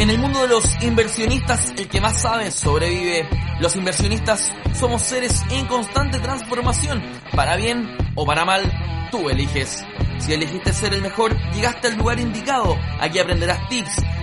En 0.00 0.08
el 0.08 0.16
mundo 0.16 0.40
de 0.40 0.48
los 0.48 0.82
inversionistas, 0.82 1.74
el 1.76 1.86
que 1.86 2.00
más 2.00 2.22
sabe 2.22 2.50
sobrevive. 2.50 3.28
Los 3.60 3.76
inversionistas 3.76 4.50
somos 4.72 5.02
seres 5.02 5.42
en 5.50 5.66
constante 5.66 6.18
transformación. 6.18 7.02
Para 7.36 7.56
bien 7.56 7.86
o 8.14 8.24
para 8.24 8.46
mal, 8.46 8.62
tú 9.10 9.28
eliges. 9.28 9.84
Si 10.16 10.32
elegiste 10.32 10.72
ser 10.72 10.94
el 10.94 11.02
mejor, 11.02 11.36
llegaste 11.52 11.88
al 11.88 11.98
lugar 11.98 12.18
indicado. 12.18 12.78
Aquí 12.98 13.18
aprenderás 13.18 13.68
tips 13.68 14.02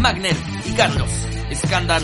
Magner 0.00 0.36
y 0.66 0.72
Carlos 0.72 1.10
Escandal. 1.50 2.02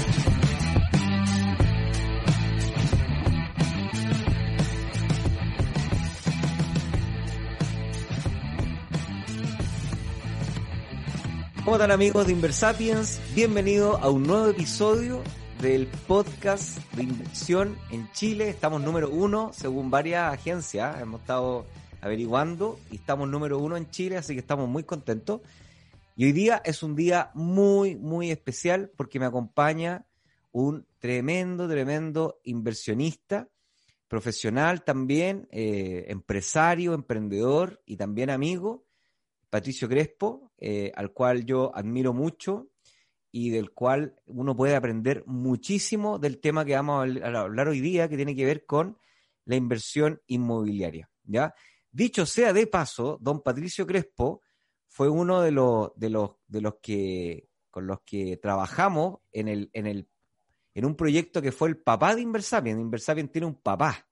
¿Cómo 11.64 11.77
están 11.77 11.91
amigos 11.91 12.27
de 12.27 12.32
Inversapiens? 12.32 13.20
Bienvenido 13.34 13.98
a 13.98 14.10
un 14.10 14.25
nuevo 14.25 14.48
episodio 14.48 15.22
del 15.60 15.86
podcast 15.86 16.78
de 16.94 17.04
inversión 17.04 17.77
en 17.91 18.10
Chile. 18.12 18.48
Estamos 18.48 18.80
número 18.80 19.10
uno 19.10 19.52
según 19.54 19.91
varias 19.91 20.32
agencias. 20.32 21.00
Hemos 21.00 21.20
estado 21.20 21.66
averiguando 22.00 22.78
y 22.91 22.97
estamos 22.97 23.28
número 23.28 23.58
uno 23.58 23.77
en 23.77 23.91
Chile, 23.91 24.16
así 24.16 24.34
que 24.34 24.41
estamos 24.41 24.69
muy 24.69 24.84
contentos. 24.84 25.41
Y 26.20 26.26
hoy 26.26 26.32
día 26.32 26.60
es 26.66 26.82
un 26.82 26.94
día 26.94 27.30
muy, 27.32 27.96
muy 27.96 28.30
especial 28.30 28.92
porque 28.94 29.18
me 29.18 29.24
acompaña 29.24 30.04
un 30.52 30.86
tremendo, 30.98 31.66
tremendo 31.66 32.42
inversionista, 32.44 33.48
profesional 34.06 34.84
también, 34.84 35.48
eh, 35.50 36.04
empresario, 36.08 36.92
emprendedor 36.92 37.80
y 37.86 37.96
también 37.96 38.28
amigo, 38.28 38.84
Patricio 39.48 39.88
Crespo, 39.88 40.52
eh, 40.58 40.92
al 40.94 41.14
cual 41.14 41.46
yo 41.46 41.74
admiro 41.74 42.12
mucho 42.12 42.68
y 43.32 43.48
del 43.48 43.70
cual 43.70 44.14
uno 44.26 44.54
puede 44.54 44.76
aprender 44.76 45.24
muchísimo 45.24 46.18
del 46.18 46.38
tema 46.38 46.66
que 46.66 46.74
vamos 46.74 47.16
a 47.22 47.41
hablar 47.41 47.68
hoy 47.68 47.80
día, 47.80 48.10
que 48.10 48.16
tiene 48.16 48.36
que 48.36 48.44
ver 48.44 48.66
con 48.66 48.98
la 49.46 49.56
inversión 49.56 50.20
inmobiliaria. 50.26 51.08
¿ya? 51.25 51.54
Dicho 51.91 52.26
sea 52.26 52.53
de 52.53 52.66
paso, 52.66 53.16
don 53.22 53.42
Patricio 53.42 53.86
Crespo 53.86 54.42
fue 54.91 55.09
uno 55.09 55.41
de 55.41 55.53
los, 55.53 55.93
de 55.95 56.11
los, 56.11 56.33
de 56.49 56.61
los 56.61 56.75
que 56.83 57.49
con 57.71 57.87
los 57.87 58.01
que 58.01 58.37
trabajamos 58.37 59.21
en 59.31 59.47
el, 59.47 59.71
en 59.73 59.87
el, 59.87 60.09
en 60.75 60.84
un 60.84 60.97
proyecto 60.97 61.41
que 61.41 61.53
fue 61.53 61.69
el 61.69 61.78
papá 61.78 62.17
de 62.17 62.23
Inversapien. 62.23 62.81
Inversapien 62.81 63.28
tiene 63.28 63.47
un 63.47 63.55
papá 63.55 64.09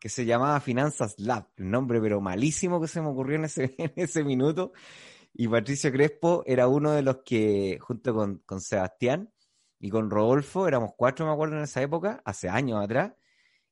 que 0.00 0.08
se 0.08 0.24
llamaba 0.24 0.58
Finanzas 0.60 1.14
Lab, 1.18 1.48
el 1.56 1.70
nombre 1.70 2.00
pero 2.00 2.20
malísimo 2.20 2.80
que 2.80 2.88
se 2.88 3.00
me 3.00 3.08
ocurrió 3.08 3.36
en 3.36 3.44
ese, 3.44 3.74
en 3.78 3.92
ese 3.94 4.24
minuto. 4.24 4.72
Y 5.32 5.46
Patricio 5.46 5.92
Crespo 5.92 6.42
era 6.44 6.66
uno 6.66 6.90
de 6.90 7.02
los 7.02 7.18
que, 7.24 7.78
junto 7.80 8.12
con, 8.12 8.38
con 8.38 8.60
Sebastián 8.60 9.32
y 9.78 9.90
con 9.90 10.10
Rodolfo, 10.10 10.66
éramos 10.66 10.90
cuatro, 10.96 11.24
me 11.24 11.32
acuerdo, 11.32 11.56
en 11.56 11.62
esa 11.62 11.82
época, 11.82 12.20
hace 12.24 12.48
años 12.48 12.82
atrás, 12.82 13.12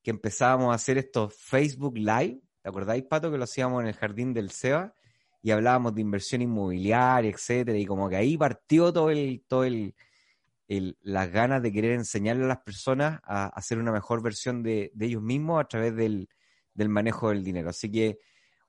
que 0.05 0.13
empezábamos 0.13 0.71
a 0.71 0.75
hacer 0.75 0.99
estos 0.99 1.35
Facebook 1.35 1.99
Live. 1.99 2.41
¿Te 2.63 2.69
acordáis, 2.69 3.03
Pato, 3.03 3.33
que 3.33 3.39
lo 3.39 3.45
hacíamos 3.45 3.83
en 3.83 3.89
el 3.89 3.95
jardín 3.95 4.33
del 4.33 4.53
Seba? 4.53 4.95
Y 5.43 5.51
hablábamos 5.51 5.95
de 5.95 6.01
inversión 6.01 6.43
inmobiliaria, 6.43 7.31
etcétera, 7.31 7.79
y 7.79 7.87
como 7.87 8.09
que 8.09 8.17
ahí 8.17 8.37
partió 8.37 8.93
todo 8.93 9.11
el, 9.11 9.45
todo 9.47 9.65
el, 9.65 9.95
las 10.69 11.31
ganas 11.31 11.63
de 11.63 11.73
querer 11.73 11.93
enseñarle 11.93 12.45
a 12.45 12.49
las 12.49 12.59
personas 12.59 13.21
a, 13.25 13.47
hacer 13.47 13.79
una 13.79 13.93
mejor 13.93 14.23
versión 14.23 14.63
de, 14.63 14.93
ellos 14.99 15.23
mismos 15.23 15.61
a 15.61 15.69
través 15.69 15.95
del, 15.95 16.29
manejo 16.75 17.31
del 17.31 17.45
dinero. 17.45 17.71
Así 17.71 17.91
que 17.91 18.19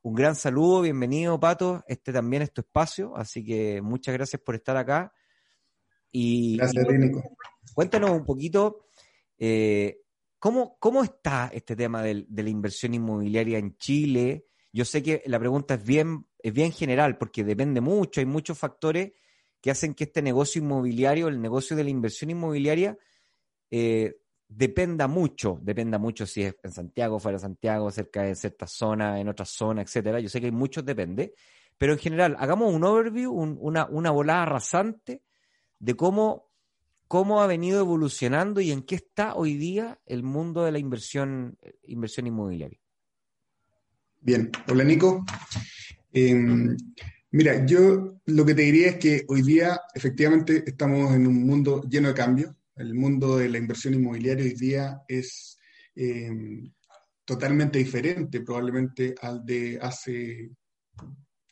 un 0.02 0.13
gran 0.13 0.35
saludo, 0.35 0.81
bienvenido 0.81 1.40
Pato, 1.40 1.84
este 1.88 2.13
también 2.13 2.44
es 2.44 2.53
tu 2.53 2.62
espacio, 2.62 3.16
así 3.18 3.44
que 3.44 3.81
muchas 3.81 4.13
gracias 4.13 4.41
por 4.41 4.56
estar 4.56 4.78
acá. 4.78 5.12
Y, 6.12 6.57
gracias, 6.57 6.86
Cuéntanos 7.74 8.12
un 8.12 8.25
poquito, 8.25 8.88
eh, 9.38 10.01
¿cómo, 10.40 10.78
¿cómo 10.80 11.03
está 11.03 11.51
este 11.53 11.75
tema 11.75 12.01
de 12.01 12.25
la 12.30 12.50
inversión 12.50 12.94
inmobiliaria 12.94 13.57
en 13.57 13.75
Chile? 13.75 14.46
Yo 14.72 14.86
sé 14.86 15.03
que 15.03 15.22
la 15.25 15.40
pregunta 15.40 15.75
es 15.75 15.84
bien 15.84 16.25
es 16.41 16.53
bien 16.53 16.72
general 16.72 17.17
porque 17.17 17.44
depende 17.44 17.81
mucho, 17.81 18.19
hay 18.19 18.25
muchos 18.25 18.57
factores 18.57 19.11
que 19.61 19.72
hacen 19.72 19.94
que 19.94 20.05
este 20.05 20.22
negocio 20.22 20.61
inmobiliario, 20.61 21.27
el 21.27 21.41
negocio 21.41 21.75
de 21.75 21.83
la 21.83 21.89
inversión 21.89 22.29
inmobiliaria, 22.29 22.97
eh, 23.69 24.17
dependa 24.47 25.07
mucho, 25.07 25.59
dependa 25.61 25.97
mucho 25.97 26.25
si 26.25 26.44
es 26.44 26.55
en 26.63 26.72
Santiago, 26.72 27.19
fuera 27.19 27.38
de 27.38 27.41
Santiago, 27.41 27.91
cerca 27.91 28.23
de 28.23 28.35
ciertas 28.35 28.72
zonas, 28.72 29.19
en 29.19 29.27
otras 29.27 29.50
zonas, 29.50 29.85
etcétera. 29.85 30.19
Yo 30.19 30.29
sé 30.29 30.39
que 30.39 30.47
hay 30.47 30.51
muchos 30.51 30.85
depende, 30.85 31.33
pero 31.77 31.94
en 31.94 32.00
general, 32.00 32.35
hagamos 32.39 32.73
un 32.73 32.83
overview, 32.83 33.31
una, 33.31 33.85
una 33.85 34.11
volada 34.11 34.45
rasante 34.45 35.23
de 35.77 35.95
cómo, 35.95 36.50
cómo 37.07 37.41
ha 37.41 37.47
venido 37.47 37.79
evolucionando 37.79 38.59
y 38.61 38.71
en 38.71 38.83
qué 38.83 38.95
está 38.95 39.35
hoy 39.35 39.56
día 39.56 40.00
el 40.06 40.23
mundo 40.23 40.63
de 40.63 40.71
la 40.71 40.79
inversión, 40.79 41.57
inversión 41.83 42.27
inmobiliaria. 42.27 42.79
Bien, 44.21 44.51
hola 44.67 44.83
Nico. 44.83 45.23
Em, 46.11 46.75
mira, 47.31 47.65
yo 47.65 48.21
lo 48.25 48.45
que 48.45 48.55
te 48.55 48.63
diría 48.63 48.89
es 48.89 48.97
que 48.97 49.25
hoy 49.27 49.41
día 49.41 49.79
efectivamente 49.93 50.63
estamos 50.65 51.13
en 51.13 51.27
un 51.27 51.45
mundo 51.45 51.83
lleno 51.89 52.09
de 52.09 52.13
cambios. 52.13 52.55
El 52.75 52.93
mundo 52.93 53.37
de 53.37 53.49
la 53.49 53.57
inversión 53.57 53.93
inmobiliaria 53.93 54.45
hoy 54.45 54.53
día 54.53 55.01
es 55.07 55.59
em, 55.95 56.71
totalmente 57.25 57.77
diferente 57.77 58.41
probablemente 58.41 59.13
al 59.21 59.45
de 59.45 59.77
hace 59.81 60.49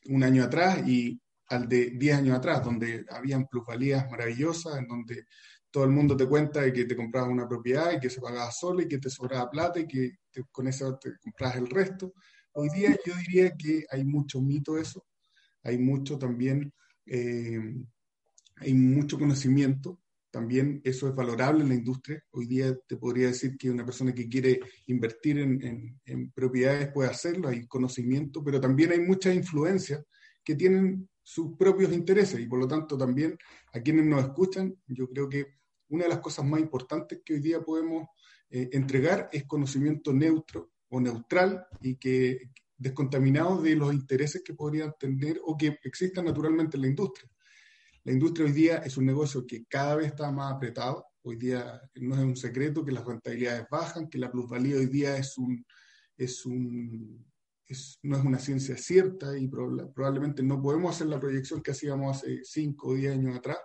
un 0.05 0.23
año 0.23 0.43
atrás 0.43 0.87
y 0.87 1.19
al 1.49 1.67
de 1.67 1.91
10 1.91 2.17
años 2.17 2.37
atrás, 2.37 2.63
donde 2.63 3.05
habían 3.09 3.47
plusvalías 3.47 4.09
maravillosas, 4.09 4.77
en 4.77 4.87
donde 4.87 5.25
todo 5.69 5.83
el 5.83 5.91
mundo 5.91 6.17
te 6.17 6.27
cuenta 6.27 6.61
de 6.61 6.73
que 6.73 6.85
te 6.85 6.95
comprabas 6.95 7.29
una 7.29 7.47
propiedad 7.47 7.91
y 7.91 7.99
que 7.99 8.09
se 8.09 8.21
pagaba 8.21 8.51
solo 8.51 8.81
y 8.81 8.87
que 8.87 8.97
te 8.97 9.09
sobraba 9.09 9.49
plata 9.49 9.79
y 9.79 9.87
que 9.87 10.11
con 10.51 10.67
eso 10.67 10.97
te 10.97 11.17
comprabas 11.19 11.57
el 11.57 11.67
resto. 11.67 12.13
Hoy 12.59 12.69
día 12.69 12.97
yo 13.05 13.13
diría 13.15 13.55
que 13.55 13.85
hay 13.91 14.03
mucho 14.03 14.41
mito 14.41 14.79
eso, 14.79 15.05
hay 15.61 15.77
mucho 15.77 16.17
también, 16.17 16.73
eh, 17.05 17.59
hay 18.55 18.73
mucho 18.73 19.19
conocimiento, 19.19 20.01
también 20.31 20.81
eso 20.83 21.07
es 21.07 21.13
valorable 21.13 21.61
en 21.61 21.69
la 21.69 21.75
industria. 21.75 22.19
Hoy 22.31 22.47
día 22.47 22.75
te 22.87 22.97
podría 22.97 23.27
decir 23.27 23.57
que 23.59 23.69
una 23.69 23.85
persona 23.85 24.11
que 24.11 24.27
quiere 24.27 24.59
invertir 24.87 25.37
en, 25.37 26.31
propiedades 26.33 26.91
puede 26.91 27.11
hacerlo, 27.11 27.47
hay 27.47 27.67
conocimiento, 27.67 28.43
pero 28.43 28.59
también 28.59 28.91
hay 28.91 29.01
muchas 29.01 29.35
influencias 29.35 30.03
que 30.43 30.55
tienen 30.55 31.07
sus 31.21 31.55
propios 31.59 31.93
intereses 31.93 32.39
y 32.39 32.47
por 32.47 32.57
lo 32.57 32.67
tanto 32.67 32.97
también 32.97 33.37
a 33.71 33.79
quienes 33.81 34.07
nos 34.07 34.23
escuchan, 34.23 34.75
yo 34.87 35.07
creo 35.07 35.29
que 35.29 35.45
una 35.89 36.05
de 36.05 36.09
las 36.09 36.21
cosas 36.21 36.43
más 36.43 36.59
importantes 36.59 37.21
que 37.23 37.35
hoy 37.35 37.39
día 37.39 37.61
podemos 37.61 38.07
eh, 38.49 38.67
entregar 38.71 39.29
es 39.31 39.45
conocimiento 39.45 40.11
neutro, 40.11 40.71
o 40.89 40.99
neutral 40.99 41.65
y 41.81 41.95
que 41.95 42.51
descontaminado 42.77 43.61
de 43.61 43.75
los 43.75 43.93
intereses 43.93 44.43
que 44.43 44.53
podrían 44.53 44.93
tener 44.99 45.39
o 45.43 45.57
que 45.57 45.79
existan 45.83 46.25
naturalmente 46.25 46.77
en 46.77 46.81
la 46.81 46.87
industria. 46.89 47.29
La 48.03 48.13
industria 48.13 48.45
hoy 48.45 48.53
día 48.53 48.77
es 48.77 48.95
un 48.97 49.05
negocio 49.05 49.45
que 49.45 49.65
cada 49.65 49.95
vez 49.95 50.07
está 50.07 50.31
más 50.31 50.53
apretado. 50.53 51.05
Hoy 51.23 51.35
día 51.35 51.81
no 51.95 52.15
es 52.15 52.21
un 52.21 52.37
secreto 52.37 52.85
que 52.85 52.91
las 52.91 53.03
rentabilidades 53.03 53.65
bajan, 53.69 54.07
que 54.07 54.17
la 54.17 54.31
plusvalía 54.31 54.77
hoy 54.77 54.85
día 54.85 55.17
es 55.17 55.37
un, 55.37 55.65
es 56.15 56.45
un, 56.45 57.25
no 58.03 58.17
es 58.17 58.23
una 58.23 58.39
ciencia 58.39 58.77
cierta 58.77 59.37
y 59.37 59.47
probablemente 59.49 60.41
no 60.41 60.61
podemos 60.61 60.95
hacer 60.95 61.07
la 61.07 61.19
proyección 61.19 61.61
que 61.61 61.71
hacíamos 61.71 62.17
hace 62.17 62.39
5 62.43 62.87
o 62.87 62.93
10 62.93 63.13
años 63.13 63.37
atrás. 63.37 63.57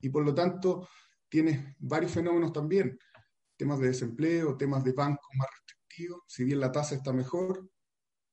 Y 0.00 0.08
por 0.08 0.24
lo 0.24 0.34
tanto, 0.34 0.88
tienes 1.28 1.76
varios 1.78 2.12
fenómenos 2.12 2.52
también, 2.52 2.98
temas 3.56 3.78
de 3.78 3.88
desempleo, 3.88 4.56
temas 4.56 4.82
de 4.82 4.92
bancos 4.92 5.28
más 5.36 5.48
restrictivos, 5.48 5.75
si 6.26 6.44
bien 6.44 6.60
la 6.60 6.72
tasa 6.72 6.94
está 6.94 7.12
mejor, 7.12 7.68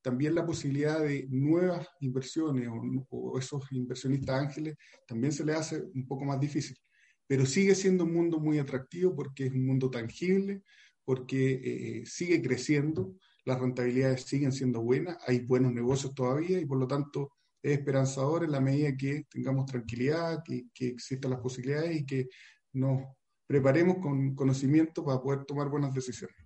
también 0.04 0.36
la 0.36 0.46
posibilidad 0.46 1.00
de 1.00 1.28
nuevas 1.30 1.88
inversiones 2.02 2.68
o, 3.10 3.40
esos 3.40 3.72
inversionistas 3.72 4.42
ángeles 4.42 4.76
también 5.08 5.32
se 5.32 5.46
le 5.46 5.54
hace 5.54 5.82
un 5.96 6.06
poco 6.06 6.26
más 6.26 6.40
difícil. 6.40 6.78
Pero 7.26 7.46
sigue 7.46 7.74
siendo 7.74 8.04
un 8.04 8.14
mundo 8.14 8.40
muy 8.40 8.60
atractivo 8.60 9.16
porque 9.16 9.46
es 9.46 9.54
un 9.54 9.66
mundo 9.66 9.90
tangible, 9.90 10.62
porque 11.06 11.62
eh, 11.64 12.06
sigue 12.06 12.42
creciendo, 12.42 13.16
las 13.46 13.60
rentabilidades 13.60 14.24
siguen 14.24 14.52
siendo 14.52 14.82
buenas, 14.82 15.18
hay 15.26 15.40
buenos 15.40 15.72
negocios 15.74 16.14
todavía 16.14 16.60
y 16.60 16.66
por 16.66 16.80
lo 16.80 16.88
tanto 16.88 17.32
es 17.62 17.80
esperanzador 17.80 18.44
en 18.44 18.52
la 18.52 18.60
medida 18.60 18.96
que 18.98 19.26
tengamos 19.30 19.66
tranquilidad, 19.66 20.44
que, 20.44 20.66
que 20.74 20.88
existan 20.88 21.32
las 21.32 21.40
posibilidades 21.40 21.96
y 21.96 22.06
que 22.06 22.28
nos 22.74 23.04
preparemos 23.48 24.00
con 24.00 24.36
conocimiento 24.36 25.04
para 25.06 25.22
poder 25.22 25.46
tomar 25.46 25.70
buenas 25.70 25.94
decisiones. 25.94 26.43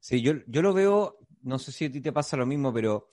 Sí, 0.00 0.22
yo, 0.22 0.34
yo 0.46 0.62
lo 0.62 0.72
veo, 0.72 1.18
no 1.42 1.58
sé 1.58 1.72
si 1.72 1.86
a 1.86 1.92
ti 1.92 2.00
te 2.00 2.12
pasa 2.12 2.36
lo 2.36 2.46
mismo, 2.46 2.72
pero 2.72 3.08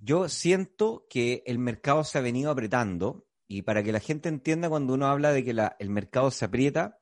yo 0.00 0.28
siento 0.28 1.06
que 1.08 1.42
el 1.46 1.58
mercado 1.58 2.04
se 2.04 2.18
ha 2.18 2.20
venido 2.20 2.50
apretando 2.50 3.26
y 3.46 3.62
para 3.62 3.82
que 3.82 3.92
la 3.92 4.00
gente 4.00 4.28
entienda 4.28 4.68
cuando 4.68 4.94
uno 4.94 5.06
habla 5.06 5.32
de 5.32 5.44
que 5.44 5.54
el 5.78 5.90
mercado 5.90 6.30
se 6.30 6.44
aprieta, 6.44 6.98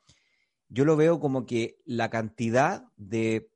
yo 0.69 0.85
lo 0.85 0.97
veo 0.97 1.21
como 1.21 1.47
que 1.47 1.81
la 1.85 2.11
cantidad 2.11 2.85
de 2.97 3.51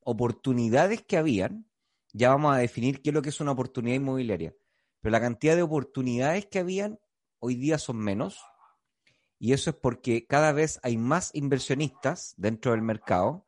oportunidades 0.00 1.02
que 1.02 1.16
habían, 1.16 1.66
ya 2.12 2.30
vamos 2.30 2.54
a 2.54 2.58
definir 2.58 3.02
qué 3.02 3.10
es 3.10 3.14
lo 3.14 3.22
que 3.22 3.30
es 3.30 3.40
una 3.40 3.52
oportunidad 3.52 3.96
inmobiliaria, 3.96 4.54
pero 5.00 5.12
la 5.12 5.20
cantidad 5.20 5.56
de 5.56 5.62
oportunidades 5.62 6.46
que 6.46 6.58
habían 6.58 6.98
hoy 7.38 7.56
día 7.56 7.78
son 7.78 7.98
menos, 7.98 8.40
y 9.38 9.52
eso 9.52 9.70
es 9.70 9.76
porque 9.76 10.26
cada 10.26 10.52
vez 10.52 10.80
hay 10.82 10.96
más 10.96 11.30
inversionistas 11.34 12.34
dentro 12.36 12.72
del 12.72 12.82
mercado, 12.82 13.45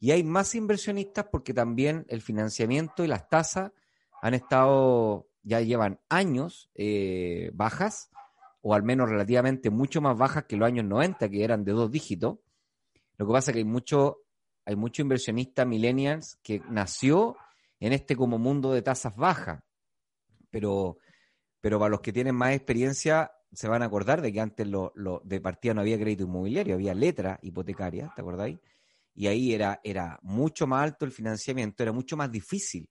y 0.00 0.12
hay 0.12 0.22
más 0.22 0.54
inversionistas 0.54 1.26
porque 1.30 1.52
también 1.52 2.06
el 2.08 2.22
financiamiento 2.22 3.04
y 3.04 3.08
las 3.08 3.28
tasas 3.28 3.72
han 4.22 4.34
estado, 4.34 5.28
ya 5.42 5.60
llevan 5.60 6.00
años 6.08 6.70
eh, 6.74 7.50
bajas, 7.54 8.10
o 8.60 8.74
al 8.74 8.82
menos 8.82 9.08
relativamente 9.08 9.70
mucho 9.70 10.00
más 10.00 10.16
bajas 10.16 10.44
que 10.44 10.56
los 10.56 10.66
años 10.66 10.84
90, 10.84 11.28
que 11.28 11.44
eran 11.44 11.64
de 11.64 11.72
dos 11.72 11.90
dígitos. 11.90 12.38
Lo 13.16 13.26
que 13.26 13.32
pasa 13.32 13.50
es 13.50 13.54
que 13.54 13.58
hay 13.60 13.64
mucho, 13.64 14.18
hay 14.64 14.76
mucho 14.76 15.02
inversionista 15.02 15.64
millennials 15.64 16.38
que 16.42 16.62
nació 16.68 17.36
en 17.80 17.92
este 17.92 18.16
como 18.16 18.38
mundo 18.38 18.72
de 18.72 18.82
tasas 18.82 19.16
bajas, 19.16 19.62
pero, 20.50 20.98
pero 21.60 21.78
para 21.78 21.90
los 21.90 22.00
que 22.00 22.12
tienen 22.12 22.34
más 22.34 22.54
experiencia 22.54 23.32
se 23.52 23.68
van 23.68 23.82
a 23.82 23.86
acordar 23.86 24.20
de 24.20 24.32
que 24.32 24.40
antes 24.40 24.66
lo, 24.66 24.92
de 25.24 25.40
partida 25.40 25.74
no 25.74 25.80
había 25.80 25.98
crédito 25.98 26.24
inmobiliario, 26.24 26.74
había 26.74 26.94
letra 26.94 27.38
hipotecaria, 27.42 28.12
¿te 28.14 28.20
acordáis? 28.20 28.58
Y 29.18 29.26
ahí 29.26 29.52
era, 29.52 29.80
era 29.82 30.18
mucho 30.22 30.66
más 30.66 30.84
alto 30.84 31.04
el 31.04 31.12
financiamiento, 31.12 31.82
era 31.82 31.92
mucho 31.92 32.16
más 32.16 32.30
difícil 32.30 32.88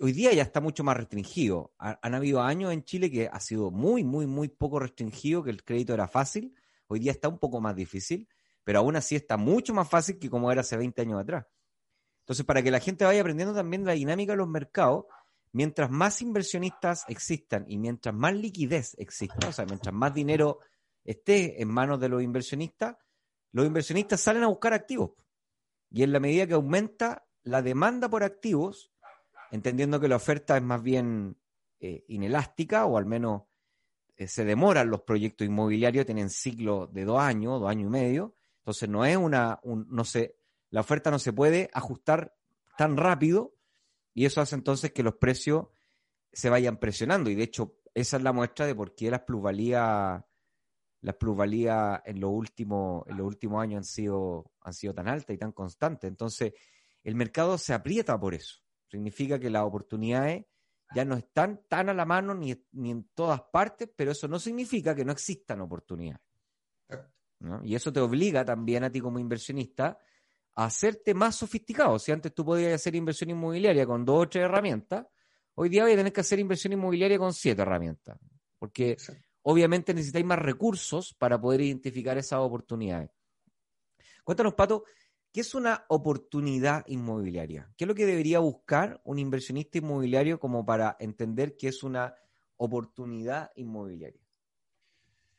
hoy 0.00 0.12
día 0.12 0.32
ya 0.32 0.42
está 0.42 0.60
mucho 0.60 0.82
más 0.82 0.96
restringido. 0.96 1.74
Han, 1.78 2.14
habido 2.14 2.40
años 2.40 2.72
en 2.72 2.84
Chile 2.84 3.10
que 3.10 3.28
ha 3.30 3.40
sido 3.40 3.70
muy, 3.70 4.02
muy, 4.02 4.26
muy 4.26 4.48
poco 4.48 4.78
restringido, 4.78 5.42
que 5.42 5.50
el 5.50 5.62
crédito 5.62 5.94
era 5.94 6.08
fácil. 6.08 6.54
Hoy 6.86 7.00
día 7.00 7.12
está 7.12 7.28
un 7.28 7.38
poco 7.38 7.60
más 7.60 7.76
difícil, 7.76 8.28
pero 8.64 8.80
aún 8.80 8.96
así 8.96 9.14
está 9.14 9.36
mucho 9.36 9.74
más 9.74 9.88
fácil 9.88 10.18
que 10.18 10.30
como 10.30 10.50
era 10.50 10.62
hace 10.62 10.76
20 10.76 11.02
años 11.02 11.20
atrás. 11.20 11.46
Entonces, 12.20 12.44
para 12.44 12.62
que 12.62 12.70
la 12.70 12.80
gente 12.80 13.04
vaya 13.04 13.20
aprendiendo 13.20 13.54
también 13.54 13.84
la 13.84 13.92
dinámica 13.92 14.32
de 14.32 14.38
los 14.38 14.48
mercados, 14.48 15.04
mientras 15.52 15.90
más 15.90 16.22
inversionistas 16.22 17.04
existan 17.08 17.64
y 17.68 17.78
mientras 17.78 18.14
más 18.14 18.34
liquidez 18.34 18.94
exista, 18.98 19.48
o 19.48 19.52
sea, 19.52 19.66
mientras 19.66 19.94
más 19.94 20.14
dinero 20.14 20.60
esté 21.04 21.60
en 21.60 21.68
manos 21.68 22.00
de 22.00 22.08
los 22.08 22.22
inversionistas, 22.22 22.96
los 23.52 23.66
inversionistas 23.66 24.20
salen 24.20 24.42
a 24.42 24.48
buscar 24.48 24.72
activos. 24.72 25.12
Y 25.90 26.02
en 26.02 26.12
la 26.12 26.20
medida 26.20 26.46
que 26.46 26.54
aumenta 26.54 27.26
la 27.42 27.62
demanda 27.62 28.08
por 28.08 28.22
activos, 28.22 28.92
entendiendo 29.50 29.98
que 30.00 30.08
la 30.08 30.16
oferta 30.16 30.56
es 30.56 30.62
más 30.62 30.82
bien 30.82 31.36
eh, 31.80 32.04
inelástica 32.08 32.86
o 32.86 32.96
al 32.96 33.06
menos 33.06 33.42
eh, 34.16 34.28
se 34.28 34.44
demoran 34.44 34.90
los 34.90 35.02
proyectos 35.02 35.46
inmobiliarios, 35.46 36.06
tienen 36.06 36.30
ciclos 36.30 36.92
de 36.92 37.04
dos 37.04 37.20
años, 37.20 37.60
dos 37.60 37.70
años 37.70 37.86
y 37.86 37.90
medio, 37.90 38.36
entonces 38.58 38.88
no 38.88 39.04
es 39.04 39.16
una, 39.16 39.60
no 39.64 40.04
sé, 40.04 40.36
la 40.68 40.82
oferta 40.82 41.10
no 41.10 41.18
se 41.18 41.32
puede 41.32 41.70
ajustar 41.72 42.36
tan 42.76 42.96
rápido 42.96 43.54
y 44.14 44.26
eso 44.26 44.40
hace 44.40 44.54
entonces 44.54 44.92
que 44.92 45.02
los 45.02 45.14
precios 45.14 45.66
se 46.32 46.50
vayan 46.50 46.78
presionando 46.78 47.30
y 47.30 47.34
de 47.34 47.44
hecho 47.44 47.76
esa 47.94 48.16
es 48.18 48.22
la 48.22 48.32
muestra 48.32 48.66
de 48.66 48.74
por 48.74 48.94
qué 48.94 49.10
las 49.10 49.22
plusvalías 49.22 50.22
las 51.02 51.16
plusvalías 51.16 52.00
en 52.04 52.20
los 52.20 52.30
últimos 52.30 53.06
en 53.08 53.16
los 53.16 53.26
últimos 53.26 53.62
años 53.62 53.78
han 53.78 53.84
sido 53.84 54.52
han 54.60 54.72
sido 54.72 54.94
tan 54.94 55.08
altas 55.08 55.34
y 55.34 55.38
tan 55.38 55.52
constantes 55.52 56.08
entonces 56.08 56.52
el 57.02 57.14
mercado 57.14 57.56
se 57.58 57.72
aprieta 57.72 58.18
por 58.18 58.34
eso 58.34 58.60
Significa 58.90 59.38
que 59.38 59.50
las 59.50 59.62
oportunidades 59.62 60.46
ya 60.92 61.04
no 61.04 61.14
están 61.14 61.62
tan 61.68 61.88
a 61.88 61.94
la 61.94 62.04
mano 62.04 62.34
ni, 62.34 62.50
en 62.50 63.08
todas 63.14 63.40
partes, 63.52 63.88
pero 63.94 64.10
eso 64.10 64.26
no 64.26 64.40
significa 64.40 64.96
que 64.96 65.04
no 65.04 65.12
existan 65.12 65.60
oportunidades. 65.60 66.20
Y 67.62 67.76
eso 67.76 67.92
te 67.92 68.00
obliga 68.00 68.44
también 68.44 68.82
a 68.82 68.90
ti 68.90 69.00
como 69.00 69.20
inversionista 69.20 69.96
a 70.56 70.64
hacerte 70.64 71.14
más 71.14 71.36
sofisticado. 71.36 72.00
Si 72.00 72.10
antes 72.10 72.34
tú 72.34 72.44
podías 72.44 72.74
hacer 72.74 72.96
inversión 72.96 73.30
inmobiliaria 73.30 73.86
con 73.86 74.04
dos 74.04 74.24
o 74.24 74.28
tres 74.28 74.44
herramientas, 74.44 75.06
hoy 75.54 75.68
día 75.68 75.84
voy 75.84 75.92
a 75.92 75.96
tener 75.96 76.12
que 76.12 76.22
hacer 76.22 76.40
inversión 76.40 76.72
inmobiliaria 76.72 77.18
con 77.18 77.32
siete 77.32 77.62
herramientas. 77.62 78.18
Porque 78.58 78.96
obviamente 79.42 79.94
necesitáis 79.94 80.24
más 80.24 80.38
recursos 80.38 81.14
para 81.14 81.40
poder 81.40 81.62
identificar 81.62 82.18
esas 82.18 82.40
oportunidades. 82.40 83.10
Cuéntanos, 84.24 84.54
Pato, 84.54 84.84
¿Qué 85.32 85.42
es 85.42 85.54
una 85.54 85.84
oportunidad 85.88 86.82
inmobiliaria? 86.88 87.70
¿Qué 87.76 87.84
es 87.84 87.88
lo 87.88 87.94
que 87.94 88.04
debería 88.04 88.40
buscar 88.40 89.00
un 89.04 89.20
inversionista 89.20 89.78
inmobiliario 89.78 90.40
como 90.40 90.66
para 90.66 90.96
entender 90.98 91.56
qué 91.56 91.68
es 91.68 91.84
una 91.84 92.12
oportunidad 92.56 93.52
inmobiliaria? 93.54 94.20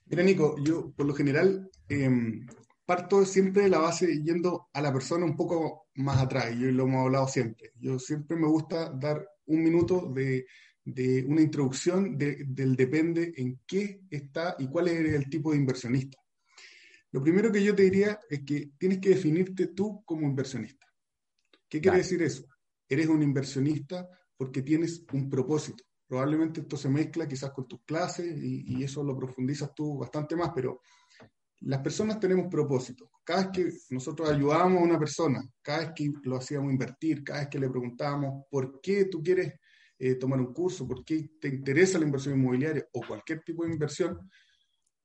Mira, 0.05 0.23
Nico, 0.23 0.55
yo 0.63 0.93
por 0.93 1.05
lo 1.05 1.13
general 1.13 1.69
em, 1.89 2.47
parto 2.85 3.25
siempre 3.25 3.63
de 3.63 3.69
la 3.69 3.79
base 3.79 4.23
yendo 4.23 4.69
a 4.71 4.81
la 4.81 4.93
persona 4.93 5.25
un 5.25 5.35
poco 5.35 5.87
más 5.95 6.21
atrás, 6.21 6.53
y 6.53 6.71
lo 6.71 6.83
hemos 6.83 7.05
hablado 7.05 7.27
siempre. 7.27 7.73
Yo 7.77 7.99
siempre 7.99 8.37
me 8.37 8.47
gusta 8.47 8.91
dar 8.91 9.27
un 9.47 9.61
minuto 9.61 10.09
de, 10.13 10.45
una 10.85 11.41
introducción 11.41 12.17
del 12.17 12.75
depende 12.75 13.33
en 13.37 13.59
qué 13.67 14.01
está 14.09 14.55
y 14.57 14.67
cuál 14.67 14.87
es 14.87 15.13
el 15.13 15.29
tipo 15.29 15.51
de 15.51 15.57
inversionista. 15.57 16.17
Lo 17.11 17.21
primero 17.21 17.51
que 17.51 17.63
yo 17.63 17.75
te 17.75 17.83
diría 17.83 18.19
es 18.29 18.43
que 18.45 18.71
tienes 18.77 18.99
que 18.99 19.09
definirte 19.09 19.67
tú 19.67 20.03
como 20.05 20.25
inversionista. 20.25 20.87
¿Qué 21.67 21.81
quiere 21.81 21.97
decir 21.97 22.21
eso? 22.21 22.45
Eres 22.87 23.07
un 23.07 23.21
inversionista 23.21 24.07
porque 24.37 24.61
tienes 24.61 25.05
un 25.13 25.29
propósito. 25.29 25.83
Probablemente 26.07 26.61
esto 26.61 26.77
se 26.77 26.89
mezcla 26.89 27.27
quizás 27.27 27.51
con 27.51 27.67
tus 27.67 27.81
clases 27.83 28.37
y, 28.41 28.83
eso 28.83 29.03
lo 29.03 29.15
profundizas 29.15 29.73
tú 29.75 29.99
bastante 29.99 30.35
más, 30.35 30.51
pero 30.53 30.81
las 31.61 31.81
personas 31.81 32.19
tenemos 32.19 32.47
propósitos. 32.47 33.07
Cada 33.23 33.43
vez 33.43 33.51
que 33.53 33.93
nosotros 33.93 34.29
ayudábamos 34.29 34.81
a 34.81 34.85
una 34.85 34.99
persona, 34.99 35.41
cada 35.61 35.79
vez 35.79 35.91
que 35.95 36.11
lo 36.23 36.37
hacíamos 36.37 36.71
invertir, 36.71 37.23
cada 37.23 37.41
vez 37.41 37.49
que 37.49 37.59
le 37.59 37.69
preguntábamos 37.69 38.45
por 38.49 38.81
qué 38.81 39.05
tú 39.05 39.21
quieres 39.21 39.53
eh, 40.03 40.15
tomar 40.15 40.39
un 40.39 40.51
curso, 40.51 40.87
por 40.87 41.05
qué 41.05 41.29
te 41.39 41.47
interesa 41.47 41.99
la 41.99 42.05
inversión 42.05 42.33
inmobiliaria 42.33 42.87
o 42.93 43.05
cualquier 43.05 43.43
tipo 43.43 43.63
de 43.63 43.71
inversión, 43.71 44.31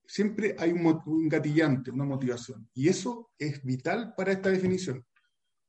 siempre 0.07 0.57
hay 0.59 0.73
un, 0.73 1.29
gatillante, 1.29 1.91
una 1.91 2.05
motivación. 2.05 2.67
Y 2.73 2.88
eso 2.88 3.31
es 3.38 3.62
vital 3.62 4.15
para 4.17 4.33
esta 4.33 4.49
definición. 4.49 5.05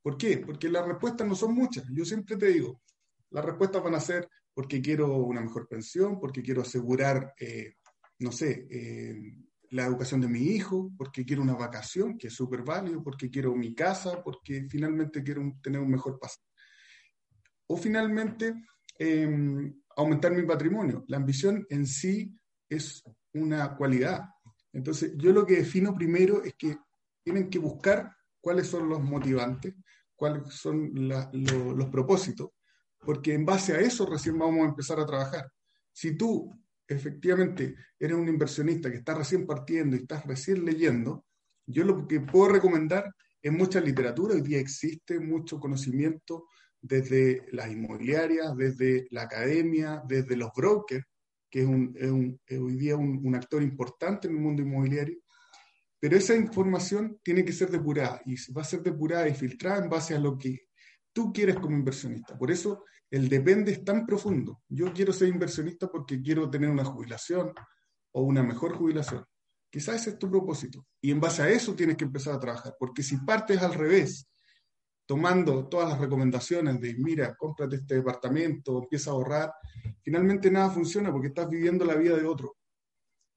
¿Por 0.00 0.16
qué? 0.16 0.38
Porque 0.38 0.70
las 0.70 0.86
respuestas 0.86 1.28
no 1.28 1.34
son 1.34 1.54
muchas. 1.54 1.84
Yo 1.92 2.06
siempre 2.06 2.38
te 2.38 2.46
digo, 2.46 2.80
las 3.28 3.44
respuestas 3.44 3.82
van 3.82 3.96
a 3.96 4.00
ser 4.00 4.26
porque 4.54 4.80
quiero 4.80 5.14
una 5.18 5.42
mejor 5.42 5.68
pensión, 5.68 6.18
porque 6.18 6.42
quiero 6.42 6.62
asegurar, 6.62 7.34
eh, 7.38 7.74
no 8.20 8.32
sé, 8.32 8.66
eh, 8.70 9.14
la 9.72 9.84
educación 9.84 10.22
de 10.22 10.28
mi 10.28 10.40
hijo, 10.40 10.90
porque 10.96 11.26
quiero 11.26 11.42
una 11.42 11.54
vacación, 11.54 12.16
que 12.16 12.28
es 12.28 12.34
súper 12.34 12.62
válido, 12.62 13.04
porque 13.04 13.28
quiero 13.28 13.54
mi 13.54 13.74
casa, 13.74 14.22
porque 14.24 14.66
finalmente 14.70 15.22
quiero 15.22 15.42
tener 15.62 15.82
un 15.82 15.90
mejor 15.90 16.18
paso. 16.18 16.40
O 17.66 17.76
finalmente, 17.76 18.54
em, 18.98 19.74
aumentar 19.96 20.32
mi 20.32 20.42
patrimonio. 20.42 21.04
La 21.08 21.16
ambición 21.16 21.66
en 21.70 21.86
sí 21.86 22.36
es 22.68 23.02
una 23.34 23.76
cualidad. 23.76 24.22
Entonces, 24.72 25.12
yo 25.16 25.32
lo 25.32 25.46
que 25.46 25.56
defino 25.56 25.94
primero 25.94 26.42
es 26.42 26.54
que 26.54 26.76
tienen 27.22 27.50
que 27.50 27.58
buscar 27.58 28.12
cuáles 28.40 28.66
son 28.66 28.88
los 28.88 29.02
motivantes, 29.02 29.74
cuáles 30.14 30.54
son 30.54 30.90
los 30.94 31.86
propósitos, 31.86 32.50
porque 32.98 33.34
en 33.34 33.44
base 33.44 33.74
a 33.74 33.80
eso 33.80 34.06
recién 34.06 34.38
vamos 34.38 34.62
a 34.62 34.70
empezar 34.70 34.98
a 34.98 35.06
trabajar. 35.06 35.50
Si 35.92 36.16
tú 36.16 36.52
efectivamente 36.86 37.76
eres 37.98 38.16
un 38.16 38.28
inversionista 38.28 38.90
que 38.90 38.98
está 38.98 39.14
recién 39.14 39.46
partiendo 39.46 39.96
y 39.96 40.00
estás 40.00 40.24
recién 40.26 40.64
leyendo, 40.64 41.24
yo 41.66 41.84
lo 41.84 42.08
que 42.08 42.20
puedo 42.20 42.48
recomendar 42.52 43.14
es 43.40 43.52
mucha 43.52 43.80
literatura, 43.80 44.34
hoy 44.34 44.40
día 44.40 44.58
existe 44.58 45.20
mucho 45.20 45.60
conocimiento 45.60 46.46
desde 46.80 47.46
las 47.52 47.70
inmobiliarias, 47.70 48.56
desde 48.56 49.06
la 49.10 49.22
academia, 49.22 50.02
desde 50.06 50.36
los 50.36 50.50
brokers, 50.54 51.04
que 51.50 51.60
es, 51.60 51.66
un, 51.66 52.40
hoy 52.50 52.76
día 52.76 52.96
un, 52.96 53.34
actor 53.34 53.62
importante 53.62 54.28
en 54.28 54.34
el 54.34 54.40
mundo 54.40 54.62
inmobiliario, 54.62 55.18
Pero 56.00 56.16
esa 56.16 56.34
información 56.34 57.18
tiene 57.22 57.44
que 57.44 57.52
ser 57.52 57.70
depurada 57.70 58.20
y 58.24 58.36
va 58.52 58.62
a 58.62 58.64
ser 58.64 58.82
depurada 58.82 59.28
y 59.28 59.34
filtrada 59.34 59.82
en 59.82 59.90
base 59.90 60.14
a 60.14 60.20
lo 60.20 60.38
que 60.38 60.68
tú 61.12 61.32
quieres 61.32 61.56
como 61.56 61.76
inversionista. 61.76 62.36
Por 62.38 62.50
eso 62.50 62.84
el 63.10 63.28
depende 63.28 63.72
es 63.72 63.84
tan 63.84 64.06
profundo. 64.06 64.62
Yo 64.68 64.92
quiero 64.92 65.12
ser 65.12 65.28
inversionista 65.28 65.88
porque 65.88 66.20
quiero 66.20 66.50
tener 66.50 66.70
una 66.70 66.84
jubilación 66.84 67.52
o 68.12 68.22
una 68.22 68.42
mejor 68.42 68.76
jubilación. 68.76 69.24
Quizás 69.70 70.02
ese 70.02 70.10
es 70.10 70.18
tu 70.18 70.30
propósito. 70.30 70.86
Y 71.00 71.10
en 71.10 71.20
base 71.20 71.42
a 71.42 71.48
eso 71.48 71.74
tienes 71.74 71.96
que 71.96 72.04
empezar 72.04 72.34
a 72.34 72.40
trabajar. 72.40 72.74
Porque 72.78 73.02
si 73.02 73.16
partes 73.18 73.60
al 73.62 73.74
revés, 73.74 74.28
tomando 75.08 75.66
todas 75.68 75.88
las 75.88 75.98
recomendaciones 75.98 76.78
de, 76.82 76.94
mira, 76.98 77.34
cómprate 77.34 77.76
este 77.76 77.94
departamento, 77.94 78.82
empieza 78.82 79.08
a 79.08 79.14
ahorrar, 79.14 79.54
finalmente 80.02 80.50
nada 80.50 80.68
funciona 80.68 81.10
porque 81.10 81.28
estás 81.28 81.48
viviendo 81.48 81.86
la 81.86 81.94
vida 81.94 82.14
de 82.14 82.26
otro. 82.26 82.58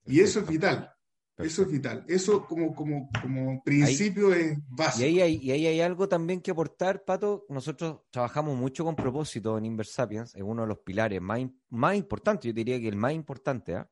Y 0.05 0.19
eso 0.19 0.41
es 0.41 0.47
vital. 0.47 0.91
Eso 1.37 1.61
es 1.61 1.71
vital. 1.71 2.03
Eso 2.09 2.45
como, 2.45 2.75
como, 2.75 3.09
como 3.21 3.63
principio 3.63 4.33
es 4.33 4.59
básico. 4.67 5.07
Y 5.07 5.21
ahí, 5.21 5.49
hay, 5.49 5.65
hay 5.65 5.79
algo 5.79 6.09
también 6.09 6.41
que 6.41 6.51
aportar, 6.51 7.05
Pato. 7.05 7.45
Nosotros 7.47 8.01
trabajamos 8.11 8.57
mucho 8.57 8.83
con 8.83 8.93
propósito 8.97 9.57
en 9.57 9.63
Inversapiens, 9.63 10.35
es 10.35 10.41
uno 10.41 10.63
de 10.63 10.67
los 10.67 10.79
pilares 10.79 11.21
más, 11.21 11.39
más 11.69 11.95
importantes, 11.95 12.49
yo 12.49 12.53
diría 12.53 12.81
que 12.81 12.89
el 12.89 12.97
más 12.97 13.13
importante. 13.13 13.75
¿ah? 13.75 13.89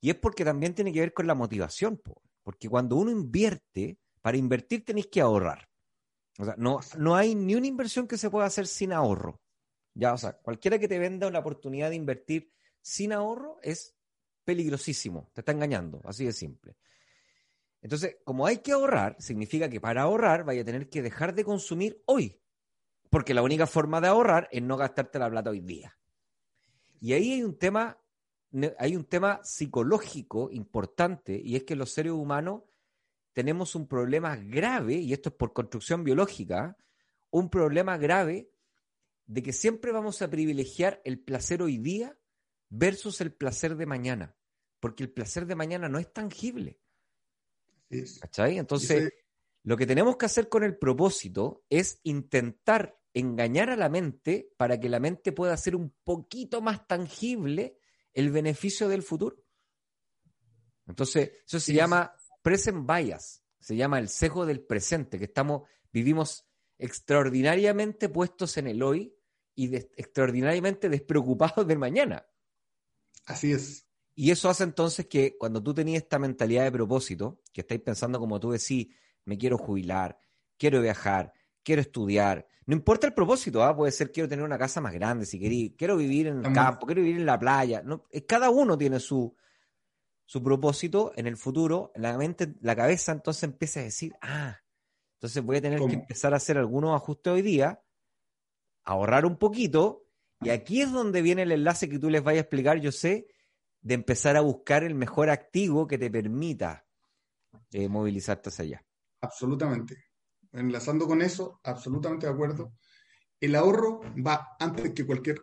Y 0.00 0.08
es 0.08 0.14
porque 0.14 0.44
también 0.44 0.72
tiene 0.72 0.92
que 0.92 1.00
ver 1.00 1.12
con 1.12 1.26
la 1.26 1.34
motivación. 1.34 2.00
Porque 2.44 2.68
cuando 2.68 2.94
uno 2.94 3.10
invierte, 3.10 3.98
para 4.20 4.36
invertir 4.36 4.84
tenéis 4.84 5.08
que 5.08 5.20
ahorrar. 5.20 5.71
O 6.38 6.44
sea, 6.44 6.54
no, 6.56 6.80
no 6.96 7.14
hay 7.14 7.34
ni 7.34 7.54
una 7.54 7.66
inversión 7.66 8.06
que 8.06 8.16
se 8.16 8.30
pueda 8.30 8.46
hacer 8.46 8.66
sin 8.66 8.92
ahorro. 8.92 9.40
Ya, 9.94 10.14
o 10.14 10.18
sea, 10.18 10.32
cualquiera 10.32 10.78
que 10.78 10.88
te 10.88 10.98
venda 10.98 11.26
una 11.26 11.40
oportunidad 11.40 11.90
de 11.90 11.96
invertir 11.96 12.52
sin 12.80 13.12
ahorro 13.12 13.58
es 13.62 13.94
peligrosísimo, 14.44 15.30
te 15.32 15.42
está 15.42 15.52
engañando, 15.52 16.00
así 16.04 16.24
de 16.24 16.32
simple. 16.32 16.76
Entonces, 17.80 18.16
como 18.24 18.46
hay 18.46 18.58
que 18.58 18.72
ahorrar, 18.72 19.16
significa 19.18 19.68
que 19.68 19.80
para 19.80 20.02
ahorrar 20.02 20.44
vaya 20.44 20.62
a 20.62 20.64
tener 20.64 20.88
que 20.88 21.02
dejar 21.02 21.34
de 21.34 21.44
consumir 21.44 22.02
hoy, 22.06 22.40
porque 23.10 23.34
la 23.34 23.42
única 23.42 23.66
forma 23.66 24.00
de 24.00 24.08
ahorrar 24.08 24.48
es 24.50 24.62
no 24.62 24.76
gastarte 24.76 25.18
la 25.18 25.28
plata 25.28 25.50
hoy 25.50 25.60
día. 25.60 25.98
Y 27.00 27.12
ahí 27.12 27.32
hay 27.32 27.42
un 27.42 27.58
tema, 27.58 28.00
hay 28.78 28.96
un 28.96 29.04
tema 29.04 29.40
psicológico 29.42 30.48
importante, 30.50 31.40
y 31.44 31.56
es 31.56 31.64
que 31.64 31.76
los 31.76 31.90
seres 31.90 32.12
humanos 32.12 32.62
tenemos 33.32 33.74
un 33.74 33.86
problema 33.86 34.36
grave, 34.36 34.94
y 34.94 35.12
esto 35.12 35.30
es 35.30 35.34
por 35.34 35.52
construcción 35.52 36.04
biológica, 36.04 36.76
un 37.30 37.48
problema 37.48 37.96
grave 37.96 38.50
de 39.26 39.42
que 39.42 39.52
siempre 39.52 39.92
vamos 39.92 40.20
a 40.22 40.30
privilegiar 40.30 41.00
el 41.04 41.18
placer 41.18 41.62
hoy 41.62 41.78
día 41.78 42.18
versus 42.68 43.20
el 43.20 43.32
placer 43.32 43.76
de 43.76 43.86
mañana, 43.86 44.36
porque 44.80 45.02
el 45.02 45.10
placer 45.10 45.46
de 45.46 45.54
mañana 45.54 45.88
no 45.88 45.98
es 45.98 46.12
tangible. 46.12 46.80
¿Cachai? 48.20 48.58
Entonces, 48.58 49.12
lo 49.62 49.76
que 49.76 49.86
tenemos 49.86 50.16
que 50.16 50.26
hacer 50.26 50.48
con 50.48 50.64
el 50.64 50.76
propósito 50.76 51.64
es 51.68 52.00
intentar 52.02 52.98
engañar 53.14 53.70
a 53.70 53.76
la 53.76 53.88
mente 53.88 54.52
para 54.56 54.80
que 54.80 54.88
la 54.88 54.98
mente 54.98 55.32
pueda 55.32 55.52
hacer 55.52 55.76
un 55.76 55.94
poquito 56.02 56.62
más 56.62 56.86
tangible 56.86 57.78
el 58.14 58.30
beneficio 58.30 58.88
del 58.88 59.02
futuro. 59.02 59.36
Entonces, 60.86 61.30
eso 61.46 61.60
se 61.60 61.72
llama 61.72 62.14
present 62.42 62.86
bias, 62.86 63.42
se 63.60 63.76
llama 63.76 63.98
el 63.98 64.08
sesgo 64.08 64.44
del 64.44 64.60
presente, 64.60 65.18
que 65.18 65.24
estamos, 65.24 65.62
vivimos 65.92 66.46
extraordinariamente 66.78 68.08
puestos 68.08 68.56
en 68.56 68.66
el 68.66 68.82
hoy 68.82 69.14
y 69.54 69.74
extraordinariamente 69.76 70.88
despreocupados 70.88 71.66
del 71.66 71.78
mañana. 71.78 72.26
Así 73.26 73.52
es. 73.52 73.86
Y 74.14 74.30
eso 74.30 74.50
hace 74.50 74.64
entonces 74.64 75.06
que 75.06 75.36
cuando 75.38 75.62
tú 75.62 75.72
tenías 75.72 76.02
esta 76.02 76.18
mentalidad 76.18 76.64
de 76.64 76.72
propósito, 76.72 77.40
que 77.52 77.62
estáis 77.62 77.80
pensando 77.80 78.18
como 78.18 78.40
tú 78.40 78.50
decís, 78.50 78.88
me 79.24 79.38
quiero 79.38 79.56
jubilar, 79.56 80.18
quiero 80.58 80.82
viajar, 80.82 81.32
quiero 81.62 81.80
estudiar, 81.80 82.46
no 82.66 82.74
importa 82.74 83.06
el 83.06 83.14
propósito, 83.14 83.62
¿ah? 83.62 83.74
puede 83.74 83.92
ser 83.92 84.12
quiero 84.12 84.28
tener 84.28 84.44
una 84.44 84.58
casa 84.58 84.80
más 84.80 84.92
grande, 84.92 85.26
si 85.26 85.38
queréis, 85.38 85.72
quiero 85.76 85.96
vivir 85.96 86.28
en 86.28 86.44
el 86.44 86.52
campo, 86.52 86.86
quiero 86.86 87.02
vivir 87.02 87.18
en 87.20 87.26
la 87.26 87.38
playa. 87.38 87.82
No, 87.82 88.04
cada 88.26 88.50
uno 88.50 88.76
tiene 88.76 89.00
su, 89.00 89.34
su 90.32 90.42
propósito 90.42 91.12
en 91.16 91.26
el 91.26 91.36
futuro, 91.36 91.92
la 91.94 92.16
mente, 92.16 92.54
la 92.62 92.74
cabeza 92.74 93.12
entonces 93.12 93.42
empieza 93.42 93.80
a 93.80 93.82
decir, 93.82 94.14
ah, 94.22 94.58
entonces 95.16 95.42
voy 95.42 95.58
a 95.58 95.60
tener 95.60 95.78
que 95.78 95.92
empezar 95.92 96.32
a 96.32 96.38
hacer 96.38 96.56
algunos 96.56 96.96
ajustes 96.96 97.34
hoy 97.34 97.42
día, 97.42 97.84
ahorrar 98.82 99.26
un 99.26 99.36
poquito 99.36 100.06
y 100.40 100.48
aquí 100.48 100.80
es 100.80 100.90
donde 100.90 101.20
viene 101.20 101.42
el 101.42 101.52
enlace 101.52 101.86
que 101.86 101.98
tú 101.98 102.08
les 102.08 102.24
vayas 102.24 102.38
a 102.38 102.44
explicar, 102.44 102.80
yo 102.80 102.92
sé, 102.92 103.26
de 103.82 103.92
empezar 103.92 104.38
a 104.38 104.40
buscar 104.40 104.84
el 104.84 104.94
mejor 104.94 105.28
activo 105.28 105.86
que 105.86 105.98
te 105.98 106.10
permita 106.10 106.86
eh, 107.70 107.90
movilizarte 107.90 108.48
hacia 108.48 108.64
allá. 108.64 108.86
Absolutamente. 109.20 110.02
Enlazando 110.50 111.06
con 111.06 111.20
eso, 111.20 111.60
absolutamente 111.62 112.24
de 112.24 112.32
acuerdo. 112.32 112.72
El 113.38 113.54
ahorro 113.54 114.00
va 114.26 114.56
antes 114.58 114.94
que 114.94 115.04
cualquier 115.04 115.42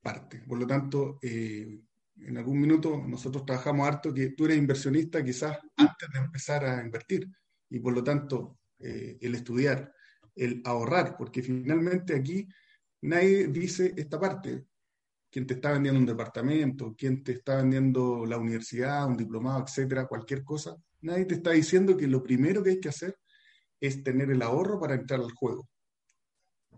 parte. 0.00 0.40
Por 0.46 0.60
lo 0.60 0.68
tanto, 0.68 1.18
eh, 1.20 1.80
en 2.16 2.36
algún 2.36 2.60
minuto 2.60 3.02
nosotros 3.06 3.44
trabajamos 3.44 3.86
harto 3.86 4.14
que 4.14 4.30
tú 4.30 4.44
eres 4.44 4.58
inversionista 4.58 5.24
quizás 5.24 5.58
antes 5.76 6.08
de 6.12 6.18
empezar 6.18 6.64
a 6.64 6.82
invertir. 6.82 7.28
Y 7.70 7.80
por 7.80 7.92
lo 7.92 8.04
tanto, 8.04 8.58
eh, 8.78 9.18
el 9.20 9.34
estudiar, 9.34 9.92
el 10.34 10.62
ahorrar, 10.64 11.16
porque 11.16 11.42
finalmente 11.42 12.14
aquí 12.14 12.46
nadie 13.02 13.48
dice 13.48 13.94
esta 13.96 14.20
parte. 14.20 14.64
Quien 15.30 15.46
te 15.46 15.54
está 15.54 15.72
vendiendo 15.72 15.98
un 15.98 16.06
departamento, 16.06 16.94
quien 16.96 17.24
te 17.24 17.32
está 17.32 17.56
vendiendo 17.56 18.24
la 18.24 18.38
universidad, 18.38 19.06
un 19.08 19.16
diplomado, 19.16 19.64
etcétera, 19.66 20.06
cualquier 20.06 20.44
cosa, 20.44 20.76
nadie 21.00 21.24
te 21.24 21.34
está 21.34 21.50
diciendo 21.50 21.96
que 21.96 22.06
lo 22.06 22.22
primero 22.22 22.62
que 22.62 22.70
hay 22.70 22.80
que 22.80 22.88
hacer 22.88 23.16
es 23.80 24.04
tener 24.04 24.30
el 24.30 24.42
ahorro 24.42 24.78
para 24.78 24.94
entrar 24.94 25.20
al 25.20 25.32
juego 25.32 25.68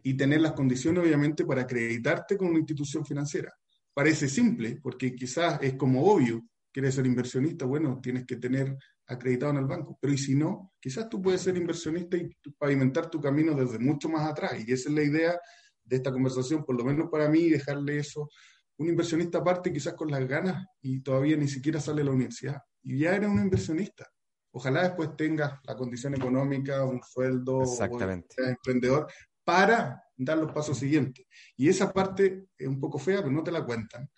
y 0.02 0.14
tener 0.14 0.40
las 0.40 0.52
condiciones, 0.52 1.02
obviamente, 1.02 1.44
para 1.44 1.62
acreditarte 1.62 2.38
con 2.38 2.48
una 2.48 2.58
institución 2.58 3.04
financiera. 3.04 3.52
Parece 3.96 4.28
simple, 4.28 4.78
porque 4.82 5.14
quizás 5.14 5.58
es 5.62 5.72
como 5.72 6.04
obvio, 6.04 6.44
quieres 6.70 6.96
ser 6.96 7.06
inversionista, 7.06 7.64
bueno, 7.64 7.98
tienes 8.02 8.26
que 8.26 8.36
tener 8.36 8.76
acreditado 9.06 9.52
en 9.52 9.56
el 9.56 9.64
banco, 9.64 9.96
pero 9.98 10.12
y 10.12 10.18
si 10.18 10.34
no, 10.34 10.74
quizás 10.78 11.08
tú 11.08 11.22
puedes 11.22 11.40
ser 11.40 11.56
inversionista 11.56 12.18
y 12.18 12.28
pavimentar 12.58 13.08
tu 13.08 13.22
camino 13.22 13.54
desde 13.54 13.78
mucho 13.78 14.10
más 14.10 14.28
atrás, 14.28 14.52
y 14.60 14.70
esa 14.70 14.90
es 14.90 14.94
la 14.94 15.02
idea 15.02 15.40
de 15.82 15.96
esta 15.96 16.12
conversación, 16.12 16.62
por 16.62 16.76
lo 16.76 16.84
menos 16.84 17.08
para 17.10 17.26
mí, 17.30 17.48
dejarle 17.48 17.96
eso. 17.96 18.28
Un 18.76 18.90
inversionista 18.90 19.38
aparte 19.38 19.72
quizás 19.72 19.94
con 19.94 20.10
las 20.10 20.28
ganas 20.28 20.66
y 20.82 21.00
todavía 21.00 21.38
ni 21.38 21.48
siquiera 21.48 21.80
sale 21.80 22.02
de 22.02 22.04
la 22.04 22.10
universidad. 22.10 22.60
Y 22.82 22.98
ya 22.98 23.16
era 23.16 23.30
un 23.30 23.40
inversionista. 23.40 24.06
Ojalá 24.50 24.82
después 24.82 25.16
tengas 25.16 25.58
la 25.64 25.74
condición 25.74 26.14
económica, 26.14 26.84
un 26.84 27.00
sueldo, 27.02 27.62
Exactamente. 27.62 28.36
O 28.42 28.44
emprendedor, 28.44 29.06
para 29.42 30.02
dar 30.16 30.38
los 30.38 30.52
pasos 30.52 30.78
siguientes. 30.78 31.26
Y 31.56 31.68
esa 31.68 31.92
parte 31.92 32.46
es 32.56 32.66
un 32.66 32.80
poco 32.80 32.99
fea, 32.99 33.18
pero 33.18 33.30
no 33.30 33.42
te 33.42 33.52
la 33.52 33.64
cuentan. 33.64 34.08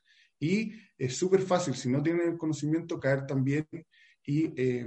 Y 0.41 0.73
es 0.97 1.17
súper 1.17 1.43
fácil, 1.43 1.75
si 1.75 1.89
no 1.89 2.03
tienes 2.03 2.29
el 2.29 2.39
conocimiento, 2.39 3.01
caer 3.01 3.27
también 3.27 3.67
y 4.25 4.53
eh, 4.57 4.87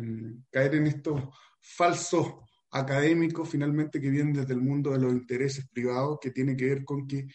caer 0.50 0.76
en 0.76 0.88
estos 0.88 1.22
falsos 1.60 2.36
académico 2.72 3.44
finalmente 3.44 4.00
que 4.00 4.10
viene 4.10 4.40
desde 4.40 4.54
el 4.54 4.62
mundo 4.62 4.92
de 4.92 5.00
los 5.00 5.12
intereses 5.12 5.68
privados, 5.68 6.20
que 6.22 6.32
tiene 6.32 6.56
que 6.56 6.66
ver 6.66 6.86
con 6.86 7.06
que 7.06 7.28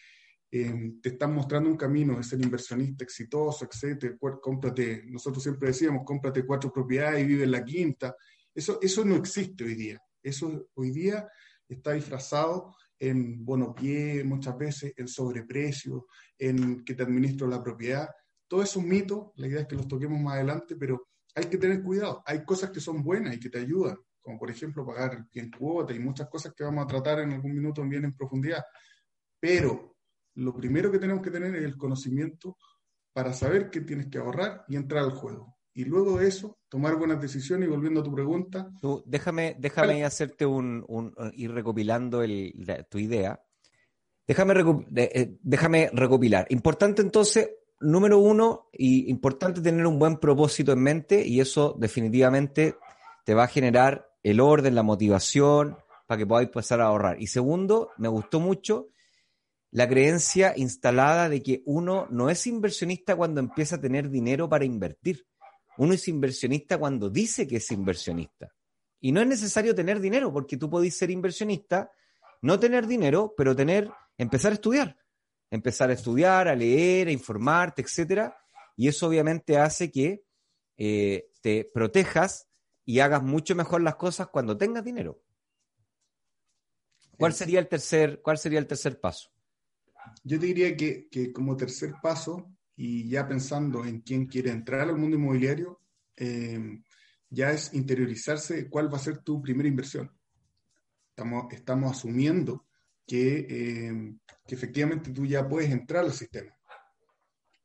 eh, 0.51 0.93
te 1.03 1.11
están 1.11 1.35
mostrando 1.35 1.69
un 1.69 1.77
camino 1.77 2.17
de 2.17 2.23
ser 2.23 2.41
inversionista 2.41 3.05
exitoso, 3.05 3.69
etcétera, 3.71 4.17
cómprate, 4.41 5.05
nosotros 5.07 5.43
siempre 5.43 5.69
decíamos, 5.69 6.03
cómprate 6.05 6.47
cuatro 6.47 6.73
propiedades 6.73 7.23
y 7.23 7.27
vive 7.27 7.45
en 7.45 7.51
la 7.51 7.65
quinta. 7.65 8.17
Eso, 8.55 8.79
eso 8.81 9.05
no 9.05 9.17
existe 9.17 9.65
hoy 9.65 9.75
día. 9.75 10.01
Eso 10.23 10.69
hoy 10.75 10.91
día 10.91 11.29
está 11.69 11.93
disfrazado 11.93 12.75
en 12.99 13.45
bono 13.45 13.75
pie, 13.75 14.25
muchas 14.25 14.57
veces 14.57 14.93
en 14.97 15.09
sobreprecio, 15.09 16.07
en 16.39 16.85
que 16.85 16.95
te 16.95 17.03
administro 17.03 17.47
la 17.47 17.63
propiedad. 17.63 18.09
Todo 18.49 18.63
es 18.63 18.77
un 18.77 18.89
mito, 18.89 19.33
la 19.37 19.49
idea 19.49 19.61
es 19.61 19.67
que 19.67 19.77
los 19.77 19.89
toquemos 19.89 20.21
más 20.21 20.35
adelante, 20.35 20.77
pero 20.77 21.09
hay 21.35 21.47
que 21.47 21.59
tener 21.59 21.83
cuidado. 21.83 22.23
Hay 22.25 22.45
cosas 22.45 22.71
que 22.71 22.81
son 22.81 23.03
buenas 23.03 23.35
y 23.35 23.41
que 23.41 23.51
te 23.51 23.59
ayudan, 23.59 23.97
como 24.21 24.39
por 24.39 24.51
ejemplo 24.51 24.87
pagar 24.87 25.27
bien 25.33 25.51
cuota 25.51 25.93
y 25.93 25.99
muchas 25.99 26.29
cosas 26.29 26.55
que 26.55 26.65
vamos 26.65 26.85
a 26.85 26.89
tratar 26.89 27.21
en 27.21 27.33
algún 27.33 27.55
minuto 27.55 27.83
bien 27.87 28.05
en 28.05 28.17
profundidad. 28.17 28.65
Pero 29.39 29.97
lo 30.35 30.55
primero 30.55 30.91
que 30.91 30.99
tenemos 30.99 31.23
que 31.23 31.31
tener 31.31 31.55
es 31.55 31.65
el 31.65 31.77
conocimiento 31.77 32.57
para 33.13 33.33
saber 33.33 33.71
que 33.71 33.81
tienes 33.81 34.09
que 34.09 34.19
ahorrar 34.19 34.65
y 34.69 34.77
entrar 34.77 35.05
al 35.05 35.13
juego. 35.13 35.56
Y 35.77 35.85
luego 35.85 36.19
de 36.19 36.27
eso, 36.27 36.57
tomar 36.71 36.97
buenas 36.97 37.21
decisiones 37.21 37.69
y 37.69 37.71
volviendo 37.71 38.01
a 38.01 38.03
tu 38.03 38.11
pregunta. 38.11 38.71
Tú, 38.81 39.03
déjame 39.05 39.57
déjame 39.59 40.07
hacerte 40.07 40.47
un, 40.47 40.83
ir 41.35 41.53
recopilando 41.53 42.23
tu 42.89 42.99
idea. 42.99 43.45
Déjame, 44.27 44.55
eh, 44.97 45.37
déjame 45.43 45.91
recopilar. 45.93 46.47
Importante 46.49 47.03
entonces, 47.03 47.51
número 47.79 48.19
uno, 48.19 48.71
y 48.73 49.11
importante 49.11 49.61
tener 49.61 49.87
un 49.87 49.99
buen 49.99 50.17
propósito 50.17 50.73
en 50.73 50.81
mente 50.81 51.27
y 51.27 51.41
eso 51.41 51.77
definitivamente 51.79 52.77
te 53.27 53.35
va 53.35 53.45
a 53.45 53.49
generar 53.49 54.09
el 54.23 54.41
orden, 54.41 54.75
la 54.75 54.83
motivación, 54.83 55.77
para 56.07 56.17
que 56.17 56.27
podáis 56.27 56.49
pasar 56.49 56.81
a 56.81 56.87
ahorrar. 56.87 57.21
Y 57.21 57.27
segundo, 57.27 57.91
me 57.99 58.09
gustó 58.09 58.41
mucho 58.41 58.87
la 59.73 59.87
creencia 59.87 60.55
instalada 60.57 61.29
de 61.29 61.43
que 61.43 61.63
uno 61.67 62.07
no 62.09 62.31
es 62.31 62.47
inversionista 62.47 63.15
cuando 63.15 63.41
empieza 63.41 63.77
a 63.77 63.81
tener 63.83 64.09
dinero 64.09 64.49
para 64.49 64.65
invertir. 64.65 65.27
Uno 65.79 65.93
es 65.95 66.09
inversionista 66.09 66.79
cuando 66.79 67.11
dice 67.11 67.47
que 67.47 67.57
es 67.57 67.71
inversionista. 67.71 68.53
Y 69.01 69.13
no 69.13 69.21
es 69.21 69.27
necesario 69.27 69.75
tener 69.75 70.01
dinero, 70.01 70.33
porque 70.33 70.57
tú 70.57 70.71
podés 70.71 70.97
ser 70.97 71.11
inversionista, 71.11 71.91
no 72.43 72.59
tener 72.59 72.87
dinero, 72.87 73.35
pero 73.37 73.55
tener, 73.55 73.91
empezar 74.17 74.53
a 74.53 74.55
estudiar. 74.55 74.97
Empezar 75.51 75.91
a 75.91 75.93
estudiar, 75.93 76.49
a 76.49 76.57
leer, 76.57 77.09
a 77.09 77.13
informarte, 77.13 77.83
etcétera. 77.83 78.37
Y 78.77 78.89
eso 78.89 79.07
obviamente 79.09 79.59
hace 79.59 79.91
que 79.91 80.25
eh, 80.77 81.31
te 81.41 81.69
protejas 81.73 82.49
y 82.85 83.01
hagas 83.01 83.23
mucho 83.23 83.55
mejor 83.55 83.83
las 83.83 83.97
cosas 83.97 84.29
cuando 84.29 84.57
tengas 84.57 84.85
dinero. 84.85 85.23
¿Cuál 87.19 87.33
sería 87.33 87.61
el 87.61 87.69
tercer, 87.69 88.21
cuál 88.23 88.39
sería 88.39 88.59
el 88.59 88.67
tercer 88.67 89.01
paso? 89.01 89.31
Yo 90.23 90.39
diría 90.39 90.77
que, 90.77 91.09
que 91.09 91.33
como 91.33 91.57
tercer 91.57 91.95
paso, 92.03 92.56
y 92.77 93.09
ya 93.09 93.27
pensando 93.27 93.85
en 93.85 94.01
quién 94.03 94.27
quiere 94.27 94.51
entrar 94.51 94.83
al 94.83 94.99
mundo 94.99 95.17
inmobiliario, 95.17 95.81
eh, 96.17 96.83
ya 97.31 97.51
es 97.51 97.73
interiorizarse 97.75 98.69
cuál 98.69 98.93
va 98.93 98.99
a 98.99 99.01
ser 99.01 99.19
tu 99.19 99.41
primera 99.41 99.69
inversión. 99.69 100.11
Estamos, 101.11 101.53
estamos 101.53 101.91
asumiendo 101.91 102.67
que, 103.07 103.47
eh, 103.49 104.15
que 104.47 104.55
efectivamente 104.55 105.11
tú 105.11 105.25
ya 105.25 105.49
puedes 105.49 105.71
entrar 105.71 106.05
al 106.05 106.13
sistema. 106.13 106.53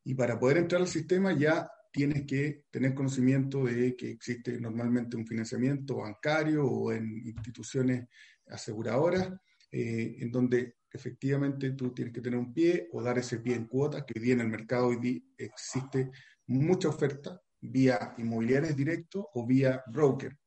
Y 0.03 0.15
para 0.15 0.39
poder 0.39 0.57
entrar 0.57 0.81
al 0.81 0.87
sistema 0.87 1.33
ya 1.33 1.69
tienes 1.91 2.25
que 2.25 2.63
tener 2.71 2.93
conocimiento 2.93 3.65
de 3.65 3.95
que 3.95 4.11
existe 4.11 4.59
normalmente 4.59 5.17
un 5.17 5.27
financiamiento 5.27 5.97
bancario 5.97 6.65
o 6.65 6.91
en 6.91 7.21
instituciones 7.25 8.07
aseguradoras, 8.47 9.29
eh, 9.71 10.15
en 10.19 10.31
donde 10.31 10.75
efectivamente 10.97 11.71
tú 11.71 11.93
tienes 11.93 12.13
que 12.13 12.21
tener 12.21 12.39
un 12.39 12.53
pie 12.53 12.89
o 12.91 13.01
dar 13.01 13.17
ese 13.17 13.39
pie 13.39 13.55
en 13.55 13.67
cuotas, 13.67 14.03
que 14.03 14.19
hoy 14.19 14.25
día 14.25 14.33
en 14.33 14.41
el 14.41 14.49
mercado 14.49 14.87
hoy 14.87 14.97
día 14.97 15.21
existe 15.37 16.11
mucha 16.47 16.89
oferta 16.89 17.41
vía 17.61 18.13
inmobiliarias 18.17 18.75
directo 18.75 19.29
o 19.33 19.45
vía 19.45 19.83
broker. 19.87 20.37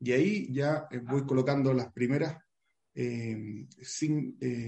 Y 0.00 0.12
ahí 0.12 0.52
ya 0.52 0.86
eh, 0.90 0.98
voy 0.98 1.24
colocando 1.24 1.72
las 1.72 1.92
primeras 1.92 2.36
eh, 2.94 3.66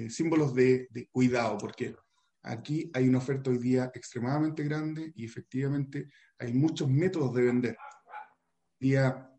símbolos 0.08 0.54
de, 0.54 0.88
de, 0.90 1.08
cuidado, 1.08 1.58
porque 1.58 1.94
aquí 2.42 2.90
hay 2.92 3.08
una 3.08 3.18
oferta 3.18 3.50
hoy 3.50 3.58
día 3.58 3.90
extremadamente 3.94 4.64
grande 4.64 5.12
y 5.14 5.24
efectivamente 5.24 6.08
hay 6.38 6.52
muchos 6.52 6.88
métodos 6.88 7.34
de 7.34 7.42
vender. 7.42 7.76
Día, 8.78 9.30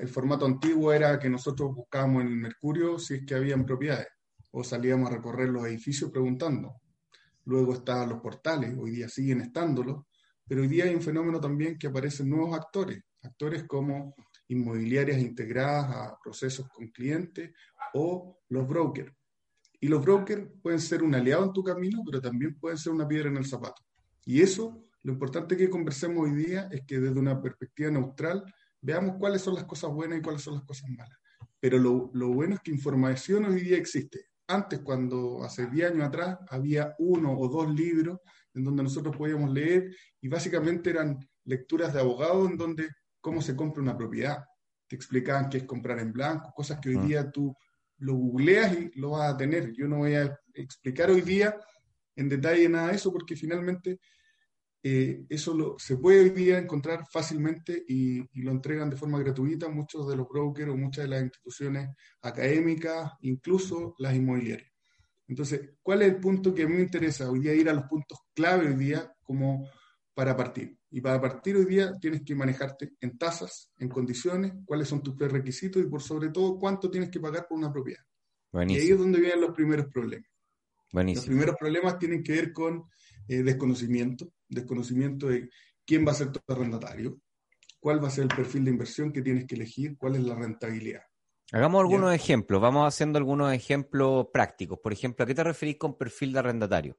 el 0.00 0.08
formato 0.08 0.44
antiguo 0.44 0.92
era 0.92 1.18
que 1.18 1.30
nosotros 1.30 1.74
buscábamos 1.74 2.22
en 2.22 2.28
el 2.28 2.36
Mercurio 2.36 2.98
si 2.98 3.14
es 3.14 3.26
que 3.26 3.34
habían 3.34 3.64
propiedades 3.64 4.08
o 4.50 4.64
salíamos 4.64 5.10
a 5.10 5.16
recorrer 5.16 5.48
los 5.48 5.66
edificios 5.66 6.10
preguntando. 6.10 6.80
Luego 7.44 7.74
estaban 7.74 8.08
los 8.08 8.20
portales, 8.20 8.76
hoy 8.78 8.90
día 8.90 9.08
siguen 9.08 9.40
estándolos, 9.40 10.04
pero 10.48 10.62
hoy 10.62 10.68
día 10.68 10.84
hay 10.84 10.94
un 10.94 11.02
fenómeno 11.02 11.40
también 11.40 11.78
que 11.78 11.86
aparecen 11.86 12.28
nuevos 12.28 12.56
actores, 12.56 13.02
actores 13.22 13.64
como 13.64 14.14
inmobiliarias 14.48 15.18
integradas 15.20 15.90
a 15.94 16.18
procesos 16.22 16.68
con 16.68 16.88
clientes 16.88 17.52
o 17.94 18.38
los 18.48 18.66
brokers. 18.66 19.12
Y 19.80 19.88
los 19.88 20.02
brokers 20.02 20.48
pueden 20.62 20.80
ser 20.80 21.02
un 21.02 21.14
aliado 21.14 21.44
en 21.44 21.52
tu 21.52 21.62
camino, 21.62 22.02
pero 22.04 22.20
también 22.20 22.58
pueden 22.58 22.78
ser 22.78 22.92
una 22.92 23.06
piedra 23.06 23.28
en 23.28 23.36
el 23.36 23.44
zapato. 23.44 23.82
Y 24.24 24.40
eso, 24.40 24.84
lo 25.02 25.12
importante 25.12 25.56
que 25.56 25.68
conversemos 25.68 26.24
hoy 26.24 26.34
día 26.34 26.68
es 26.72 26.82
que 26.86 26.98
desde 26.98 27.18
una 27.18 27.40
perspectiva 27.40 27.90
neutral 27.90 28.42
veamos 28.80 29.16
cuáles 29.18 29.42
son 29.42 29.54
las 29.54 29.64
cosas 29.64 29.90
buenas 29.90 30.18
y 30.18 30.22
cuáles 30.22 30.42
son 30.42 30.54
las 30.54 30.64
cosas 30.64 30.88
malas. 30.90 31.18
Pero 31.60 31.78
lo, 31.78 32.10
lo 32.14 32.28
bueno 32.28 32.54
es 32.54 32.60
que 32.60 32.70
información 32.70 33.44
hoy 33.44 33.60
día 33.60 33.76
existe. 33.76 34.26
Antes, 34.48 34.80
cuando 34.80 35.42
hace 35.42 35.66
10 35.66 35.92
años 35.92 36.04
atrás, 36.04 36.38
había 36.48 36.94
uno 36.98 37.36
o 37.36 37.48
dos 37.48 37.68
libros 37.68 38.20
en 38.54 38.64
donde 38.64 38.82
nosotros 38.82 39.16
podíamos 39.16 39.50
leer 39.52 39.94
y 40.20 40.28
básicamente 40.28 40.90
eran 40.90 41.18
lecturas 41.44 41.92
de 41.92 42.00
abogados 42.00 42.50
en 42.50 42.56
donde 42.56 42.88
cómo 43.20 43.42
se 43.42 43.56
compra 43.56 43.82
una 43.82 43.96
propiedad. 43.96 44.44
Te 44.86 44.96
explicaban 44.96 45.48
qué 45.48 45.58
es 45.58 45.64
comprar 45.64 45.98
en 45.98 46.12
blanco, 46.12 46.52
cosas 46.54 46.78
que 46.80 46.90
hoy 46.90 46.96
ah. 46.98 47.04
día 47.04 47.30
tú 47.30 47.54
lo 47.98 48.14
googleas 48.14 48.72
y 48.78 49.00
lo 49.00 49.10
vas 49.10 49.34
a 49.34 49.36
tener. 49.36 49.72
Yo 49.72 49.88
no 49.88 49.98
voy 49.98 50.14
a 50.14 50.38
explicar 50.54 51.10
hoy 51.10 51.22
día 51.22 51.58
en 52.14 52.28
detalle 52.28 52.68
nada 52.68 52.88
de 52.88 52.96
eso 52.96 53.12
porque 53.12 53.36
finalmente 53.36 54.00
eh, 54.88 55.26
eso 55.28 55.52
lo, 55.52 55.76
se 55.80 55.96
puede 55.96 56.20
hoy 56.20 56.30
día 56.30 56.58
encontrar 56.60 57.04
fácilmente 57.10 57.84
y, 57.88 58.20
y, 58.20 58.42
lo 58.42 58.52
entregan 58.52 58.88
de 58.88 58.94
forma 58.94 59.18
gratuita 59.18 59.68
muchos 59.68 60.06
de 60.06 60.14
los 60.14 60.28
brokers 60.28 60.70
o 60.70 60.76
muchas 60.76 61.02
de 61.02 61.08
las 61.08 61.22
instituciones 61.24 61.90
académicas, 62.22 63.10
incluso 63.22 63.96
las 63.98 64.14
inmobiliarias. 64.14 64.70
Entonces, 65.26 65.72
¿cuál 65.82 66.02
es 66.02 66.08
el 66.12 66.20
punto 66.20 66.54
que 66.54 66.62
a 66.62 66.68
mí 66.68 66.74
me 66.74 66.82
interesa? 66.82 67.28
Hoy 67.28 67.40
día 67.40 67.52
ir 67.52 67.68
a 67.68 67.72
los 67.72 67.86
puntos 67.86 68.16
clave 68.32 68.68
hoy 68.68 68.76
día 68.76 69.12
como 69.24 69.68
para 70.14 70.36
partir. 70.36 70.78
Y 70.92 71.00
para 71.00 71.20
partir 71.20 71.56
hoy 71.56 71.64
día 71.64 71.92
tienes 72.00 72.22
que 72.22 72.36
manejarte 72.36 72.92
en 73.00 73.18
tasas, 73.18 73.72
en 73.78 73.88
condiciones, 73.88 74.52
cuáles 74.64 74.86
son 74.86 75.02
tus 75.02 75.16
prerequisitos 75.16 75.82
y 75.82 75.86
por 75.86 76.00
sobre 76.00 76.28
todo 76.28 76.60
cuánto 76.60 76.88
tienes 76.92 77.10
que 77.10 77.18
pagar 77.18 77.48
por 77.48 77.58
una 77.58 77.72
propiedad. 77.72 78.04
Y 78.52 78.76
ahí 78.76 78.90
es 78.90 78.98
donde 78.98 79.18
vienen 79.18 79.40
los 79.40 79.50
primeros 79.50 79.86
problemas. 79.86 80.30
Los 80.92 81.26
primeros 81.26 81.56
problemas 81.58 81.98
tienen 81.98 82.22
que 82.22 82.34
ver 82.34 82.52
con 82.52 82.84
eh, 83.28 83.42
desconocimiento, 83.42 84.32
desconocimiento 84.48 85.28
de 85.28 85.50
quién 85.84 86.06
va 86.06 86.12
a 86.12 86.16
ser 86.16 86.32
tu 86.32 86.40
arrendatario, 86.48 87.20
cuál 87.80 88.02
va 88.02 88.08
a 88.08 88.10
ser 88.10 88.24
el 88.24 88.36
perfil 88.36 88.64
de 88.64 88.70
inversión 88.70 89.12
que 89.12 89.22
tienes 89.22 89.46
que 89.46 89.54
elegir, 89.54 89.96
cuál 89.96 90.16
es 90.16 90.22
la 90.22 90.34
rentabilidad. 90.34 91.02
Hagamos 91.52 91.80
algunos 91.80 92.12
ejemplos, 92.12 92.60
vamos 92.60 92.86
haciendo 92.86 93.18
algunos 93.18 93.52
ejemplos 93.52 94.26
prácticos. 94.32 94.80
Por 94.82 94.92
ejemplo, 94.92 95.22
¿a 95.22 95.26
qué 95.26 95.34
te 95.34 95.44
referís 95.44 95.76
con 95.76 95.96
perfil 95.96 96.32
de 96.32 96.38
arrendatario? 96.40 96.98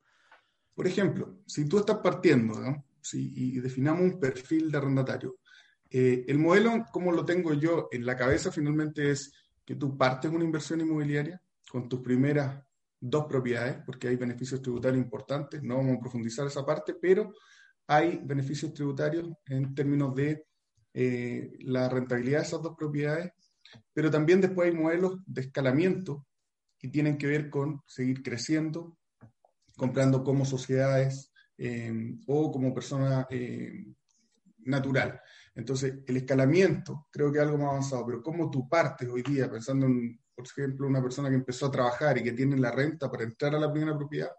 Por 0.74 0.88
ejemplo, 0.88 1.40
si 1.46 1.68
tú 1.68 1.80
estás 1.80 1.98
partiendo 1.98 2.60
¿no? 2.60 2.86
y 3.14 3.60
definamos 3.60 4.02
un 4.02 4.20
perfil 4.20 4.72
de 4.72 4.78
arrendatario, 4.78 5.38
eh, 5.90 6.26
el 6.28 6.38
modelo, 6.38 6.86
como 6.92 7.12
lo 7.12 7.26
tengo 7.26 7.54
yo 7.54 7.88
en 7.92 8.06
la 8.06 8.18
cabeza, 8.18 8.52
finalmente 8.52 9.12
es 9.12 9.34
que 9.66 9.76
tú 9.76 9.98
partes 9.98 10.32
una 10.32 10.44
inversión 10.44 10.82
inmobiliaria 10.82 11.42
con 11.70 11.88
tus 11.88 12.02
primeras 12.02 12.64
dos 13.00 13.26
propiedades, 13.26 13.78
porque 13.86 14.08
hay 14.08 14.16
beneficios 14.16 14.62
tributarios 14.62 15.04
importantes, 15.04 15.62
no 15.64 15.78
vamos 15.78 15.98
a 15.98 16.00
profundizar 16.00 16.48
esa 16.48 16.66
parte, 16.66 16.96
pero 17.00 17.34
hay 17.88 18.20
beneficios 18.24 18.74
tributarios 18.74 19.30
en 19.46 19.74
términos 19.74 20.14
de 20.16 20.46
eh, 20.94 21.52
la 21.60 21.90
rentabilidad 21.90 22.40
de 22.40 22.46
esas 22.46 22.62
dos 22.62 22.76
propiedades 22.76 23.32
pero 23.94 24.12
también 24.12 24.42
después 24.42 24.70
hay 24.70 24.76
modelos 24.76 25.18
de 25.26 25.42
escalamiento 25.42 26.26
que 26.78 26.88
tienen 26.90 27.18
que 27.18 27.28
ver 27.28 27.50
con 27.50 27.82
seguir 27.88 28.22
creciendo, 28.22 28.98
comprando 29.76 30.24
como 30.24 30.46
sociedades 30.46 31.32
eh, 31.58 32.16
o 32.28 32.52
como 32.52 32.74
persona 32.74 33.28
eh, 33.30 33.86
natural. 34.60 35.20
Entonces, 35.56 35.96
el 36.06 36.18
escalamiento 36.18 37.08
creo 37.12 37.32
que 37.32 37.40
es 37.40 37.44
algo 37.44 37.58
más 37.58 37.70
avanzado, 37.70 38.06
pero 38.06 38.22
como 38.22 38.52
tú 38.52 38.70
partes 38.70 39.10
hoy 39.10 39.24
día, 39.24 39.50
pensando 39.50 39.88
en, 39.88 40.20
por 40.38 40.46
ejemplo, 40.46 40.88
una 40.88 41.02
persona 41.02 41.30
que 41.30 41.36
empezó 41.36 41.66
a 41.66 41.72
trabajar 41.72 42.16
y 42.20 42.24
que 42.24 42.32
tiene 42.32 42.58
la 42.58 42.70
renta 42.70 43.10
para 43.10 43.24
entrar 43.24 43.56
a 43.56 43.60
la 43.60 43.72
primera 43.72 43.98
propiedad, 43.98 44.30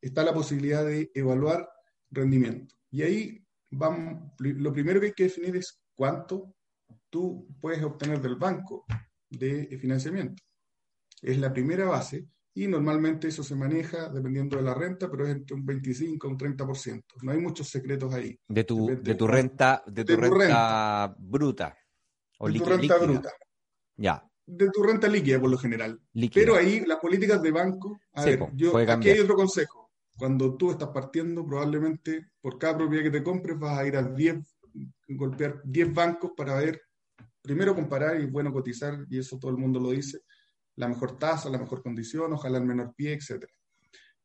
está 0.00 0.22
la 0.22 0.32
posibilidad 0.32 0.84
de 0.86 1.10
evaluar 1.12 1.68
rendimiento. 2.08 2.76
Y 2.88 3.02
ahí 3.02 3.44
vamos, 3.68 4.30
lo 4.38 4.72
primero 4.72 5.00
que 5.00 5.06
hay 5.06 5.12
que 5.12 5.24
definir 5.24 5.56
es 5.56 5.82
cuánto 5.96 6.54
tú 7.10 7.48
puedes 7.60 7.82
obtener 7.82 8.20
del 8.20 8.36
banco 8.36 8.84
de 9.28 9.76
financiamiento. 9.76 10.40
Es 11.20 11.36
la 11.38 11.52
primera 11.52 11.86
base 11.86 12.28
y 12.54 12.68
normalmente 12.68 13.26
eso 13.26 13.42
se 13.42 13.56
maneja 13.56 14.08
dependiendo 14.08 14.56
de 14.56 14.62
la 14.62 14.74
renta, 14.74 15.10
pero 15.10 15.26
es 15.26 15.32
entre 15.32 15.56
un 15.56 15.66
25 15.66 16.28
y 16.28 16.30
un 16.30 16.38
30%. 16.38 17.02
No 17.22 17.32
hay 17.32 17.38
muchos 17.38 17.68
secretos 17.68 18.14
ahí. 18.14 18.38
De 18.46 18.62
tu, 18.62 18.86
de 18.86 19.14
tu 19.16 19.26
renta, 19.26 19.82
de 19.84 20.04
tu, 20.04 20.16
renta, 20.16 21.12
bruta. 21.18 21.76
O 22.38 22.48
de 22.48 22.58
tu 22.60 22.64
renta 22.64 22.98
bruta. 22.98 23.32
Ya. 23.96 24.31
De 24.56 24.70
tu 24.70 24.82
renta 24.82 25.08
líquida, 25.08 25.40
por 25.40 25.50
lo 25.50 25.58
general. 25.58 26.00
Pero 26.34 26.56
ahí 26.56 26.84
las 26.86 26.98
políticas 26.98 27.42
de 27.42 27.50
banco. 27.50 28.00
A 28.14 28.24
ver, 28.24 28.48
yo, 28.54 28.76
aquí 28.76 29.10
hay 29.10 29.20
otro 29.20 29.34
consejo. 29.34 29.90
Cuando 30.16 30.56
tú 30.56 30.70
estás 30.70 30.88
partiendo, 30.88 31.44
probablemente 31.44 32.32
por 32.40 32.58
cada 32.58 32.76
propiedad 32.78 33.04
que 33.04 33.18
te 33.18 33.22
compres 33.22 33.58
vas 33.58 33.78
a 33.78 33.86
ir 33.86 33.96
a 33.96 34.02
10, 34.02 34.38
golpear 35.08 35.60
10 35.64 35.92
bancos 35.92 36.32
para 36.36 36.54
ver 36.56 36.82
primero 37.42 37.74
comparar 37.74 38.20
y 38.20 38.26
bueno 38.26 38.52
cotizar, 38.52 39.04
y 39.10 39.18
eso 39.18 39.38
todo 39.38 39.50
el 39.50 39.56
mundo 39.56 39.80
lo 39.80 39.90
dice, 39.90 40.20
la 40.76 40.88
mejor 40.88 41.18
tasa, 41.18 41.50
la 41.50 41.58
mejor 41.58 41.82
condición, 41.82 42.32
ojalá 42.32 42.58
el 42.58 42.64
menor 42.64 42.94
pie, 42.94 43.14
etc. 43.14 43.44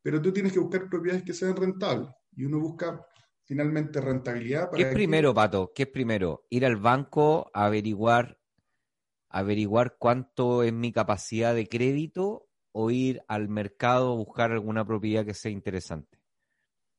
Pero 0.00 0.22
tú 0.22 0.32
tienes 0.32 0.52
que 0.52 0.60
buscar 0.60 0.88
propiedades 0.88 1.24
que 1.24 1.34
sean 1.34 1.56
rentables 1.56 2.08
y 2.36 2.44
uno 2.44 2.60
busca 2.60 3.04
finalmente 3.44 4.00
rentabilidad. 4.00 4.70
¿Qué 4.70 4.82
es 4.82 4.94
primero, 4.94 5.34
Pato? 5.34 5.72
¿Qué 5.74 5.84
es 5.84 5.88
primero? 5.88 6.44
Ir 6.50 6.64
al 6.64 6.76
banco 6.76 7.50
a 7.52 7.66
averiguar, 7.66 8.37
averiguar 9.28 9.96
cuánto 9.98 10.62
es 10.62 10.72
mi 10.72 10.92
capacidad 10.92 11.54
de 11.54 11.68
crédito 11.68 12.48
o 12.72 12.90
ir 12.90 13.22
al 13.28 13.48
mercado 13.48 14.12
a 14.12 14.16
buscar 14.16 14.52
alguna 14.52 14.84
propiedad 14.86 15.24
que 15.24 15.34
sea 15.34 15.50
interesante. 15.50 16.18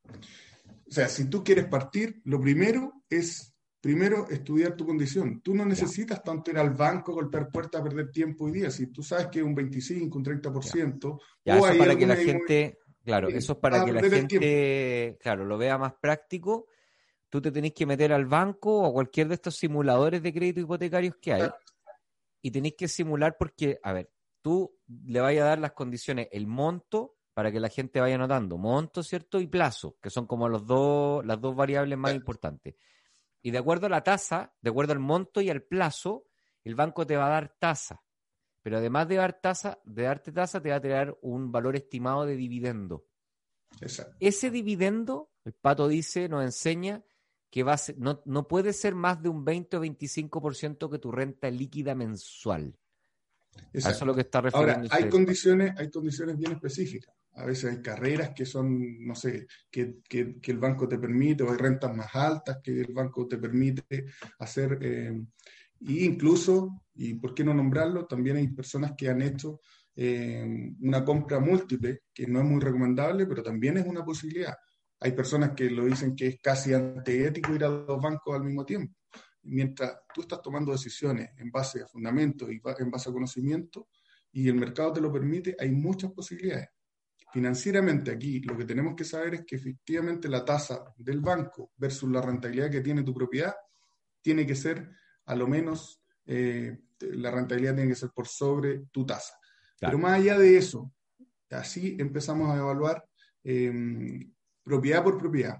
O 0.07 0.91
sea, 0.91 1.07
si 1.07 1.29
tú 1.29 1.43
quieres 1.43 1.65
partir, 1.65 2.21
lo 2.25 2.41
primero 2.41 3.03
es 3.09 3.53
primero 3.81 4.27
estudiar 4.29 4.75
tu 4.75 4.85
condición. 4.85 5.41
Tú 5.41 5.55
no 5.55 5.65
necesitas 5.65 6.21
tanto 6.23 6.51
ir 6.51 6.57
al 6.57 6.71
banco, 6.71 7.13
golpear 7.13 7.49
puertas, 7.51 7.81
perder 7.81 8.11
tiempo 8.11 8.49
y 8.49 8.53
día. 8.53 8.71
Si 8.71 8.87
tú 8.87 9.01
sabes 9.03 9.27
que 9.27 9.41
un 9.41 9.55
25, 9.55 10.17
un 10.17 10.25
30%. 10.25 11.19
Ya, 11.45 11.57
eso 11.57 11.77
para 11.77 11.95
que 11.95 12.07
la 12.07 12.15
gente, 12.15 12.79
claro, 13.03 13.29
eso 13.29 13.53
es 13.53 13.59
para 13.59 13.85
que 13.85 13.93
la 13.93 14.01
gente, 14.01 15.17
claro, 15.21 15.45
lo 15.45 15.57
vea 15.57 15.77
más 15.77 15.93
práctico. 15.93 16.67
tú 17.29 17.41
te 17.41 17.51
tenés 17.51 17.73
que 17.73 17.85
meter 17.85 18.11
al 18.11 18.25
banco 18.25 18.81
o 18.81 18.87
a 18.87 18.91
cualquier 18.91 19.27
de 19.27 19.35
estos 19.35 19.55
simuladores 19.55 20.21
de 20.21 20.33
crédito 20.33 20.59
hipotecarios 20.59 21.15
que 21.21 21.33
hay 21.33 21.49
y 22.41 22.51
tenés 22.51 22.75
que 22.75 22.87
simular 22.87 23.35
porque, 23.37 23.79
a 23.83 23.93
ver, 23.93 24.11
tú 24.41 24.77
le 24.87 25.19
vayas 25.21 25.43
a 25.43 25.49
dar 25.49 25.59
las 25.59 25.73
condiciones, 25.73 26.27
el 26.31 26.47
monto 26.47 27.17
para 27.33 27.51
que 27.51 27.59
la 27.59 27.69
gente 27.69 28.01
vaya 28.01 28.17
notando, 28.17 28.57
monto, 28.57 29.03
¿cierto? 29.03 29.39
Y 29.39 29.47
plazo, 29.47 29.97
que 30.01 30.09
son 30.09 30.27
como 30.27 30.49
los 30.49 30.65
dos, 30.65 31.25
las 31.25 31.39
dos 31.39 31.55
variables 31.55 31.97
más 31.97 32.13
importantes. 32.13 32.75
Y 33.41 33.51
de 33.51 33.57
acuerdo 33.57 33.85
a 33.85 33.89
la 33.89 34.03
tasa, 34.03 34.53
de 34.61 34.69
acuerdo 34.69 34.93
al 34.93 34.99
monto 34.99 35.39
y 35.39 35.49
al 35.49 35.63
plazo, 35.63 36.25
el 36.63 36.75
banco 36.75 37.05
te 37.05 37.15
va 37.15 37.27
a 37.27 37.29
dar 37.29 37.55
tasa. 37.57 38.03
Pero 38.61 38.77
además 38.77 39.07
de 39.07 39.15
dar 39.15 39.39
tasa, 39.39 39.79
de 39.85 40.03
darte 40.03 40.31
tasa, 40.31 40.61
te 40.61 40.69
va 40.69 40.75
a 40.75 40.81
traer 40.81 41.17
un 41.21 41.51
valor 41.51 41.77
estimado 41.77 42.25
de 42.25 42.35
dividendo. 42.35 43.05
Ese 44.19 44.51
dividendo, 44.51 45.31
el 45.45 45.53
pato 45.53 45.87
dice, 45.87 46.27
nos 46.27 46.43
enseña 46.43 47.03
que 47.49 47.63
va 47.63 47.75
no, 47.97 48.21
no 48.25 48.47
puede 48.47 48.73
ser 48.73 48.95
más 48.95 49.21
de 49.21 49.29
un 49.29 49.43
20 49.43 49.77
o 49.77 49.83
25% 49.83 50.89
que 50.89 50.99
tu 50.99 51.11
renta 51.11 51.49
líquida 51.49 51.95
mensual. 51.95 52.77
Eso 53.73 53.89
es 53.89 54.01
lo 54.01 54.15
que 54.15 54.21
está 54.21 54.41
refiriendo. 54.41 54.73
Ahora, 54.73 54.95
hay 54.95 55.09
condiciones, 55.09 55.73
hay 55.77 55.89
condiciones 55.89 56.37
bien 56.37 56.53
específicas. 56.53 57.13
A 57.33 57.45
veces 57.45 57.71
hay 57.71 57.81
carreras 57.81 58.31
que 58.35 58.45
son, 58.45 59.05
no 59.05 59.15
sé, 59.15 59.47
que, 59.69 59.99
que, 60.07 60.35
el 60.43 60.57
banco 60.57 60.87
te 60.87 60.97
permite, 60.97 61.43
o 61.43 61.51
hay 61.51 61.57
rentas 61.57 61.95
más 61.95 62.13
altas 62.13 62.59
que 62.61 62.81
el 62.81 62.93
banco 62.93 63.27
te 63.27 63.37
permite 63.37 64.05
hacer. 64.39 64.77
Eh, 64.81 65.21
y 65.81 66.05
incluso, 66.05 66.83
y 66.95 67.13
por 67.13 67.33
qué 67.33 67.43
no 67.43 67.53
nombrarlo, 67.53 68.05
también 68.05 68.37
hay 68.37 68.47
personas 68.49 68.93
que 68.97 69.09
han 69.09 69.21
hecho 69.21 69.61
eh, 69.95 70.73
una 70.81 71.05
compra 71.05 71.39
múltiple, 71.39 72.03
que 72.13 72.27
no 72.27 72.39
es 72.39 72.45
muy 72.45 72.59
recomendable, 72.59 73.25
pero 73.25 73.41
también 73.41 73.77
es 73.77 73.85
una 73.85 74.03
posibilidad. 74.03 74.55
Hay 75.01 75.13
personas 75.13 75.51
que 75.51 75.69
lo 75.69 75.85
dicen 75.85 76.15
que 76.15 76.27
es 76.27 76.41
casi 76.41 76.73
antiético 76.73 77.53
ir 77.53 77.63
a 77.63 77.69
dos 77.69 78.01
bancos 78.01 78.35
al 78.35 78.43
mismo 78.43 78.65
tiempo. 78.65 78.95
Mientras 79.43 79.99
tú 80.13 80.21
estás 80.21 80.41
tomando 80.41 80.71
decisiones 80.71 81.29
en 81.37 81.49
base 81.49 81.81
a 81.81 81.87
fundamentos 81.87 82.49
y 82.51 82.59
en 82.79 82.91
base 82.91 83.09
a 83.09 83.13
conocimiento 83.13 83.87
y 84.31 84.47
el 84.47 84.55
mercado 84.55 84.93
te 84.93 85.01
lo 85.01 85.11
permite, 85.11 85.55
hay 85.57 85.71
muchas 85.71 86.11
posibilidades. 86.11 86.69
Financieramente 87.31 88.11
aquí 88.11 88.39
lo 88.41 88.57
que 88.57 88.65
tenemos 88.65 88.95
que 88.95 89.03
saber 89.03 89.35
es 89.35 89.45
que 89.45 89.55
efectivamente 89.55 90.27
la 90.27 90.43
tasa 90.43 90.83
del 90.97 91.21
banco 91.21 91.71
versus 91.77 92.09
la 92.09 92.21
rentabilidad 92.21 92.71
que 92.71 92.81
tiene 92.81 93.03
tu 93.03 93.13
propiedad 93.13 93.53
tiene 94.21 94.45
que 94.45 94.55
ser 94.55 94.89
a 95.25 95.35
lo 95.35 95.47
menos, 95.47 96.01
eh, 96.25 96.77
la 96.99 97.31
rentabilidad 97.31 97.75
tiene 97.75 97.91
que 97.91 97.95
ser 97.95 98.09
por 98.09 98.27
sobre 98.27 98.85
tu 98.91 99.05
tasa. 99.05 99.35
Pero 99.79 99.97
más 99.97 100.19
allá 100.19 100.37
de 100.37 100.57
eso, 100.57 100.91
así 101.51 101.95
empezamos 101.99 102.49
a 102.49 102.57
evaluar 102.57 103.05
em, 103.43 104.33
propiedad 104.69 105.03
por 105.03 105.17
propiedad. 105.17 105.57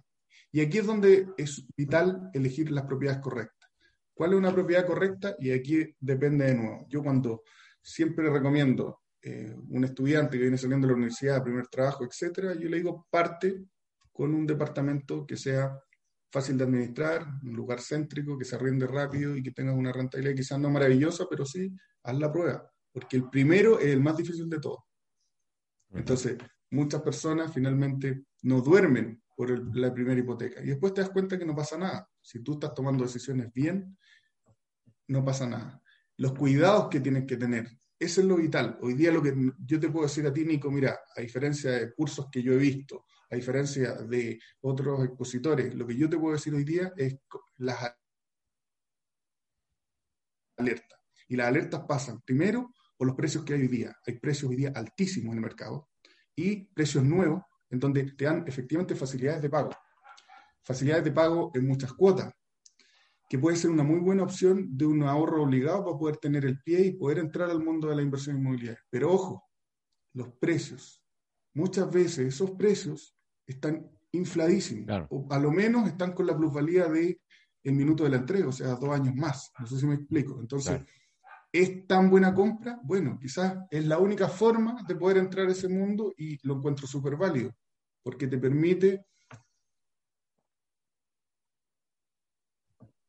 Y 0.52 0.62
aquí 0.62 0.78
es 0.78 0.86
donde 0.86 1.28
es 1.38 1.66
vital 1.76 2.30
elegir 2.34 2.72
las 2.72 2.86
propiedades 2.86 3.22
correctas. 3.22 3.70
¿Cuál 4.14 4.34
es 4.34 4.38
una 4.38 4.54
propiedad 4.54 4.86
correcta? 4.86 5.36
Y 5.40 5.52
aquí 5.52 5.96
depende 6.00 6.46
de 6.46 6.56
nuevo. 6.56 6.86
Yo 6.90 7.02
cuando 7.02 7.44
siempre 7.82 8.30
recomiendo 8.30 9.02
eh, 9.22 9.56
un 9.70 9.84
estudiante 9.84 10.38
que 10.38 10.44
viene 10.44 10.58
saliendo 10.58 10.88
de 10.88 10.94
la 10.94 10.98
universidad, 10.98 11.44
primer 11.44 11.68
trabajo, 11.68 12.06
etcétera, 12.06 12.54
yo 12.54 12.70
le 12.70 12.78
digo 12.78 13.08
parte 13.10 13.66
con 14.12 14.34
un 14.34 14.46
departamento 14.46 15.26
que 15.26 15.38
sea 15.38 15.78
fácil 16.32 16.58
de 16.58 16.64
administrar, 16.66 17.26
un 17.44 17.54
lugar 17.54 17.80
céntrico, 17.82 18.38
que 18.38 18.46
se 18.46 18.58
rinde 18.58 18.86
rápido 18.86 19.36
y 19.36 19.42
que 19.42 19.52
tenga 19.52 19.74
una 19.74 19.92
rentabilidad 19.92 20.36
quizás 20.36 20.60
no 20.60 20.70
maravillosa, 20.70 21.26
pero 21.30 21.46
sí, 21.46 21.72
haz 22.04 22.18
la 22.18 22.32
prueba, 22.32 22.70
porque 22.92 23.18
el 23.18 23.30
primero 23.30 23.80
es 23.80 23.88
el 23.88 24.02
más 24.02 24.16
difícil 24.18 24.50
de 24.50 24.60
todos. 24.60 24.80
Entonces, 25.92 26.38
muchas 26.72 27.02
personas 27.02 27.54
finalmente 27.54 28.26
no 28.44 28.62
duermen 28.62 29.22
por 29.36 29.76
la 29.76 29.94
primera 29.94 30.20
hipoteca 30.20 30.62
y 30.62 30.68
después 30.68 30.94
te 30.94 31.02
das 31.02 31.10
cuenta 31.10 31.38
que 31.38 31.46
no 31.46 31.56
pasa 31.56 31.78
nada. 31.78 32.10
Si 32.22 32.44
tú 32.44 32.54
estás 32.54 32.74
tomando 32.74 33.04
decisiones 33.04 33.52
bien, 33.54 33.98
no 35.08 35.24
pasa 35.24 35.48
nada. 35.48 35.82
Los 36.18 36.34
cuidados 36.34 36.90
que 36.90 37.00
tienes 37.00 37.26
que 37.26 37.38
tener, 37.38 37.68
eso 37.98 38.22
es 38.22 38.28
lo 38.28 38.36
vital. 38.36 38.78
Hoy 38.82 38.94
día 38.94 39.12
lo 39.12 39.22
que 39.22 39.34
yo 39.66 39.80
te 39.80 39.90
puedo 39.90 40.06
decir 40.06 40.26
a 40.28 40.34
ti, 40.34 40.46
Nico, 40.46 40.70
mira, 40.70 41.00
a 41.16 41.22
diferencia 41.22 41.72
de 41.72 41.94
cursos 41.94 42.28
que 42.32 42.44
yo 42.44 42.54
he 42.54 42.58
visto, 42.58 43.06
a 43.30 43.36
diferencia 43.36 43.94
de 43.94 44.40
otros 44.62 45.06
expositores, 45.06 45.74
lo 45.76 45.86
que 45.88 45.96
yo 45.96 46.10
te 46.10 46.18
puedo 46.18 46.34
decir 46.34 46.54
hoy 46.54 46.64
día 46.64 46.94
es 46.98 47.18
las 47.58 47.94
alertas. 50.58 51.00
Y 51.28 51.36
las 51.36 51.48
alertas 51.48 51.84
pasan 51.88 52.22
primero 52.22 52.74
por 52.98 53.08
los 53.08 53.16
precios 53.16 53.46
que 53.46 53.54
hay 53.54 53.62
hoy 53.62 53.68
día. 53.68 53.96
Hay 54.06 54.20
precios 54.20 54.50
hoy 54.50 54.58
día 54.58 54.72
altísimos 54.76 55.32
en 55.32 55.38
el 55.38 55.44
mercado 55.44 55.90
y 56.40 56.64
precios 56.74 57.04
nuevos 57.04 57.44
en 57.70 57.80
donde 57.80 58.04
te 58.14 58.26
dan 58.26 58.46
efectivamente 58.48 58.96
facilidades 58.96 59.42
de 59.42 59.50
pago. 59.50 59.72
Facilidades 60.64 61.04
de 61.04 61.12
pago 61.12 61.52
en 61.54 61.68
muchas 61.68 61.92
cuotas, 61.94 62.34
que 63.30 63.38
puede 63.38 63.58
ser 63.58 63.72
una 63.72 63.84
muy 63.84 64.00
buena 64.00 64.24
opción 64.24 64.78
de 64.78 64.86
un 64.86 65.04
ahorro 65.04 65.44
obligado 65.44 65.84
para 65.84 65.98
poder 65.98 66.18
tener 66.18 66.46
el 66.46 66.62
pie 66.62 66.80
y 66.86 66.92
poder 66.94 67.20
entrar 67.20 67.50
al 67.50 67.62
mundo 67.62 67.90
de 67.90 67.96
la 67.98 68.02
inversión 68.02 68.38
inmobiliaria. 68.38 68.82
Pero 68.90 69.12
ojo, 69.12 69.44
los 70.14 70.30
precios. 70.40 71.04
Muchas 71.54 71.92
veces 71.92 72.34
esos 72.34 72.52
precios 72.52 73.18
están 73.46 73.90
infladísimos, 74.12 75.08
o 75.10 75.28
a 75.30 75.40
lo 75.40 75.52
menos 75.52 75.88
están 75.88 76.14
con 76.14 76.26
la 76.26 76.38
plusvalía 76.38 76.86
de 76.86 77.22
el 77.64 77.74
minuto 77.74 78.06
de 78.06 78.12
la 78.12 78.18
entrega, 78.18 78.48
o 78.48 78.52
sea, 78.54 78.76
dos 78.76 78.90
años 78.92 79.14
más. 79.16 79.52
No 79.60 79.68
sé 79.68 79.78
si 79.78 79.86
me 79.86 79.96
explico. 79.96 80.40
Entonces, 80.40 80.82
¿es 81.52 81.88
tan 81.88 82.10
buena 82.10 82.34
compra? 82.34 82.80
Bueno, 82.84 83.18
quizás 83.20 83.58
es 83.70 83.86
la 83.86 83.98
única 83.98 84.28
forma 84.28 84.84
de 84.88 84.96
poder 84.96 85.18
entrar 85.18 85.48
a 85.48 85.52
ese 85.52 85.68
mundo 85.68 86.14
y 86.18 86.46
lo 86.48 86.56
encuentro 86.56 86.88
súper 86.88 87.16
válido, 87.16 87.52
porque 88.04 88.28
te 88.28 88.38
permite 88.38 89.06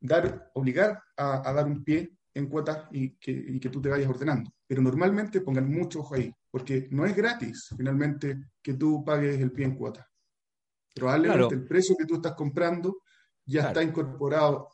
dar, 0.00 0.50
obligar 0.54 1.02
a, 1.16 1.52
dar 1.52 1.66
un 1.66 1.84
pie 1.84 2.16
en 2.32 2.48
cuotas 2.48 2.86
y 2.92 3.16
que, 3.16 3.30
y 3.30 3.60
que, 3.60 3.68
tú 3.68 3.80
te 3.82 3.88
vayas 3.88 4.08
ordenando. 4.08 4.50
Pero 4.66 4.82
normalmente 4.82 5.40
pongan 5.40 5.70
mucho 5.70 6.00
ojo 6.00 6.14
ahí, 6.14 6.32
porque 6.50 6.88
no 6.90 7.04
es 7.04 7.14
gratis 7.14 7.68
finalmente 7.76 8.50
que 8.62 8.74
tú 8.74 9.04
pagues 9.04 9.40
el 9.40 9.52
pie 9.52 9.66
en 9.66 9.76
cuotas. 9.76 10.06
Probablemente 10.94 11.54
el 11.54 11.66
precio 11.66 11.96
que 11.96 12.06
tú 12.06 12.16
estás 12.16 12.34
comprando 12.34 13.02
ya 13.44 13.68
está 13.68 13.82
incorporado 13.82 14.68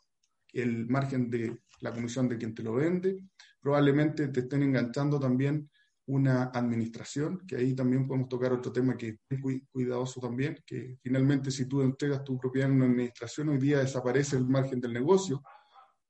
el 0.53 0.87
margen 0.87 1.29
de 1.29 1.61
la 1.81 1.93
comisión 1.93 2.27
de 2.27 2.37
quien 2.37 2.55
te 2.55 2.63
lo 2.63 2.73
vende. 2.73 3.19
Probablemente 3.61 4.27
te 4.29 4.41
estén 4.41 4.63
enganchando 4.63 5.19
también 5.19 5.69
una 6.07 6.45
administración, 6.45 7.45
que 7.45 7.57
ahí 7.57 7.75
también 7.75 8.07
podemos 8.07 8.29
tocar 8.29 8.53
otro 8.53 8.71
tema 8.71 8.95
que 8.95 9.19
es 9.29 9.39
muy 9.39 9.65
cuidadoso 9.71 10.21
también, 10.21 10.57
que 10.65 10.97
finalmente 11.01 11.51
si 11.51 11.65
tú 11.65 11.81
entregas 11.81 12.23
tu 12.23 12.37
propiedad 12.37 12.69
en 12.69 12.77
una 12.77 12.85
administración, 12.85 13.49
hoy 13.49 13.57
día 13.57 13.79
desaparece 13.79 14.37
el 14.37 14.47
margen 14.47 14.79
del 14.79 14.93
negocio 14.93 15.43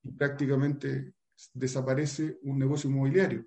y 0.03 0.11
prácticamente 0.11 1.13
desaparece 1.53 2.37
un 2.43 2.59
negocio 2.59 2.89
inmobiliario. 2.89 3.45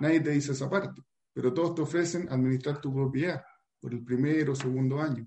Nadie 0.00 0.20
te 0.20 0.30
dice 0.30 0.52
esa 0.52 0.68
parte, 0.68 1.02
pero 1.32 1.54
todos 1.54 1.74
te 1.74 1.82
ofrecen 1.82 2.28
administrar 2.30 2.80
tu 2.80 2.94
propiedad 2.94 3.42
por 3.80 3.92
el 3.92 4.04
primero 4.04 4.52
o 4.52 4.56
segundo 4.56 5.00
año. 5.00 5.26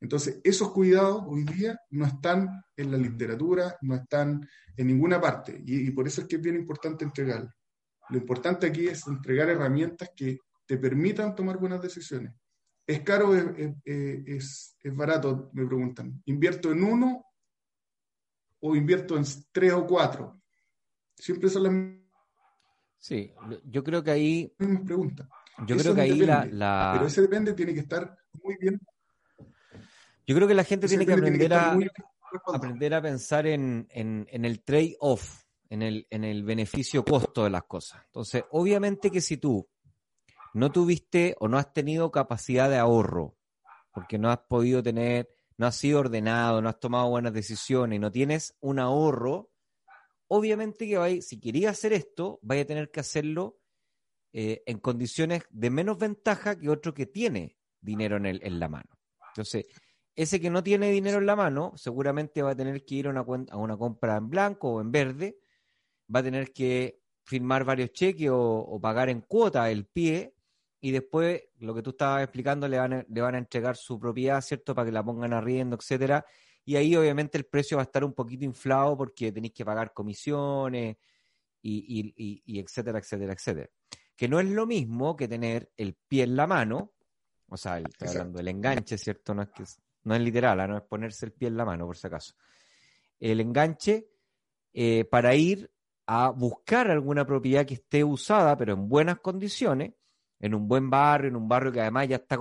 Entonces, 0.00 0.40
esos 0.44 0.72
cuidados 0.72 1.24
hoy 1.26 1.44
día 1.44 1.78
no 1.90 2.06
están 2.06 2.62
en 2.76 2.92
la 2.92 2.98
literatura, 2.98 3.76
no 3.82 3.96
están 3.96 4.48
en 4.76 4.86
ninguna 4.86 5.20
parte, 5.20 5.60
y, 5.66 5.90
por 5.90 6.06
eso 6.06 6.20
es 6.20 6.28
que 6.28 6.36
es 6.36 6.42
bien 6.42 6.56
importante 6.56 7.04
entregarlo. 7.04 7.50
Lo 8.10 8.18
importante 8.18 8.66
aquí 8.66 8.86
es 8.86 9.06
entregar 9.06 9.50
herramientas 9.50 10.10
que 10.14 10.38
te 10.66 10.78
permitan 10.78 11.34
tomar 11.34 11.58
buenas 11.58 11.82
decisiones. 11.82 12.32
¿Es 12.86 13.00
caro 13.00 13.30
o 13.30 13.34
es, 13.34 14.76
barato? 14.94 15.50
Me 15.52 15.66
preguntan. 15.66 16.22
¿Invierto 16.26 16.70
en 16.72 16.84
uno 16.84 17.24
o 18.60 18.76
invierto 18.76 19.16
en 19.16 19.24
tres 19.52 19.72
o 19.72 19.86
cuatro? 19.86 20.40
Siempre 21.14 21.50
son 21.50 21.62
las 21.64 21.98
Sí, 22.98 23.32
yo 23.64 23.84
creo 23.84 24.02
que 24.02 24.10
ahí. 24.10 24.54
Mismas 24.58 24.82
preguntas. 24.82 25.28
Yo 25.66 25.76
creo 25.76 25.94
que 25.94 26.00
ahí 26.00 26.18
la, 26.20 26.92
Pero 26.94 27.06
ese 27.06 27.22
depende 27.22 27.52
tiene 27.52 27.74
que 27.74 27.80
estar 27.80 28.16
muy 28.42 28.56
bien 28.60 28.80
yo 30.28 30.34
creo 30.34 30.46
que 30.46 30.54
la 30.54 30.64
gente 30.64 30.86
tiene 30.86 31.06
que 31.06 31.14
aprender 31.14 31.54
a, 31.54 31.74
aprender 32.52 32.92
a 32.92 33.00
pensar 33.00 33.46
en, 33.46 33.88
el 33.90 34.62
trade-off, 34.62 35.44
en 35.70 35.80
el, 35.80 36.06
en 36.10 36.22
el 36.22 36.44
beneficio-costo 36.44 37.44
de 37.44 37.50
las 37.50 37.62
cosas. 37.62 38.02
Entonces, 38.04 38.44
obviamente 38.50 39.10
que 39.10 39.22
si 39.22 39.38
tú 39.38 39.66
no 40.52 40.70
tuviste 40.70 41.34
o 41.40 41.48
no 41.48 41.56
has 41.56 41.72
tenido 41.72 42.10
capacidad 42.10 42.68
de 42.68 42.76
ahorro, 42.76 43.38
porque 43.90 44.18
no 44.18 44.30
has 44.30 44.40
podido 44.40 44.82
tener, 44.82 45.30
no 45.56 45.66
has 45.66 45.76
sido 45.76 46.00
ordenado, 46.00 46.60
no 46.60 46.68
has 46.68 46.78
tomado 46.78 47.08
buenas 47.08 47.32
decisiones 47.32 47.98
no 47.98 48.12
tienes 48.12 48.54
un 48.60 48.80
ahorro, 48.80 49.50
obviamente 50.26 50.86
que 50.86 50.98
vais, 50.98 51.26
si 51.26 51.40
querías 51.40 51.72
hacer 51.72 51.94
esto, 51.94 52.38
vais 52.42 52.64
a 52.64 52.66
tener 52.66 52.90
que 52.90 53.00
hacerlo 53.00 53.60
eh, 54.34 54.62
en 54.66 54.78
condiciones 54.78 55.44
de 55.48 55.70
menos 55.70 55.96
ventaja 55.96 56.54
que 56.58 56.68
otro 56.68 56.92
que 56.92 57.06
tiene 57.06 57.56
dinero 57.80 58.18
en, 58.18 58.26
el, 58.26 58.40
en 58.42 58.60
la 58.60 58.68
mano. 58.68 58.90
Entonces, 59.28 59.64
ese 60.18 60.40
que 60.40 60.50
no 60.50 60.64
tiene 60.64 60.90
dinero 60.90 61.18
en 61.18 61.26
la 61.26 61.36
mano, 61.36 61.72
seguramente 61.76 62.42
va 62.42 62.50
a 62.50 62.56
tener 62.56 62.84
que 62.84 62.96
ir 62.96 63.06
a 63.06 63.10
una, 63.10 63.24
a 63.50 63.56
una 63.56 63.76
compra 63.76 64.16
en 64.16 64.28
blanco 64.28 64.72
o 64.72 64.80
en 64.80 64.90
verde, 64.90 65.38
va 66.12 66.18
a 66.18 66.22
tener 66.24 66.52
que 66.52 67.00
firmar 67.22 67.62
varios 67.62 67.92
cheques 67.92 68.28
o, 68.32 68.80
pagar 68.82 69.10
en 69.10 69.20
cuota 69.20 69.70
el 69.70 69.86
pie 69.86 70.34
y 70.80 70.90
después, 70.90 71.40
lo 71.58 71.72
que 71.72 71.82
tú 71.82 71.90
estabas 71.90 72.24
explicando, 72.24 72.66
le 72.66 72.78
van, 72.78 72.92
a, 72.94 73.06
le 73.08 73.20
van 73.20 73.36
a 73.36 73.38
entregar 73.38 73.76
su 73.76 74.00
propiedad, 74.00 74.40
¿cierto? 74.40 74.74
Para 74.74 74.86
que 74.86 74.92
la 74.92 75.04
pongan 75.04 75.32
arriendo, 75.32 75.76
etcétera. 75.76 76.26
y 76.64 76.74
ahí 76.74 76.96
obviamente 76.96 77.38
el 77.38 77.44
precio 77.44 77.76
va 77.76 77.84
a 77.84 77.86
estar 77.86 78.02
un 78.02 78.12
poquito 78.12 78.44
inflado 78.44 78.96
porque 78.96 79.30
tenéis 79.30 79.54
que 79.54 79.64
pagar 79.64 79.92
comisiones 79.92 80.96
y, 81.62 82.58
etcétera, 82.58 82.98
etcétera, 82.98 83.34
etcétera. 83.34 83.70
Que 84.16 84.26
no 84.26 84.40
es 84.40 84.48
lo 84.48 84.66
mismo 84.66 85.14
que 85.14 85.28
tener 85.28 85.70
el 85.76 85.94
pie 85.94 86.24
en 86.24 86.34
la 86.34 86.48
mano, 86.48 86.92
o 87.46 87.56
sea, 87.56 87.78
estoy 87.78 88.08
hablando 88.08 88.38
del 88.38 88.48
enganche, 88.48 88.98
¿cierto? 88.98 89.32
No 89.32 89.42
es, 89.42 89.50
que, 89.50 89.62
no 90.08 90.14
es 90.14 90.22
literal, 90.22 90.58
¿ah? 90.60 90.66
no 90.66 90.76
es 90.78 90.82
ponerse 90.82 91.26
el 91.26 91.32
pie 91.32 91.48
en 91.48 91.56
la 91.56 91.64
mano, 91.64 91.86
por 91.86 91.96
si 91.96 92.06
acaso. 92.06 92.34
El 93.20 93.40
enganche 93.40 94.08
eh, 94.72 95.04
para 95.04 95.34
ir 95.34 95.70
a 96.06 96.30
buscar 96.30 96.90
alguna 96.90 97.26
propiedad 97.26 97.66
que 97.66 97.74
esté 97.74 98.02
usada, 98.02 98.56
pero 98.56 98.72
en 98.72 98.88
buenas 98.88 99.20
condiciones, 99.20 99.92
en 100.40 100.54
un 100.54 100.66
buen 100.66 100.88
barrio, 100.88 101.28
en 101.28 101.36
un 101.36 101.48
barrio 101.48 101.70
que 101.70 101.80
además 101.80 102.08
ya 102.08 102.16
está 102.16 102.38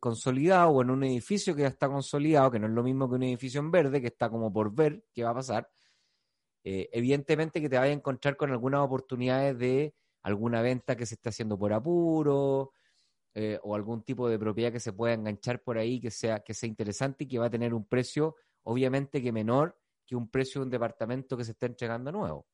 consolidado, 0.00 0.70
o 0.70 0.82
en 0.82 0.90
un 0.90 1.04
edificio 1.04 1.54
que 1.54 1.62
ya 1.62 1.68
está 1.68 1.88
consolidado, 1.88 2.50
que 2.50 2.58
no 2.58 2.66
es 2.66 2.72
lo 2.72 2.82
mismo 2.82 3.08
que 3.08 3.14
un 3.14 3.22
edificio 3.22 3.60
en 3.60 3.70
verde, 3.70 4.00
que 4.00 4.08
está 4.08 4.28
como 4.28 4.52
por 4.52 4.74
ver 4.74 5.04
qué 5.12 5.22
va 5.22 5.30
a 5.30 5.34
pasar, 5.34 5.70
eh, 6.64 6.88
evidentemente 6.92 7.60
que 7.60 7.68
te 7.68 7.78
vaya 7.78 7.92
a 7.92 7.94
encontrar 7.94 8.36
con 8.36 8.50
algunas 8.50 8.80
oportunidades 8.80 9.56
de 9.58 9.94
alguna 10.22 10.62
venta 10.62 10.96
que 10.96 11.06
se 11.06 11.14
está 11.14 11.28
haciendo 11.28 11.56
por 11.58 11.72
apuro, 11.72 12.72
eh, 13.34 13.58
o 13.62 13.74
algún 13.74 14.02
tipo 14.02 14.28
de 14.28 14.38
propiedad 14.38 14.72
que 14.72 14.80
se 14.80 14.92
pueda 14.92 15.14
enganchar 15.14 15.62
por 15.62 15.76
ahí, 15.76 16.00
que 16.00 16.10
sea, 16.10 16.40
que 16.40 16.54
sea 16.54 16.68
interesante 16.68 17.24
y 17.24 17.26
que 17.26 17.38
va 17.38 17.46
a 17.46 17.50
tener 17.50 17.74
un 17.74 17.84
precio, 17.84 18.36
obviamente 18.62 19.20
que 19.20 19.32
menor 19.32 19.76
que 20.06 20.14
un 20.14 20.28
precio 20.28 20.60
de 20.60 20.66
un 20.66 20.70
departamento 20.70 21.36
que 21.36 21.44
se 21.44 21.52
está 21.52 21.66
entregando 21.66 22.12
nuevo. 22.12 22.46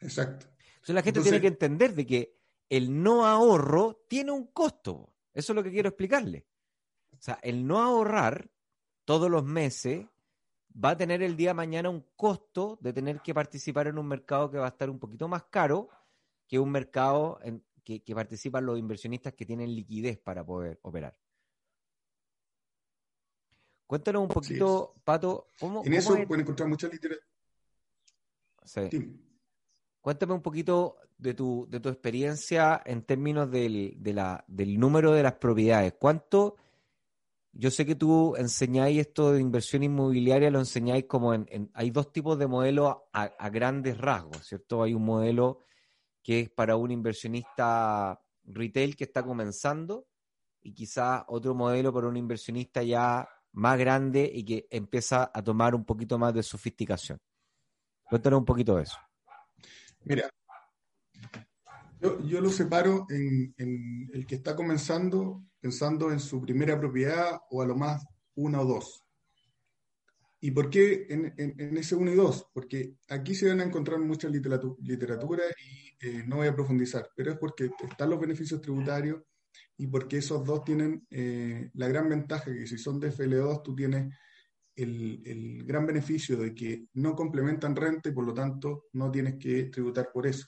Exacto. 0.00 0.46
Entonces 0.74 0.94
la 0.94 1.02
gente 1.02 1.20
tiene 1.22 1.40
que 1.40 1.46
entender 1.46 1.94
de 1.94 2.06
que 2.06 2.38
el 2.68 3.02
no 3.02 3.26
ahorro 3.26 4.04
tiene 4.08 4.32
un 4.32 4.48
costo. 4.48 5.14
Eso 5.32 5.52
es 5.52 5.56
lo 5.56 5.62
que 5.62 5.70
quiero 5.70 5.88
explicarle. 5.88 6.46
O 7.12 7.20
sea, 7.20 7.38
el 7.42 7.66
no 7.66 7.78
ahorrar 7.78 8.50
todos 9.04 9.30
los 9.30 9.44
meses 9.44 10.06
va 10.72 10.90
a 10.90 10.96
tener 10.96 11.22
el 11.22 11.36
día 11.36 11.50
de 11.50 11.54
mañana 11.54 11.88
un 11.88 12.04
costo 12.14 12.78
de 12.80 12.92
tener 12.92 13.20
que 13.20 13.34
participar 13.34 13.86
en 13.86 13.98
un 13.98 14.06
mercado 14.06 14.50
que 14.50 14.58
va 14.58 14.66
a 14.66 14.70
estar 14.70 14.90
un 14.90 14.98
poquito 14.98 15.28
más 15.28 15.44
caro 15.44 15.88
que 16.46 16.58
un 16.58 16.70
mercado 16.70 17.38
en 17.42 17.64
que, 17.96 18.14
participan 18.14 18.66
los 18.66 18.78
inversionistas 18.78 19.32
que 19.32 19.46
tienen 19.46 19.74
liquidez 19.74 20.18
para 20.18 20.44
poder 20.44 20.78
operar. 20.82 21.16
Cuéntanos 23.86 24.22
un 24.22 24.28
poquito, 24.28 24.94
Pato, 25.02 25.48
¿cómo, 25.58 25.82
En 25.84 25.94
eso 25.94 26.14
pueden 26.26 26.42
encontrar 26.42 26.68
mucha 26.68 26.88
literatura. 26.88 27.26
Sí. 28.64 29.18
Cuéntame 30.02 30.34
un 30.34 30.42
poquito 30.42 30.98
de 31.16 31.32
tu, 31.32 31.66
de 31.70 31.80
tu 31.80 31.88
experiencia 31.88 32.82
en 32.84 33.02
términos 33.02 33.50
del, 33.50 33.94
de 33.96 34.12
la, 34.12 34.44
del 34.46 34.78
número 34.78 35.12
de 35.12 35.22
las 35.22 35.34
propiedades. 35.34 35.94
¿Cuánto? 35.98 36.56
Yo 37.52 37.70
sé 37.70 37.86
que 37.86 37.94
tú 37.94 38.36
enseñáis 38.36 38.98
esto 39.00 39.32
de 39.32 39.40
inversión 39.40 39.82
inmobiliaria, 39.82 40.50
lo 40.50 40.58
enseñáis 40.58 41.06
como 41.06 41.32
en, 41.32 41.70
hay 41.72 41.90
dos 41.90 42.12
tipos 42.12 42.38
de 42.38 42.46
modelos 42.46 42.96
a, 43.12 43.48
grandes 43.48 43.98
rasgos, 43.98 44.46
¿cierto? 44.46 44.82
Hay 44.82 44.92
un 44.92 45.04
modelo 45.04 45.60
que 46.28 46.40
es 46.40 46.50
para 46.50 46.76
un 46.76 46.90
inversionista 46.90 48.20
retail 48.44 48.96
que 48.96 49.04
está 49.04 49.22
comenzando 49.22 50.06
y 50.60 50.74
quizá 50.74 51.24
otro 51.26 51.54
modelo 51.54 51.90
para 51.90 52.06
un 52.06 52.18
inversionista 52.18 52.82
ya 52.82 53.26
más 53.52 53.78
grande 53.78 54.30
y 54.34 54.44
que 54.44 54.66
empieza 54.68 55.30
a 55.32 55.42
tomar 55.42 55.74
un 55.74 55.86
poquito 55.86 56.18
más 56.18 56.34
de 56.34 56.42
sofisticación. 56.42 57.18
Cuéntanos 58.10 58.40
un 58.40 58.44
poquito 58.44 58.76
de 58.76 58.82
eso. 58.82 58.98
Mira, 60.04 60.28
yo, 61.98 62.42
lo 62.42 62.50
separo 62.50 63.06
en, 63.08 63.54
el 64.12 64.26
que 64.26 64.34
está 64.34 64.54
comenzando 64.54 65.42
pensando 65.60 66.12
en 66.12 66.20
su 66.20 66.42
primera 66.42 66.78
propiedad 66.78 67.40
o 67.48 67.62
a 67.62 67.66
lo 67.66 67.74
más 67.74 68.04
una 68.34 68.60
o 68.60 68.66
dos. 68.66 69.02
¿Y 70.40 70.52
por 70.52 70.70
qué 70.70 71.06
en, 71.08 71.76
ese 71.76 71.96
uno 71.96 72.12
y 72.12 72.14
dos? 72.14 72.46
Porque 72.52 72.94
aquí 73.08 73.34
se 73.34 73.48
van 73.48 73.60
a 73.60 73.64
encontrar 73.64 73.98
mucha 73.98 74.28
literatura, 74.28 75.42
y 75.58 76.06
eh, 76.06 76.24
no 76.26 76.36
voy 76.36 76.46
a 76.46 76.54
profundizar, 76.54 77.10
pero 77.16 77.32
es 77.32 77.38
porque 77.38 77.70
están 77.88 78.10
los 78.10 78.20
beneficios 78.20 78.60
tributarios 78.60 79.20
y 79.76 79.86
porque 79.88 80.18
esos 80.18 80.44
dos 80.44 80.64
tienen 80.64 81.06
eh, 81.10 81.70
la 81.74 81.88
gran 81.88 82.08
ventaja 82.08 82.52
que 82.52 82.66
si 82.66 82.78
son 82.78 83.00
de 83.00 83.12
FL2 83.12 83.62
tú 83.62 83.74
tienes 83.74 84.14
el, 84.76 85.64
gran 85.64 85.86
beneficio 85.86 86.36
de 86.36 86.54
que 86.54 86.86
no 86.94 87.14
complementan 87.14 87.74
renta 87.74 88.08
y 88.08 88.12
por 88.12 88.24
lo 88.24 88.34
tanto 88.34 88.84
no 88.92 89.10
tienes 89.10 89.36
que 89.38 89.64
tributar 89.64 90.10
por 90.12 90.26
eso. 90.26 90.46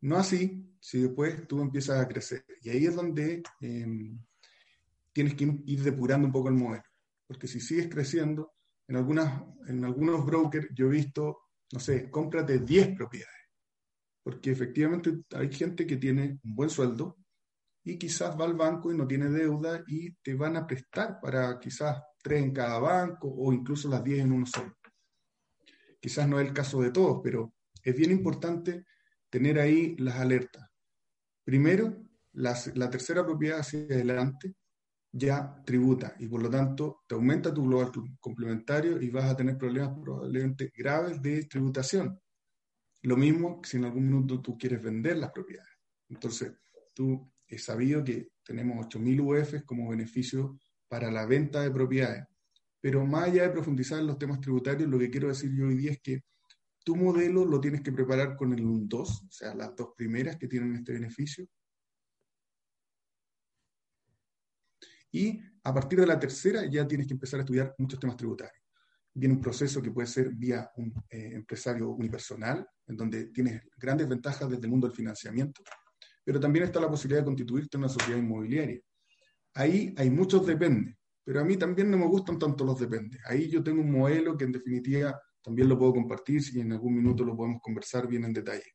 No 0.00 0.16
así 0.16 0.76
si 0.80 1.02
después 1.02 1.46
tú 1.46 1.60
empiezas 1.60 2.00
a 2.00 2.08
crecer. 2.08 2.44
Y 2.62 2.70
ahí 2.70 2.86
es 2.86 2.94
donde 2.94 3.42
em, 3.60 4.18
tienes 5.12 5.34
que 5.34 5.44
ir 5.66 5.82
depurando 5.82 6.26
un 6.26 6.32
poco 6.32 6.48
el 6.48 6.54
modelo. 6.54 6.84
Porque 7.26 7.46
si 7.46 7.60
sigues 7.60 7.88
creciendo, 7.88 8.52
en, 8.88 8.96
algunas, 8.96 9.42
en 9.66 9.84
algunos 9.84 10.24
brokers 10.24 10.68
yo 10.74 10.86
he 10.86 10.90
visto, 10.90 11.48
no 11.72 11.80
sé, 11.80 12.10
cómprate 12.10 12.58
10 12.58 12.96
propiedades. 12.96 13.32
Porque 14.22 14.52
efectivamente 14.52 15.22
hay 15.34 15.52
gente 15.52 15.86
que 15.86 15.96
tiene 15.96 16.38
un 16.44 16.54
buen 16.54 16.70
sueldo 16.70 17.18
y 17.84 17.98
quizás 17.98 18.38
va 18.38 18.44
al 18.44 18.54
banco 18.54 18.92
y 18.92 18.96
no 18.96 19.06
tiene 19.06 19.28
deuda 19.28 19.82
y 19.86 20.12
te 20.16 20.34
van 20.34 20.56
a 20.56 20.66
prestar 20.66 21.20
para 21.20 21.58
quizás 21.58 22.00
tres 22.22 22.42
en 22.42 22.52
cada 22.52 22.78
banco 22.78 23.28
o 23.28 23.52
incluso 23.52 23.88
las 23.88 24.04
diez 24.04 24.20
en 24.20 24.32
uno 24.32 24.46
solo. 24.46 24.76
Quizás 26.00 26.28
no 26.28 26.38
es 26.38 26.48
el 26.48 26.54
caso 26.54 26.80
de 26.80 26.90
todos, 26.90 27.20
pero 27.22 27.54
es 27.82 27.96
bien 27.96 28.12
importante 28.12 28.86
tener 29.28 29.58
ahí 29.58 29.96
las 29.96 30.16
alertas. 30.16 30.68
Primero, 31.44 32.04
la 32.34 32.90
tercera 32.90 33.24
propiedad 33.24 33.60
hacia 33.60 33.80
adelante 33.80 34.54
ya 35.12 35.62
tributa 35.66 36.16
y 36.18 36.26
por 36.26 36.42
lo 36.42 36.48
tanto 36.48 37.02
te 37.06 37.14
aumenta 37.14 37.52
tu 37.52 37.64
global 37.64 37.92
complementario 38.18 39.00
y 39.00 39.10
vas 39.10 39.26
a 39.26 39.36
tener 39.36 39.58
problemas 39.58 39.98
probablemente 40.02 40.72
graves 40.74 41.20
de 41.20 41.44
tributación. 41.44 42.18
Lo 43.02 43.16
mismo 43.16 43.60
si 43.62 43.76
en 43.76 43.84
algún 43.84 44.06
minuto 44.06 44.40
tú 44.40 44.56
quieres 44.56 44.82
vender 44.82 45.18
las 45.18 45.30
propiedades. 45.32 45.72
Entonces, 46.08 46.52
tú 46.94 47.30
es 47.46 47.64
sabido 47.64 48.02
que 48.02 48.28
tenemos 48.42 48.86
8.000 48.86 49.20
UFs 49.20 49.64
como 49.64 49.90
beneficio 49.90 50.58
para 50.88 51.10
la 51.10 51.26
venta 51.26 51.60
de 51.60 51.70
propiedades. 51.70 52.24
Pero 52.80 53.04
más 53.06 53.24
allá 53.24 53.42
de 53.42 53.50
profundizar 53.50 54.00
en 54.00 54.06
los 54.06 54.18
temas 54.18 54.40
tributarios, 54.40 54.88
lo 54.88 54.98
que 54.98 55.10
quiero 55.10 55.28
decir 55.28 55.52
yo 55.54 55.66
hoy 55.66 55.76
día 55.76 55.92
es 55.92 56.00
que 56.00 56.22
tu 56.84 56.96
modelo 56.96 57.44
lo 57.44 57.60
tienes 57.60 57.82
que 57.82 57.92
preparar 57.92 58.36
con 58.36 58.52
el 58.52 58.64
2, 58.64 59.22
o 59.22 59.30
sea, 59.30 59.54
las 59.54 59.74
dos 59.76 59.90
primeras 59.96 60.36
que 60.36 60.48
tienen 60.48 60.74
este 60.74 60.92
beneficio. 60.92 61.46
Y 65.12 65.40
a 65.62 65.72
partir 65.72 66.00
de 66.00 66.06
la 66.06 66.18
tercera 66.18 66.66
ya 66.66 66.86
tienes 66.86 67.06
que 67.06 67.14
empezar 67.14 67.40
a 67.40 67.42
estudiar 67.42 67.74
muchos 67.78 68.00
temas 68.00 68.16
tributarios. 68.16 68.62
Viene 69.14 69.34
un 69.34 69.40
proceso 69.40 69.80
que 69.82 69.90
puede 69.90 70.08
ser 70.08 70.30
vía 70.30 70.70
un 70.76 70.92
eh, 71.10 71.32
empresario 71.34 71.90
unipersonal, 71.90 72.66
en 72.86 72.96
donde 72.96 73.26
tienes 73.26 73.62
grandes 73.76 74.08
ventajas 74.08 74.48
desde 74.48 74.64
el 74.64 74.70
mundo 74.70 74.86
del 74.86 74.96
financiamiento, 74.96 75.62
pero 76.24 76.40
también 76.40 76.64
está 76.64 76.80
la 76.80 76.88
posibilidad 76.88 77.20
de 77.20 77.26
constituirte 77.26 77.76
en 77.76 77.84
una 77.84 77.88
sociedad 77.88 78.18
inmobiliaria 78.18 78.80
ahí 79.54 79.94
hay 79.96 80.10
muchos 80.10 80.46
depende, 80.46 80.96
pero 81.24 81.40
a 81.40 81.44
mí 81.44 81.56
también 81.56 81.90
no 81.90 81.98
me 81.98 82.06
gustan 82.06 82.38
tanto 82.38 82.64
los 82.64 82.78
depende. 82.78 83.18
Ahí 83.26 83.48
yo 83.48 83.62
tengo 83.62 83.80
un 83.82 83.92
modelo 83.92 84.36
que 84.36 84.44
en 84.44 84.52
definitiva 84.52 85.20
también 85.42 85.68
lo 85.68 85.78
puedo 85.78 85.94
compartir 85.94 86.42
si 86.42 86.60
en 86.60 86.72
algún 86.72 86.94
minuto 86.94 87.24
lo 87.24 87.36
podemos 87.36 87.60
conversar 87.60 88.06
bien 88.06 88.24
en 88.24 88.32
detalle. 88.32 88.74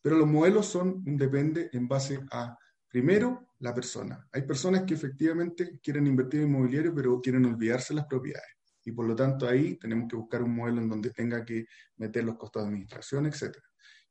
Pero 0.00 0.16
los 0.16 0.28
modelos 0.28 0.66
son 0.66 1.02
un 1.06 1.16
depende 1.16 1.70
en 1.72 1.88
base 1.88 2.20
a, 2.30 2.56
primero, 2.88 3.48
la 3.60 3.74
persona. 3.74 4.28
Hay 4.32 4.42
personas 4.42 4.84
que 4.84 4.94
efectivamente 4.94 5.78
quieren 5.82 6.06
invertir 6.06 6.40
en 6.40 6.48
inmobiliario, 6.48 6.94
pero 6.94 7.20
quieren 7.20 7.44
olvidarse 7.44 7.94
las 7.94 8.06
propiedades. 8.06 8.48
Y 8.84 8.92
por 8.92 9.06
lo 9.06 9.14
tanto 9.14 9.46
ahí 9.46 9.76
tenemos 9.76 10.08
que 10.08 10.16
buscar 10.16 10.42
un 10.42 10.54
modelo 10.54 10.80
en 10.80 10.88
donde 10.88 11.10
tenga 11.10 11.44
que 11.44 11.66
meter 11.96 12.24
los 12.24 12.36
costos 12.36 12.62
de 12.62 12.68
administración, 12.68 13.26
etc. 13.26 13.56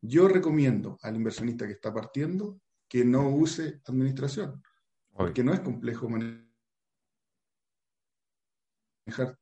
Yo 0.01 0.27
recomiendo 0.27 0.99
al 1.01 1.15
inversionista 1.15 1.65
que 1.65 1.73
está 1.73 1.93
partiendo 1.93 2.61
que 2.87 3.03
no 3.03 3.29
use 3.29 3.81
administración 3.85 4.61
porque 5.17 5.43
no 5.43 5.51
es 5.51 5.59
complejo 5.61 6.07
manejar 6.07 6.45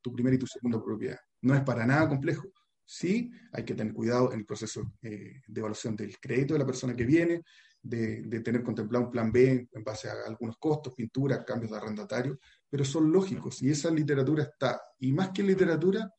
tu 0.01 0.13
primera 0.13 0.35
y 0.35 0.39
tu 0.39 0.47
segunda 0.47 0.81
propiedad. 0.81 1.19
No 1.41 1.53
es 1.53 1.61
para 1.61 1.85
nada 1.85 2.07
complejo. 2.07 2.47
Sí, 2.85 3.31
hay 3.51 3.65
que 3.65 3.75
tener 3.75 3.93
cuidado 3.93 4.31
en 4.31 4.39
el 4.39 4.45
proceso 4.45 4.93
eh, 5.01 5.41
de 5.45 5.59
evaluación 5.59 5.95
del 5.95 6.17
crédito 6.19 6.53
de 6.53 6.59
la 6.59 6.65
persona 6.65 6.95
que 6.95 7.03
viene, 7.03 7.43
de, 7.85 8.39
tener 8.41 8.63
contemplado 8.63 9.05
un 9.05 9.11
plan 9.11 9.31
B 9.31 9.69
en 9.71 9.83
base 9.83 10.09
a 10.09 10.13
algunos 10.25 10.57
costos, 10.57 10.93
pinturas, 10.95 11.43
cambios 11.45 11.71
de 11.71 11.77
arrendatario, 11.77 12.39
pero 12.69 12.83
son 12.83 13.11
lógicos 13.11 13.61
y 13.61 13.69
esa 13.69 13.91
literatura 13.91 14.43
está. 14.43 14.81
Y 14.99 15.11
más 15.11 15.29
que 15.29 15.43
literatura, 15.43 16.11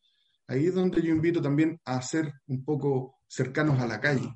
ahí 0.47 0.67
es 0.67 0.75
donde 0.75 1.01
yo 1.01 1.13
invito 1.13 1.41
también 1.41 1.79
a 1.85 2.01
ser 2.01 2.31
un 2.47 2.63
poco 2.63 3.17
cercanos 3.27 3.79
a 3.79 3.87
la 3.87 3.99
calle. 3.99 4.33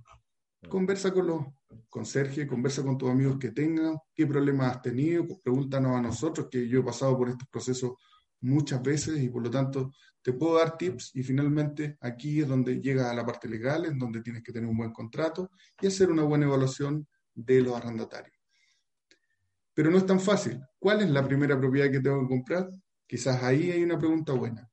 Conversa 0.70 1.12
con 1.12 1.28
los 1.28 1.46
con 1.90 2.06
Sergio, 2.06 2.48
conversa 2.48 2.84
con 2.84 2.98
tus 2.98 3.10
amigos 3.10 3.38
que 3.40 3.52
tengan, 3.52 3.98
qué 4.14 4.28
problemas 4.28 4.76
has 4.76 4.82
tenido, 4.82 5.26
pregúntanos 5.42 5.96
a 5.96 6.02
nosotros, 6.02 6.48
que 6.52 6.68
yo 6.68 6.80
he 6.80 6.84
pasado 6.84 7.18
por 7.18 7.30
estos 7.30 7.48
procesos 7.48 7.94
muchas 8.42 8.82
veces 8.82 9.22
y 9.22 9.30
por 9.30 9.44
lo 9.44 9.50
tanto 9.50 9.94
te 10.22 10.34
puedo 10.34 10.58
dar 10.58 10.78
tips 10.78 11.12
y 11.16 11.24
finalmente 11.24 11.98
aquí 12.02 12.42
es 12.42 12.48
donde 12.48 12.82
llega 12.82 13.10
a 13.10 13.14
la 13.14 13.26
parte 13.26 13.48
legal, 13.48 13.86
en 13.86 13.98
donde 13.98 14.22
tienes 14.22 14.44
que 14.44 14.52
tener 14.52 14.70
un 14.70 14.78
buen 14.78 14.92
contrato 14.92 15.50
y 15.82 15.88
hacer 15.88 16.12
una 16.12 16.24
buena 16.24 16.46
evaluación 16.46 17.08
de 17.34 17.62
los 17.62 17.76
arrendatarios. 17.76 18.38
Pero 19.74 19.90
no 19.90 19.98
es 19.98 20.06
tan 20.06 20.20
fácil. 20.20 20.62
¿Cuál 20.78 21.02
es 21.02 21.10
la 21.10 21.26
primera 21.26 21.58
propiedad 21.58 21.90
que 21.90 22.00
tengo 22.00 22.22
que 22.22 22.28
comprar? 22.28 22.70
Quizás 23.08 23.42
ahí 23.44 23.72
hay 23.72 23.84
una 23.84 23.98
pregunta 23.98 24.34
buena. 24.34 24.70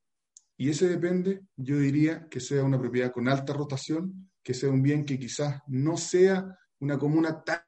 Y 0.56 0.70
ese 0.70 0.88
depende, 0.88 1.42
yo 1.56 1.78
diría, 1.78 2.28
que 2.28 2.40
sea 2.40 2.64
una 2.64 2.80
propiedad 2.80 3.12
con 3.12 3.28
alta 3.28 3.52
rotación, 3.52 4.28
que 4.42 4.54
sea 4.54 4.70
un 4.70 4.82
bien 4.82 5.04
que 5.04 5.18
quizás 5.18 5.62
no 5.68 5.96
sea 5.96 6.58
una 6.80 6.98
comuna 6.98 7.42
tan, 7.44 7.60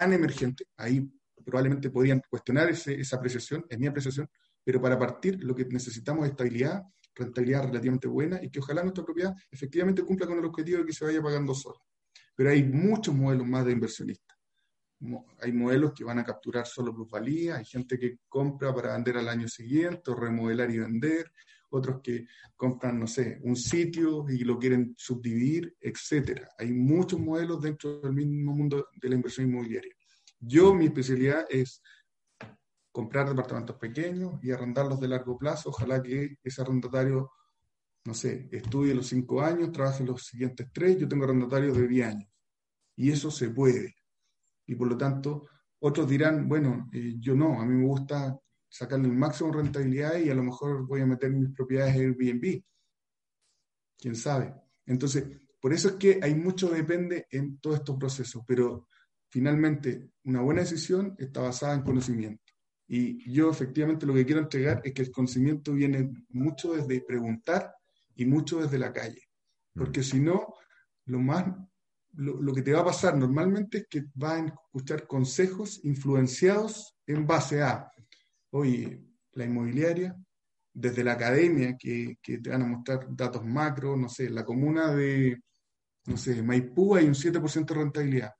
emergente. 0.00 0.64
Ahí 0.76 1.08
probablemente 1.44 1.90
podrían 1.90 2.22
cuestionar 2.28 2.68
esa 2.70 3.16
apreciación, 3.16 3.64
es 3.68 3.78
mi 3.78 3.86
apreciación, 3.86 4.28
pero 4.64 4.80
para 4.80 4.98
partir 4.98 5.42
lo 5.42 5.54
que 5.54 5.64
necesitamos 5.64 6.24
es 6.24 6.30
estabilidad, 6.30 6.82
rentabilidad 7.14 7.64
relativamente 7.64 8.06
buena 8.06 8.42
y 8.42 8.50
que 8.50 8.60
ojalá 8.60 8.82
nuestra 8.82 9.04
propiedad 9.04 9.34
efectivamente 9.50 10.02
cumpla 10.02 10.26
con 10.26 10.38
el 10.38 10.44
objetivo 10.44 10.78
de 10.78 10.86
que 10.86 10.92
se 10.92 11.04
vaya 11.04 11.22
pagando 11.22 11.54
sola. 11.54 11.78
Pero 12.38 12.50
hay 12.50 12.62
muchos 12.62 13.12
modelos 13.16 13.48
más 13.48 13.66
de 13.66 13.72
inversionistas. 13.72 14.38
Hay 15.40 15.50
modelos 15.50 15.92
que 15.92 16.04
van 16.04 16.20
a 16.20 16.24
capturar 16.24 16.68
solo 16.68 16.94
plusvalía, 16.94 17.56
hay 17.56 17.64
gente 17.64 17.98
que 17.98 18.20
compra 18.28 18.72
para 18.72 18.92
vender 18.92 19.16
al 19.16 19.28
año 19.28 19.48
siguiente 19.48 20.12
remodelar 20.14 20.70
y 20.70 20.78
vender, 20.78 21.32
otros 21.70 22.00
que 22.00 22.26
compran, 22.54 23.00
no 23.00 23.08
sé, 23.08 23.40
un 23.42 23.56
sitio 23.56 24.24
y 24.28 24.38
lo 24.44 24.56
quieren 24.56 24.94
subdividir, 24.96 25.76
etcétera. 25.80 26.48
Hay 26.56 26.72
muchos 26.72 27.18
modelos 27.18 27.60
dentro 27.60 28.00
del 28.02 28.12
mismo 28.12 28.54
mundo 28.54 28.86
de 28.94 29.08
la 29.08 29.16
inversión 29.16 29.48
inmobiliaria. 29.48 29.92
Yo, 30.38 30.72
mi 30.74 30.84
especialidad 30.84 31.44
es 31.50 31.82
comprar 32.92 33.28
departamentos 33.28 33.74
pequeños 33.78 34.38
y 34.44 34.52
arrendarlos 34.52 35.00
de 35.00 35.08
largo 35.08 35.36
plazo. 35.36 35.70
Ojalá 35.70 36.00
que 36.00 36.36
ese 36.44 36.62
arrendatario, 36.62 37.32
no 38.08 38.14
sé, 38.14 38.48
estudie 38.50 38.94
los 38.94 39.06
cinco 39.06 39.42
años, 39.42 39.70
trabaje 39.70 40.02
los 40.02 40.24
siguientes 40.24 40.66
tres. 40.72 40.96
Yo 40.96 41.06
tengo 41.06 41.24
arrendatarios 41.24 41.76
de 41.76 41.86
10 41.86 42.06
años. 42.06 42.30
Y 42.96 43.10
eso 43.10 43.30
se 43.30 43.50
puede. 43.50 43.96
Y 44.66 44.76
por 44.76 44.88
lo 44.88 44.96
tanto, 44.96 45.46
otros 45.78 46.08
dirán, 46.08 46.48
bueno, 46.48 46.88
eh, 46.90 47.16
yo 47.18 47.34
no, 47.34 47.60
a 47.60 47.66
mí 47.66 47.74
me 47.74 47.86
gusta 47.86 48.40
sacarle 48.66 49.08
el 49.08 49.14
máximo 49.14 49.52
rentabilidad 49.52 50.16
y 50.16 50.30
a 50.30 50.34
lo 50.34 50.42
mejor 50.42 50.86
voy 50.86 51.02
a 51.02 51.06
meter 51.06 51.30
mis 51.30 51.50
propiedades 51.50 51.96
en 51.96 52.16
Airbnb. 52.18 52.62
¿Quién 53.98 54.16
sabe? 54.16 54.54
Entonces, 54.86 55.24
por 55.60 55.74
eso 55.74 55.88
es 55.88 55.94
que 55.96 56.18
hay 56.22 56.34
mucho 56.34 56.70
depende 56.70 57.26
en 57.30 57.58
todos 57.58 57.76
estos 57.76 57.98
procesos, 57.98 58.42
pero 58.46 58.88
finalmente 59.28 60.12
una 60.24 60.40
buena 60.40 60.62
decisión 60.62 61.14
está 61.18 61.42
basada 61.42 61.74
en 61.74 61.82
conocimiento. 61.82 62.54
Y 62.86 63.30
yo 63.30 63.50
efectivamente 63.50 64.06
lo 64.06 64.14
que 64.14 64.24
quiero 64.24 64.40
entregar 64.40 64.80
es 64.82 64.94
que 64.94 65.02
el 65.02 65.10
conocimiento 65.10 65.74
viene 65.74 66.10
mucho 66.30 66.72
desde 66.72 67.02
preguntar 67.02 67.74
y 68.18 68.26
mucho 68.26 68.60
desde 68.60 68.78
la 68.78 68.92
calle. 68.92 69.22
Porque 69.74 70.02
si 70.02 70.20
no, 70.20 70.54
lo 71.06 71.20
más 71.20 71.46
lo, 72.14 72.42
lo, 72.42 72.52
que 72.52 72.62
te 72.62 72.72
va 72.72 72.80
a 72.80 72.86
pasar 72.86 73.16
normalmente 73.16 73.78
es 73.78 73.86
que 73.88 74.04
vas 74.14 74.42
a 74.42 74.46
escuchar 74.46 75.06
consejos 75.06 75.80
influenciados 75.84 76.96
en 77.06 77.26
base 77.26 77.62
a 77.62 77.90
Oye, 78.50 79.02
la 79.32 79.44
inmobiliaria, 79.44 80.16
desde 80.72 81.04
la 81.04 81.12
academia, 81.12 81.76
que, 81.78 82.16
que, 82.22 82.38
te 82.38 82.50
van 82.50 82.62
a 82.62 82.66
mostrar 82.66 83.06
datos 83.10 83.44
macro, 83.44 83.96
no 83.96 84.08
sé, 84.08 84.30
la 84.30 84.44
comuna 84.44 84.94
de, 84.94 85.42
no 86.06 86.16
sé, 86.16 86.42
Maipú 86.42 86.96
hay 86.96 87.06
un 87.06 87.14
7% 87.14 87.74
de 87.74 87.80
rentabilidad. 87.80 88.32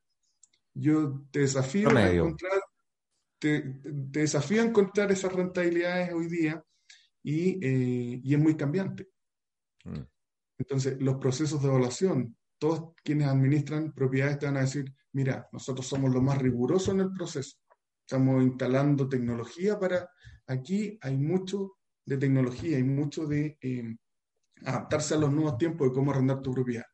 Yo 0.72 1.26
te 1.30 1.40
desafío 1.40 1.90
a 1.90 2.10
encontrar, 2.10 2.60
te, 3.38 3.60
te, 3.60 4.20
desafío 4.20 4.62
a 4.62 4.66
encontrar 4.66 5.12
esas 5.12 5.32
rentabilidades 5.32 6.12
hoy 6.14 6.28
día 6.28 6.62
y, 7.22 7.58
eh, 7.64 8.20
y 8.22 8.34
es 8.34 8.40
muy 8.40 8.56
cambiante. 8.56 9.08
Mm. 9.90 10.07
Entonces, 10.59 11.01
los 11.01 11.16
procesos 11.16 11.62
de 11.62 11.68
evaluación, 11.68 12.37
todos 12.59 12.94
quienes 13.05 13.29
administran 13.29 13.92
propiedades 13.92 14.38
te 14.38 14.46
van 14.46 14.57
a 14.57 14.62
decir, 14.62 14.92
mira, 15.12 15.48
nosotros 15.53 15.87
somos 15.87 16.12
los 16.12 16.22
más 16.22 16.38
rigurosos 16.38 16.94
en 16.94 17.01
el 17.01 17.12
proceso 17.12 17.59
estamos 18.09 18.42
instalando 18.42 19.07
tecnología 19.07 19.79
para... 19.79 20.11
Aquí 20.46 20.98
hay 21.03 21.18
mucho 21.18 21.77
de 22.07 22.16
tecnología, 22.16 22.79
hay 22.79 22.83
mucho 22.83 23.27
de 23.27 23.59
eh, 23.61 23.96
adaptarse 24.64 25.12
a 25.12 25.18
los 25.18 25.31
nuevos 25.31 25.59
tiempos 25.59 25.88
de 25.88 25.92
cómo 25.92 26.11
arrendar 26.11 26.40
tu 26.40 26.51
propiedad. 26.55 26.87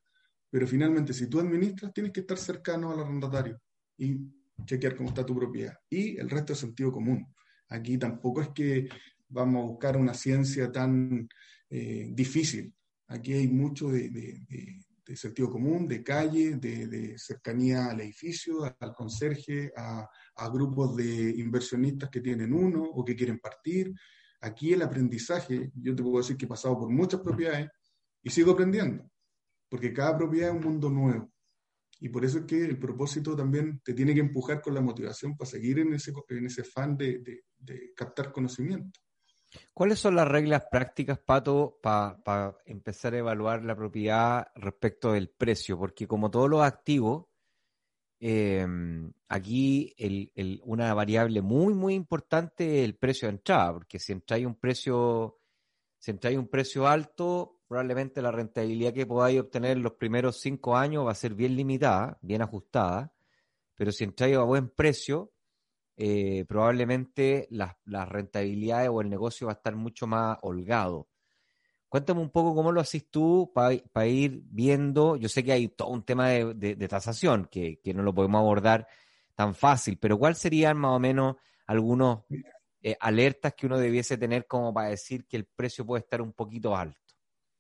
Pero 0.51 0.67
finalmente, 0.67 1.13
si 1.13 1.29
tú 1.29 1.39
administras, 1.39 1.95
tienes 1.95 2.13
que 2.13 2.21
estar 2.21 2.37
cercano 2.37 2.91
al 2.91 2.99
arrendatario 2.99 3.61
y 3.97 4.19
chequear 4.65 4.97
cómo 4.97 5.11
está 5.11 5.25
tu 5.25 5.37
propiedad. 5.37 5.75
Y 5.89 6.19
el 6.19 6.29
resto 6.29 6.53
es 6.53 6.59
sentido 6.59 6.91
común. 6.91 7.25
Aquí 7.69 7.97
tampoco 7.97 8.43
es 8.43 8.49
que 8.49 8.89
vamos 9.29 9.63
a 9.63 9.67
buscar 9.69 9.97
una 9.97 10.15
ciencia 10.15 10.73
tan 10.73 11.29
eh, 11.71 12.09
difícil. 12.11 12.75
Aquí 13.09 13.35
hay 13.35 13.49
mucho 13.49 13.88
de, 13.88 14.11
de 15.07 15.17
sentido 15.17 15.51
común, 15.51 15.87
de 15.87 16.03
calle, 16.03 16.57
de, 16.57 17.19
cercanía 17.19 17.87
al 17.87 18.01
edificio, 18.01 18.64
al 18.64 18.95
conserje, 18.95 19.73
a, 19.77 20.09
grupos 20.53 20.97
de 20.97 21.31
inversionistas 21.31 22.11
que 22.11 22.21
tienen 22.21 22.53
uno 22.53 22.83
o 22.83 23.05
que 23.05 23.14
quieren 23.14 23.38
partir. 23.38 23.93
Aquí 24.40 24.73
el 24.73 24.83
aprendizaje, 24.83 25.71
yo 25.75 25.95
te 25.95 26.03
puedo 26.03 26.19
decir 26.19 26.37
que 26.37 26.45
he 26.45 26.49
pasado 26.49 26.79
por 26.79 26.90
muchas 26.90 27.21
propiedades 27.21 27.71
y 28.23 28.31
sigo 28.31 28.53
aprendiendo, 28.53 29.09
porque 29.69 29.93
cada 29.93 30.17
propiedad 30.17 30.51
es 30.51 30.57
un 30.57 30.62
mundo 30.62 30.90
nuevo. 30.90 31.31
Y 32.01 32.09
por 32.09 32.25
eso 32.25 32.38
es 32.38 32.45
que 32.45 32.64
el 32.64 32.79
propósito 32.79 33.37
también 33.37 33.81
te 33.85 33.95
tiene 33.95 34.14
que 34.14 34.21
empujar 34.21 34.61
con 34.61 34.75
la 34.75 34.81
motivación 34.81 35.37
para 35.37 35.51
seguir 35.51 35.79
en 35.79 35.95
ese, 35.95 36.12
en 36.29 36.47
ese 36.47 36.64
fan 36.64 36.97
de 36.97 37.23
captar 37.95 38.33
conocimiento. 38.33 39.04
¿Cuáles 39.73 39.99
son 39.99 40.14
las 40.17 40.29
reglas 40.29 40.64
prácticas, 40.71 41.19
Pato, 41.19 41.79
para 41.83 42.57
empezar 42.64 43.14
a 43.14 43.19
evaluar 43.19 43.64
la 43.64 43.77
propiedad 43.77 44.49
respecto 44.55 45.12
del 45.12 45.29
precio? 45.29 45.79
Porque 45.79 46.07
como 46.07 46.31
todos 46.31 46.49
los 46.49 46.62
activos, 46.62 47.27
em, 48.21 49.12
aquí 49.29 49.95
una 50.64 50.95
variable 50.95 51.43
muy, 51.43 51.75
muy 51.75 51.95
importante 51.95 52.79
es 52.81 52.85
el 52.85 52.97
precio 52.97 53.29
de 53.29 53.35
entrada, 53.35 53.73
porque 53.75 53.99
si 53.99 54.12
entráis 54.12 54.47
un 54.47 54.55
precio, 54.55 55.40
si 55.99 56.11
entráis 56.12 56.38
un 56.38 56.49
precio 56.49 56.87
alto, 56.87 57.61
probablemente 57.67 58.23
la 58.23 58.31
rentabilidad 58.31 58.93
que 58.93 59.07
podáis 59.07 59.40
obtener 59.40 59.73
en 59.77 59.83
los 59.83 59.95
primeros 59.95 60.40
cinco 60.40 60.77
años 60.77 61.07
va 61.07 61.11
a 61.11 61.17
ser 61.17 61.35
bien 61.35 61.57
limitada, 61.57 62.19
bien 62.23 62.43
ajustada, 62.43 63.12
pero 63.75 63.90
si 63.90 64.05
entráis 64.05 64.37
a 64.37 64.43
buen 64.43 64.69
precio, 64.71 65.34
eh, 65.97 66.45
probablemente 66.49 67.47
las, 67.51 67.77
rentabilidades 68.09 68.89
o 68.89 69.01
el 69.01 69.09
negocio 69.09 69.47
va 69.47 69.53
a 69.53 69.57
estar 69.57 69.77
mucho 69.77 70.07
más 70.07 70.39
holgado. 70.43 71.09
Cuéntame 71.89 72.21
un 72.21 72.31
poco 72.31 72.55
cómo 72.55 72.73
lo 72.73 72.81
haces 72.81 73.09
tú 73.09 73.53
para 73.55 74.07
ir 74.07 74.43
viendo. 74.47 75.15
Yo 75.17 75.29
sé 75.29 75.45
que 75.45 75.53
hay 75.53 75.69
todo 75.69 75.89
un 75.89 76.05
tema 76.05 76.29
de, 76.31 76.89
tasación 76.89 77.49
que, 77.49 77.81
no 77.95 78.03
lo 78.03 78.13
podemos 78.13 78.41
abordar 78.41 78.89
tan 79.37 79.55
fácil, 79.55 79.99
pero 79.99 80.19
¿cuál 80.19 80.35
serían 80.35 80.77
más 80.77 80.93
o 80.93 80.99
menos 80.99 81.37
algunos 81.67 82.25
eh, 82.83 82.97
alertas 82.99 83.55
que 83.55 83.67
uno 83.67 83.79
debiese 83.79 84.17
tener 84.19 84.47
como 84.47 84.75
para 84.75 84.89
decir 84.89 85.27
que 85.27 85.37
el 85.37 85.45
precio 85.45 85.87
puede 85.87 86.01
estar 86.01 86.21
un 86.21 86.33
poquito 86.33 86.77
alto? 86.77 87.15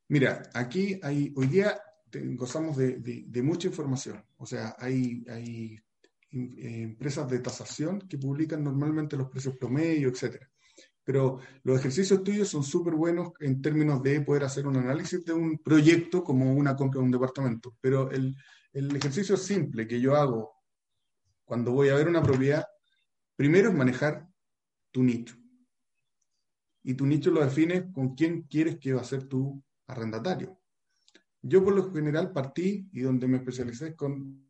Mira, 0.08 0.42
aquí 0.52 0.98
hay, 1.02 1.32
hoy 1.36 1.46
día 1.46 1.80
gozamos 2.36 2.76
de, 2.76 3.42
mucha 3.42 3.68
información. 3.68 4.24
O 4.36 4.46
sea, 4.46 4.76
hay, 4.78 5.24
hay 5.28 5.80
eh, 6.34 6.82
empresas 6.82 7.28
de 7.30 7.38
tasación 7.38 8.00
que 8.08 8.18
publican 8.18 8.64
normalmente 8.64 9.16
los 9.16 9.30
precios 9.30 9.56
promedio, 9.56 10.08
etcétera. 10.08 10.50
Pero 11.04 11.38
los 11.62 11.78
ejercicios 11.78 12.24
tuyos 12.24 12.48
son 12.48 12.64
súper 12.64 12.94
buenos 12.94 13.32
en 13.38 13.62
términos 13.62 14.02
de 14.02 14.20
poder 14.22 14.44
hacer 14.44 14.66
un 14.66 14.76
análisis 14.76 15.24
de 15.24 15.32
un 15.32 15.58
proyecto 15.58 16.24
como 16.24 16.52
una 16.52 16.74
compra 16.74 17.00
de 17.00 17.04
un 17.04 17.12
departamento. 17.12 17.76
Pero 17.80 18.10
el, 18.10 18.34
el 18.72 18.96
ejercicio 18.96 19.36
simple 19.36 19.86
que 19.86 20.00
yo 20.00 20.16
hago 20.16 20.54
cuando 21.44 21.72
voy 21.72 21.90
a 21.90 21.94
ver 21.94 22.08
una 22.08 22.22
propiedad, 22.22 22.66
primero 23.36 23.68
es 23.68 23.74
manejar 23.76 24.26
tu 24.90 25.02
nicho. 25.02 25.36
Y 26.82 26.94
tu 26.94 27.06
nicho 27.06 27.30
lo 27.30 27.44
defines 27.44 27.84
con 27.92 28.14
quién 28.14 28.42
quieres 28.42 28.78
que 28.78 28.92
va 28.92 29.02
a 29.02 29.04
ser 29.04 29.28
tu 29.28 29.62
arrendatario. 29.86 30.58
Yo 31.42 31.62
por 31.62 31.74
lo 31.74 31.92
general 31.92 32.32
partí 32.32 32.88
y 32.92 33.00
donde 33.02 33.28
me 33.28 33.36
especialicé 33.36 33.94
con 33.94 34.44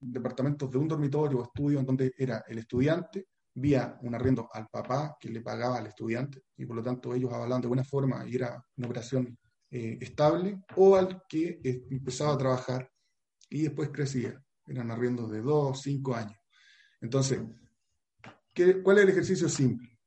departamentos 0.00 0.70
de 0.70 0.78
un 0.78 0.88
dormitorio 0.88 1.38
o 1.38 1.42
estudio 1.42 1.80
en 1.80 1.86
donde 1.86 2.12
era 2.16 2.44
el 2.48 2.58
estudiante, 2.58 3.26
vía 3.54 3.98
un 4.02 4.14
arriendo 4.14 4.48
al 4.52 4.68
papá 4.68 5.16
que 5.18 5.28
le 5.28 5.40
pagaba 5.40 5.78
al 5.78 5.88
estudiante 5.88 6.42
y 6.56 6.64
por 6.64 6.76
lo 6.76 6.82
tanto 6.82 7.14
ellos 7.14 7.32
avalaban 7.32 7.60
de 7.60 7.68
buena 7.68 7.84
forma 7.84 8.24
y 8.26 8.36
era 8.36 8.64
una 8.76 8.86
operación 8.86 9.36
eh, 9.70 9.98
estable, 10.00 10.62
o 10.76 10.96
al 10.96 11.22
que 11.28 11.60
eh, 11.62 11.84
empezaba 11.90 12.32
a 12.32 12.38
trabajar 12.38 12.90
y 13.50 13.62
después 13.62 13.90
crecía. 13.90 14.42
Eran 14.66 14.90
arriendos 14.90 15.30
de 15.30 15.42
dos, 15.42 15.82
cinco 15.82 16.14
años. 16.14 16.38
Entonces, 17.02 17.40
¿qué, 18.54 18.82
¿cuál 18.82 18.98
es 18.98 19.04
el 19.04 19.10
ejercicio 19.10 19.48
simple? 19.48 19.98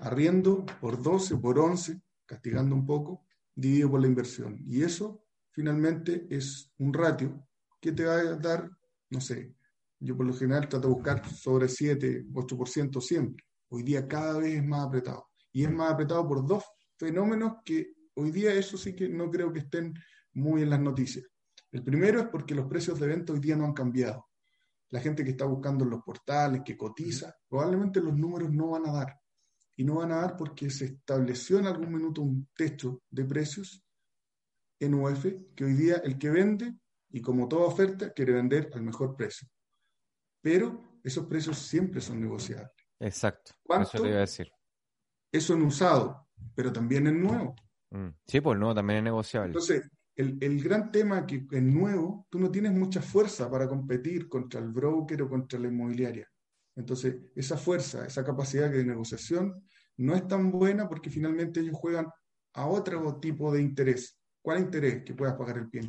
Arriendo 0.00 0.66
por 0.80 1.00
12, 1.00 1.36
por 1.36 1.58
11, 1.60 2.00
castigando 2.26 2.74
un 2.74 2.84
poco, 2.84 3.24
dividido 3.54 3.92
por 3.92 4.00
la 4.00 4.08
inversión. 4.08 4.58
Y 4.66 4.82
eso 4.82 5.24
finalmente 5.52 6.26
es 6.28 6.72
un 6.78 6.92
ratio 6.92 7.46
que 7.80 7.92
te 7.92 8.04
va 8.04 8.14
a 8.14 8.36
dar 8.36 8.70
no 9.10 9.20
sé, 9.20 9.54
yo 9.98 10.16
por 10.16 10.26
lo 10.26 10.32
general 10.32 10.68
trato 10.68 10.88
de 10.88 10.94
buscar 10.94 11.28
sobre 11.28 11.68
7, 11.68 12.26
8% 12.32 13.00
siempre. 13.00 13.44
Hoy 13.68 13.82
día 13.82 14.08
cada 14.08 14.38
vez 14.38 14.56
es 14.56 14.64
más 14.64 14.86
apretado. 14.86 15.28
Y 15.52 15.64
es 15.64 15.70
más 15.70 15.92
apretado 15.92 16.26
por 16.26 16.46
dos 16.46 16.64
fenómenos 16.96 17.56
que 17.64 17.92
hoy 18.14 18.30
día 18.30 18.54
eso 18.54 18.78
sí 18.78 18.94
que 18.94 19.08
no 19.08 19.30
creo 19.30 19.52
que 19.52 19.60
estén 19.60 19.92
muy 20.32 20.62
en 20.62 20.70
las 20.70 20.80
noticias. 20.80 21.26
El 21.70 21.84
primero 21.84 22.20
es 22.20 22.28
porque 22.28 22.54
los 22.54 22.66
precios 22.66 22.98
de 22.98 23.06
venta 23.06 23.32
hoy 23.32 23.40
día 23.40 23.56
no 23.56 23.64
han 23.64 23.74
cambiado. 23.74 24.26
La 24.88 25.00
gente 25.00 25.22
que 25.22 25.30
está 25.30 25.44
buscando 25.44 25.84
en 25.84 25.90
los 25.90 26.02
portales, 26.02 26.62
que 26.64 26.76
cotiza, 26.76 27.34
probablemente 27.48 28.00
los 28.00 28.16
números 28.16 28.50
no 28.50 28.70
van 28.70 28.88
a 28.88 28.92
dar. 28.92 29.20
y 29.76 29.84
no 29.84 29.94
van 29.94 30.12
a 30.12 30.16
dar 30.16 30.36
porque 30.36 30.68
se 30.68 30.86
estableció 30.86 31.58
en 31.58 31.66
algún 31.66 31.92
minuto 31.92 32.20
un 32.20 32.48
techo 32.54 33.02
de 33.08 33.24
precios 33.24 33.82
en 34.78 34.94
UF 34.94 35.26
que 35.54 35.64
hoy 35.64 35.74
día 35.74 35.96
el 36.04 36.18
que 36.18 36.28
vende, 36.28 36.74
y 37.10 37.20
como 37.20 37.48
toda 37.48 37.66
oferta, 37.66 38.12
quiere 38.12 38.32
vender 38.32 38.70
al 38.74 38.82
mejor 38.82 39.16
precio. 39.16 39.48
Pero 40.40 40.98
esos 41.02 41.26
precios 41.26 41.58
siempre 41.58 42.00
son 42.00 42.20
negociables. 42.20 42.70
Exacto. 42.98 43.52
¿Cuánto? 43.62 43.88
Eso 43.88 44.02
te 44.02 44.08
iba 44.08 44.18
a 44.18 44.20
decir. 44.20 44.52
Eso 45.32 45.54
en 45.54 45.62
usado, 45.62 46.28
pero 46.54 46.72
también 46.72 47.06
en 47.06 47.22
nuevo. 47.22 47.54
Mm. 47.90 48.08
Sí, 48.26 48.40
pues 48.40 48.58
no, 48.58 48.74
también 48.74 48.98
es 48.98 49.04
negociable. 49.04 49.48
Entonces, 49.48 49.88
el, 50.16 50.38
el, 50.40 50.62
gran 50.62 50.90
tema 50.90 51.26
que 51.26 51.46
en 51.52 51.72
nuevo, 51.72 52.26
tú 52.30 52.38
no 52.38 52.50
tienes 52.50 52.72
mucha 52.72 53.00
fuerza 53.00 53.50
para 53.50 53.68
competir 53.68 54.28
contra 54.28 54.60
el 54.60 54.68
broker 54.68 55.22
o 55.22 55.28
contra 55.28 55.58
la 55.58 55.68
inmobiliaria. 55.68 56.28
Entonces, 56.76 57.16
esa 57.34 57.56
fuerza, 57.56 58.06
esa 58.06 58.24
capacidad 58.24 58.70
de 58.70 58.84
negociación 58.84 59.64
no 59.96 60.14
es 60.14 60.26
tan 60.26 60.50
buena 60.50 60.88
porque 60.88 61.10
finalmente 61.10 61.60
ellos 61.60 61.76
juegan 61.76 62.08
a 62.54 62.66
otro 62.66 63.18
tipo 63.20 63.52
de 63.52 63.60
interés. 63.60 64.18
¿Cuál 64.42 64.60
interés? 64.60 65.04
Que 65.04 65.14
puedas 65.14 65.34
pagar 65.34 65.58
el 65.58 65.68
pie 65.68 65.82
en 65.82 65.88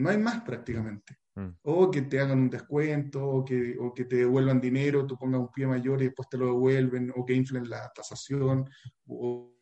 No 0.00 0.10
hay 0.10 0.18
más 0.18 0.42
prácticamente. 0.42 1.16
Mm. 1.34 1.48
O 1.62 1.90
que 1.90 2.02
te 2.02 2.20
hagan 2.20 2.40
un 2.40 2.50
descuento, 2.50 3.24
o 3.24 3.44
que, 3.44 3.76
o 3.78 3.94
que 3.94 4.04
te 4.04 4.16
devuelvan 4.16 4.60
dinero, 4.60 5.06
tú 5.06 5.16
pongas 5.16 5.40
un 5.40 5.52
pie 5.52 5.66
mayor 5.66 6.02
y 6.02 6.06
después 6.06 6.28
te 6.28 6.38
lo 6.38 6.46
devuelven, 6.46 7.12
o 7.14 7.24
que 7.24 7.34
inflen 7.34 7.68
la 7.68 7.90
tasación, 7.94 8.68
o, 9.06 9.56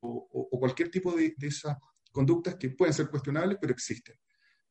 o 0.00 0.58
cualquier 0.58 0.90
tipo 0.90 1.12
de, 1.12 1.34
de 1.36 1.46
esas 1.46 1.76
conductas 2.12 2.56
que 2.56 2.70
pueden 2.70 2.94
ser 2.94 3.08
cuestionables, 3.08 3.58
pero 3.60 3.72
existen. 3.72 4.14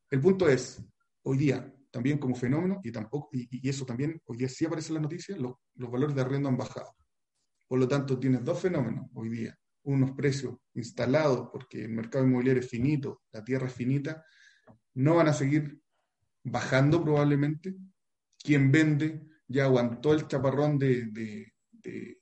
El 0.10 0.22
punto 0.22 0.48
es, 0.48 0.82
hoy 1.24 1.38
día, 1.38 1.74
también 1.90 2.18
como 2.18 2.36
fenómeno, 2.36 2.80
y, 2.84 2.92
tampoco, 2.92 3.30
y, 3.34 3.68
eso 3.68 3.86
también 3.86 4.22
hoy 4.26 4.38
día 4.38 4.48
sí 4.48 4.66
aparece 4.66 4.90
en 4.90 4.96
las 4.96 5.04
noticias, 5.04 5.38
los, 5.38 5.56
los 5.76 5.92
valores 5.92 6.16
de 6.16 6.22
arriendo 6.22 6.48
han 6.48 6.58
bajado. 6.58 6.96
Por 7.68 7.80
lo 7.80 7.88
tanto, 7.88 8.20
tienes 8.20 8.44
dos 8.44 8.60
fenómenos 8.60 9.08
hoy 9.14 9.30
día. 9.30 9.58
Unos 9.84 10.12
precios 10.12 10.56
instalados, 10.74 11.50
porque 11.52 11.84
el 11.86 11.90
mercado 11.90 12.26
inmobiliario 12.26 12.62
es 12.62 12.70
finito, 12.70 13.24
la 13.32 13.44
tierra 13.44 13.68
es 13.68 13.74
finita, 13.74 14.24
no 14.96 15.16
van 15.16 15.28
a 15.28 15.34
seguir 15.34 15.80
bajando 16.44 17.04
probablemente. 17.04 17.76
Quien 18.38 18.72
vende 18.72 19.22
ya 19.48 19.66
aguantó 19.66 20.14
el 20.14 20.28
chaparrón 20.28 20.78
de, 20.78 21.08
de, 21.08 21.52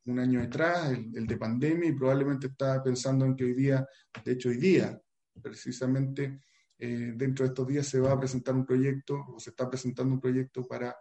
un 0.05 0.19
año 0.19 0.41
atrás, 0.41 0.91
el, 0.91 1.27
de 1.27 1.37
pandemia, 1.37 1.89
y 1.89 1.93
probablemente 1.93 2.47
está 2.47 2.81
pensando 2.81 3.25
en 3.25 3.35
que 3.35 3.43
hoy 3.43 3.53
día, 3.53 3.85
de 4.23 4.31
hecho 4.31 4.49
hoy 4.49 4.57
día, 4.57 4.99
precisamente 5.41 6.41
eh, 6.77 7.13
dentro 7.15 7.43
de 7.43 7.49
estos 7.49 7.67
días 7.67 7.85
se 7.85 7.99
va 7.99 8.13
a 8.13 8.19
presentar 8.19 8.55
un 8.55 8.65
proyecto 8.65 9.25
o 9.27 9.39
se 9.39 9.49
está 9.49 9.69
presentando 9.69 10.13
un 10.13 10.21
proyecto 10.21 10.65
para 10.65 10.95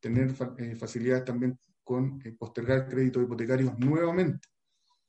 tener 0.00 0.34
eh, 0.58 0.74
facilidades 0.74 1.24
también 1.24 1.58
con 1.84 2.20
eh, 2.24 2.32
postergar 2.32 2.88
créditos 2.88 3.22
hipotecarios 3.22 3.78
nuevamente. 3.78 4.48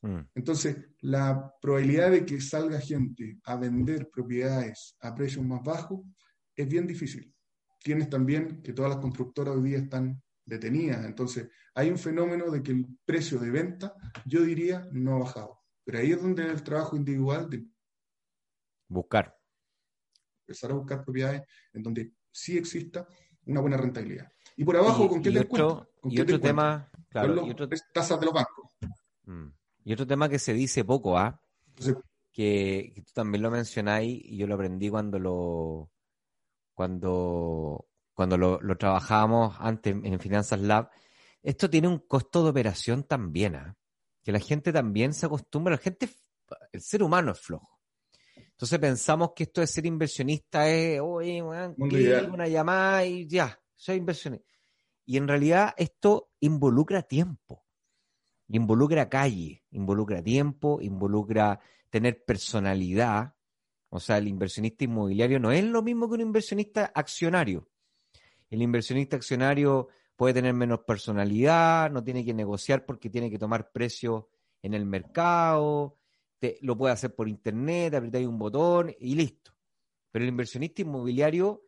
Mm. 0.01 0.19
Entonces, 0.35 0.77
la 0.99 1.53
probabilidad 1.61 2.11
de 2.11 2.25
que 2.25 2.41
salga 2.41 2.79
gente 2.79 3.39
a 3.43 3.55
vender 3.55 4.09
propiedades 4.09 4.95
a 5.01 5.13
precios 5.13 5.45
más 5.45 5.63
bajos 5.63 6.01
es 6.55 6.67
bien 6.67 6.87
difícil. 6.87 7.33
Tienes 7.83 8.09
también 8.09 8.61
que 8.61 8.73
todas 8.73 8.91
las 8.91 8.99
constructoras 8.99 9.55
hoy 9.55 9.69
día 9.69 9.77
están 9.77 10.21
detenidas. 10.45 11.05
Entonces, 11.05 11.49
hay 11.75 11.89
un 11.89 11.97
fenómeno 11.97 12.51
de 12.51 12.61
que 12.61 12.71
el 12.71 12.85
precio 13.05 13.39
de 13.39 13.51
venta, 13.51 13.93
yo 14.25 14.41
diría, 14.41 14.87
no 14.91 15.15
ha 15.15 15.19
bajado. 15.19 15.59
Pero 15.83 15.99
ahí 15.99 16.11
es 16.11 16.21
donde 16.21 16.43
el 16.43 16.63
trabajo 16.63 16.95
individual 16.95 17.49
de 17.49 17.65
buscar 18.87 19.35
empezar 20.51 20.71
a 20.71 20.75
buscar 20.75 21.03
propiedades 21.03 21.43
en 21.73 21.83
donde 21.83 22.13
sí 22.31 22.57
exista 22.57 23.07
una 23.45 23.61
buena 23.61 23.77
rentabilidad. 23.77 24.31
Y 24.57 24.63
por 24.63 24.75
abajo, 24.75 25.07
¿con 25.07 25.21
qué 25.21 25.31
te 25.31 25.39
otro, 25.39 25.89
¿Con 25.99 26.11
y 26.11 26.19
otro 26.19 26.39
tema, 26.39 26.91
claro, 27.09 27.33
los, 27.33 27.47
y 27.47 27.51
otro, 27.51 27.67
tasas 27.93 28.19
de 28.19 28.25
los 28.25 28.33
bancos. 28.33 28.77
Mm. 29.23 29.47
Y 29.83 29.93
otro 29.93 30.05
tema 30.07 30.29
que 30.29 30.39
se 30.39 30.53
dice 30.53 30.83
poco, 30.83 31.17
¿ah? 31.17 31.41
¿eh? 31.79 31.93
Que, 32.31 32.91
que, 32.95 33.01
tú 33.01 33.11
también 33.13 33.41
lo 33.41 33.51
mencionáis 33.51 34.21
y 34.23 34.37
yo 34.37 34.47
lo 34.47 34.55
aprendí 34.55 34.89
cuando 34.89 35.19
lo 35.19 35.91
cuando 36.73 37.87
cuando 38.13 38.37
lo, 38.37 38.61
lo 38.61 38.77
trabajábamos 38.77 39.55
antes 39.59 39.95
en 40.03 40.19
Finanzas 40.19 40.61
Lab. 40.61 40.89
Esto 41.41 41.69
tiene 41.69 41.87
un 41.87 41.99
costo 41.99 42.43
de 42.43 42.49
operación 42.51 43.03
también, 43.03 43.55
¿ah? 43.55 43.75
Que 44.23 44.31
la 44.31 44.39
gente 44.39 44.71
también 44.71 45.13
se 45.13 45.25
acostumbra, 45.25 45.71
la 45.71 45.77
gente, 45.79 46.07
el 46.71 46.81
ser 46.81 47.01
humano 47.01 47.31
es 47.31 47.39
flojo. 47.39 47.79
Entonces 48.35 48.77
pensamos 48.77 49.31
que 49.35 49.43
esto 49.43 49.61
de 49.61 49.67
ser 49.67 49.87
inversionista 49.87 50.69
es, 50.69 51.01
oye, 51.01 51.41
una 51.41 52.47
llamada 52.47 53.03
y 53.03 53.27
ya, 53.27 53.59
soy 53.75 53.95
inversionista. 53.95 54.47
Y 55.03 55.17
en 55.17 55.27
realidad 55.27 55.73
esto 55.77 56.29
involucra 56.39 57.01
tiempo, 57.01 57.65
involucra 58.57 59.09
calle, 59.09 59.63
involucra 59.71 60.21
tiempo, 60.21 60.81
involucra 60.81 61.59
tener 61.89 62.23
personalidad. 62.23 63.35
O 63.89 63.99
sea, 63.99 64.17
el 64.17 64.27
inversionista 64.27 64.83
inmobiliario 64.83 65.39
no 65.39 65.51
es 65.51 65.63
lo 65.63 65.81
mismo 65.81 66.07
que 66.07 66.15
un 66.15 66.21
inversionista 66.21 66.91
accionario. 66.93 67.69
El 68.49 68.61
inversionista 68.61 69.15
accionario 69.15 69.89
puede 70.15 70.33
tener 70.33 70.53
menos 70.53 70.81
personalidad, 70.81 71.89
no 71.91 72.03
tiene 72.03 72.23
que 72.23 72.33
negociar 72.33 72.85
porque 72.85 73.09
tiene 73.09 73.29
que 73.29 73.39
tomar 73.39 73.71
precio 73.71 74.29
en 74.61 74.73
el 74.73 74.85
mercado, 74.85 75.97
lo 76.61 76.77
puede 76.77 76.93
hacer 76.93 77.15
por 77.15 77.27
internet, 77.27 77.93
apretáis 77.93 78.27
un 78.27 78.37
botón 78.37 78.93
y 78.99 79.15
listo. 79.15 79.51
Pero 80.11 80.23
el 80.23 80.29
inversionista 80.29 80.81
inmobiliario 80.81 81.63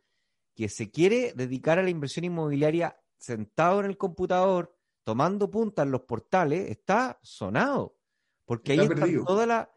que 0.54 0.68
se 0.68 0.90
quiere 0.90 1.32
dedicar 1.34 1.78
a 1.78 1.82
la 1.82 1.90
inversión 1.90 2.24
inmobiliaria 2.24 2.96
sentado 3.16 3.80
en 3.80 3.86
el 3.86 3.96
computador, 3.96 4.73
tomando 5.04 5.50
punta 5.50 5.82
en 5.82 5.90
los 5.90 6.02
portales, 6.02 6.70
está 6.70 7.18
sonado. 7.22 7.96
Porque 8.44 8.72
ahí 8.72 8.80
está 8.80 9.06
toda 9.24 9.46
la. 9.46 9.70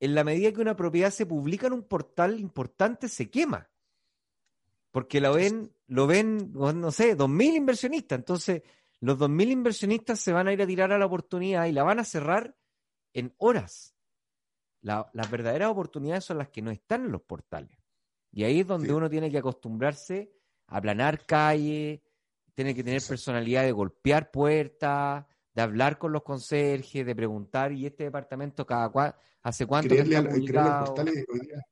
En 0.00 0.14
la 0.16 0.24
medida 0.24 0.52
que 0.52 0.60
una 0.60 0.74
propiedad 0.74 1.10
se 1.10 1.26
publica 1.26 1.68
en 1.68 1.74
un 1.74 1.84
portal 1.84 2.40
importante, 2.40 3.08
se 3.08 3.30
quema. 3.30 3.70
Porque 4.90 5.20
lo 5.20 5.34
ven, 5.34 5.72
lo 5.86 6.06
ven, 6.06 6.52
no 6.52 6.90
sé, 6.90 7.14
dos 7.14 7.28
mil 7.28 7.54
inversionistas. 7.54 8.18
Entonces, 8.18 8.62
los 9.00 9.16
dos 9.16 9.30
mil 9.30 9.50
inversionistas 9.50 10.18
se 10.18 10.32
van 10.32 10.48
a 10.48 10.52
ir 10.52 10.60
a 10.60 10.66
tirar 10.66 10.92
a 10.92 10.98
la 10.98 11.06
oportunidad 11.06 11.66
y 11.66 11.72
la 11.72 11.84
van 11.84 12.00
a 12.00 12.04
cerrar 12.04 12.56
en 13.12 13.32
horas. 13.38 13.94
La, 14.80 15.08
las 15.12 15.30
verdaderas 15.30 15.70
oportunidades 15.70 16.24
son 16.24 16.38
las 16.38 16.48
que 16.48 16.62
no 16.62 16.72
están 16.72 17.04
en 17.04 17.12
los 17.12 17.22
portales. 17.22 17.78
Y 18.32 18.44
ahí 18.44 18.60
es 18.60 18.66
donde 18.66 18.88
sí. 18.88 18.92
uno 18.92 19.08
tiene 19.08 19.30
que 19.30 19.38
acostumbrarse 19.38 20.32
a 20.66 20.78
aplanar 20.78 21.24
calle, 21.24 22.02
tiene 22.54 22.74
que 22.74 22.84
tener 22.84 23.02
personalidad 23.02 23.62
de 23.62 23.72
golpear 23.72 24.30
puertas, 24.30 25.24
de 25.54 25.62
hablar 25.62 25.98
con 25.98 26.12
los 26.12 26.22
conserjes, 26.22 27.04
de 27.04 27.14
preguntar, 27.14 27.72
¿y 27.72 27.86
este 27.86 28.04
departamento 28.04 28.66
cada 28.66 28.88
cual, 28.88 29.14
hace 29.42 29.66
cuánto 29.66 29.94
creerle, 29.94 30.18
hoy 30.18 30.46
día. 30.46 31.64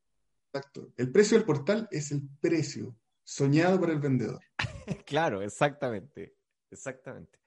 Exacto. 0.53 0.93
El 0.97 1.13
precio 1.13 1.37
del 1.37 1.47
portal 1.47 1.89
es 1.91 2.11
el 2.11 2.23
precio 2.41 2.97
soñado 3.23 3.79
por 3.79 3.91
el 3.91 4.01
vendedor. 4.01 4.41
claro, 5.07 5.43
exactamente. 5.43 6.35
Exactamente. 6.71 7.39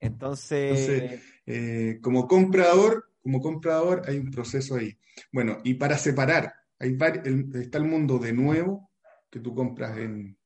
Entonces, 0.00 0.88
Entonces 0.88 1.22
eh, 1.46 1.98
como 2.02 2.26
comprador, 2.26 3.12
como 3.22 3.40
comprador 3.40 4.02
hay 4.06 4.18
un 4.18 4.30
proceso 4.30 4.76
ahí. 4.76 4.98
Bueno, 5.32 5.58
y 5.64 5.74
para 5.74 5.96
separar, 5.98 6.52
hay 6.78 6.96
el, 7.24 7.50
está 7.54 7.78
el 7.78 7.84
mundo 7.84 8.18
de 8.18 8.32
nuevo, 8.32 8.90
que 9.30 9.40
tú 9.40 9.54
compras 9.54 9.96
en, 9.98 10.36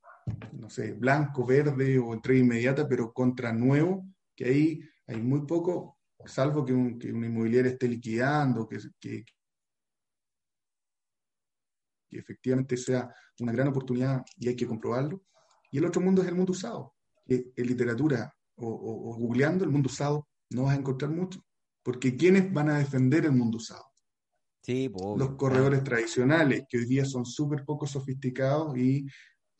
no 0.53 0.71
sé, 0.71 0.93
blanco, 0.93 1.45
verde 1.45 1.99
o 1.99 2.15
entrega 2.15 2.41
inmediata, 2.41 2.89
pero 2.89 3.13
contra 3.13 3.53
nuevo, 3.53 4.07
que 4.35 4.45
ahí 4.45 4.81
hay 5.07 5.21
muy 5.21 5.47
poco, 5.47 5.99
salvo 6.27 6.65
que, 6.65 6.73
un, 6.73 6.99
que 6.99 7.13
una 7.13 7.27
inmobiliaria 7.27 7.73
esté 7.73 7.89
liquidando, 7.89 8.69
que, 8.69 8.79
que, 8.99 9.25
que 12.09 12.19
efectivamente 12.19 12.77
sea 12.77 13.13
una 13.41 13.53
gran 13.53 13.69
oportunidad 13.69 14.23
y 14.37 14.49
hay 14.49 14.57
que 14.57 14.67
comprobarlo. 14.67 15.23
Y 15.71 15.79
el 15.79 15.85
otro 15.85 16.01
mundo 16.01 16.23
es 16.23 16.29
el 16.29 16.35
mundo 16.35 16.53
usado, 16.53 16.95
en 17.27 17.67
literatura 17.67 18.35
o, 18.57 18.67
o, 18.67 19.11
o 19.11 19.17
googleando 19.17 19.65
el 19.65 19.71
mundo 19.71 19.89
usado 19.89 20.29
no 20.51 20.65
vas 20.65 20.77
a 20.77 20.81
encontrar 20.81 21.11
mucho. 21.11 21.41
Porque 21.83 22.17
¿quiénes 22.17 22.53
van 22.53 22.69
a 22.71 22.79
defender 22.79 23.25
el 23.25 23.33
mundo 23.33 23.57
usado? 23.57 23.85
Sí, 24.63 24.89
pues, 24.89 25.19
Los 25.19 25.37
corredores 25.37 25.83
tradicionales, 25.83 26.65
que 26.69 26.79
hoy 26.79 26.85
día 26.85 27.05
son 27.05 27.25
súper 27.25 27.65
poco 27.65 27.87
sofisticados 27.87 28.77
y 28.77 29.07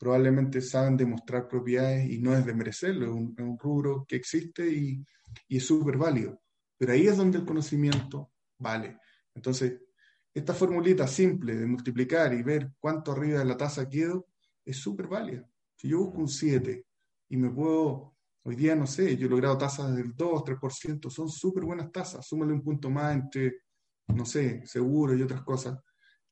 probablemente 0.01 0.61
saben 0.61 0.97
demostrar 0.97 1.47
propiedades 1.47 2.09
y 2.09 2.17
no 2.19 2.35
es 2.35 2.43
de 2.43 2.55
merecerlo, 2.55 3.05
es 3.05 3.11
un, 3.11 3.57
rubro 3.59 4.03
que 4.07 4.15
existe 4.15 4.67
y, 4.67 5.05
y 5.47 5.57
es 5.57 5.63
súper 5.63 5.95
válido. 5.97 6.41
Pero 6.75 6.93
ahí 6.93 7.07
es 7.07 7.15
donde 7.15 7.37
el 7.37 7.45
conocimiento 7.45 8.31
vale. 8.57 8.97
Entonces, 9.35 9.79
esta 10.33 10.55
formulita 10.55 11.07
simple 11.07 11.55
de 11.55 11.67
multiplicar 11.67 12.33
y 12.33 12.41
ver 12.41 12.71
cuánto 12.79 13.11
arriba 13.11 13.39
de 13.39 13.45
la 13.45 13.55
tasa 13.55 13.87
quedo 13.87 14.25
es 14.65 14.77
súper 14.77 15.07
válida. 15.07 15.47
Si 15.75 15.87
yo 15.89 15.99
busco 15.99 16.17
un 16.17 16.27
7 16.27 16.83
y 17.29 17.37
me 17.37 17.51
puedo 17.51 18.15
Hoy 18.43 18.55
día, 18.55 18.75
no 18.75 18.87
sé, 18.87 19.15
yo 19.17 19.27
he 19.27 19.29
logrado 19.29 19.55
tasas 19.55 19.95
del 19.95 20.15
2, 20.15 20.43
3%, 20.43 21.11
son 21.11 21.29
súper 21.29 21.63
buenas 21.63 21.91
tasas. 21.91 22.25
Súmale 22.25 22.53
un 22.53 22.63
punto 22.63 22.89
más 22.89 23.13
entre, 23.13 23.59
no 24.07 24.25
sé, 24.25 24.65
seguro 24.65 25.15
y 25.15 25.21
otras 25.21 25.43
cosas. 25.43 25.77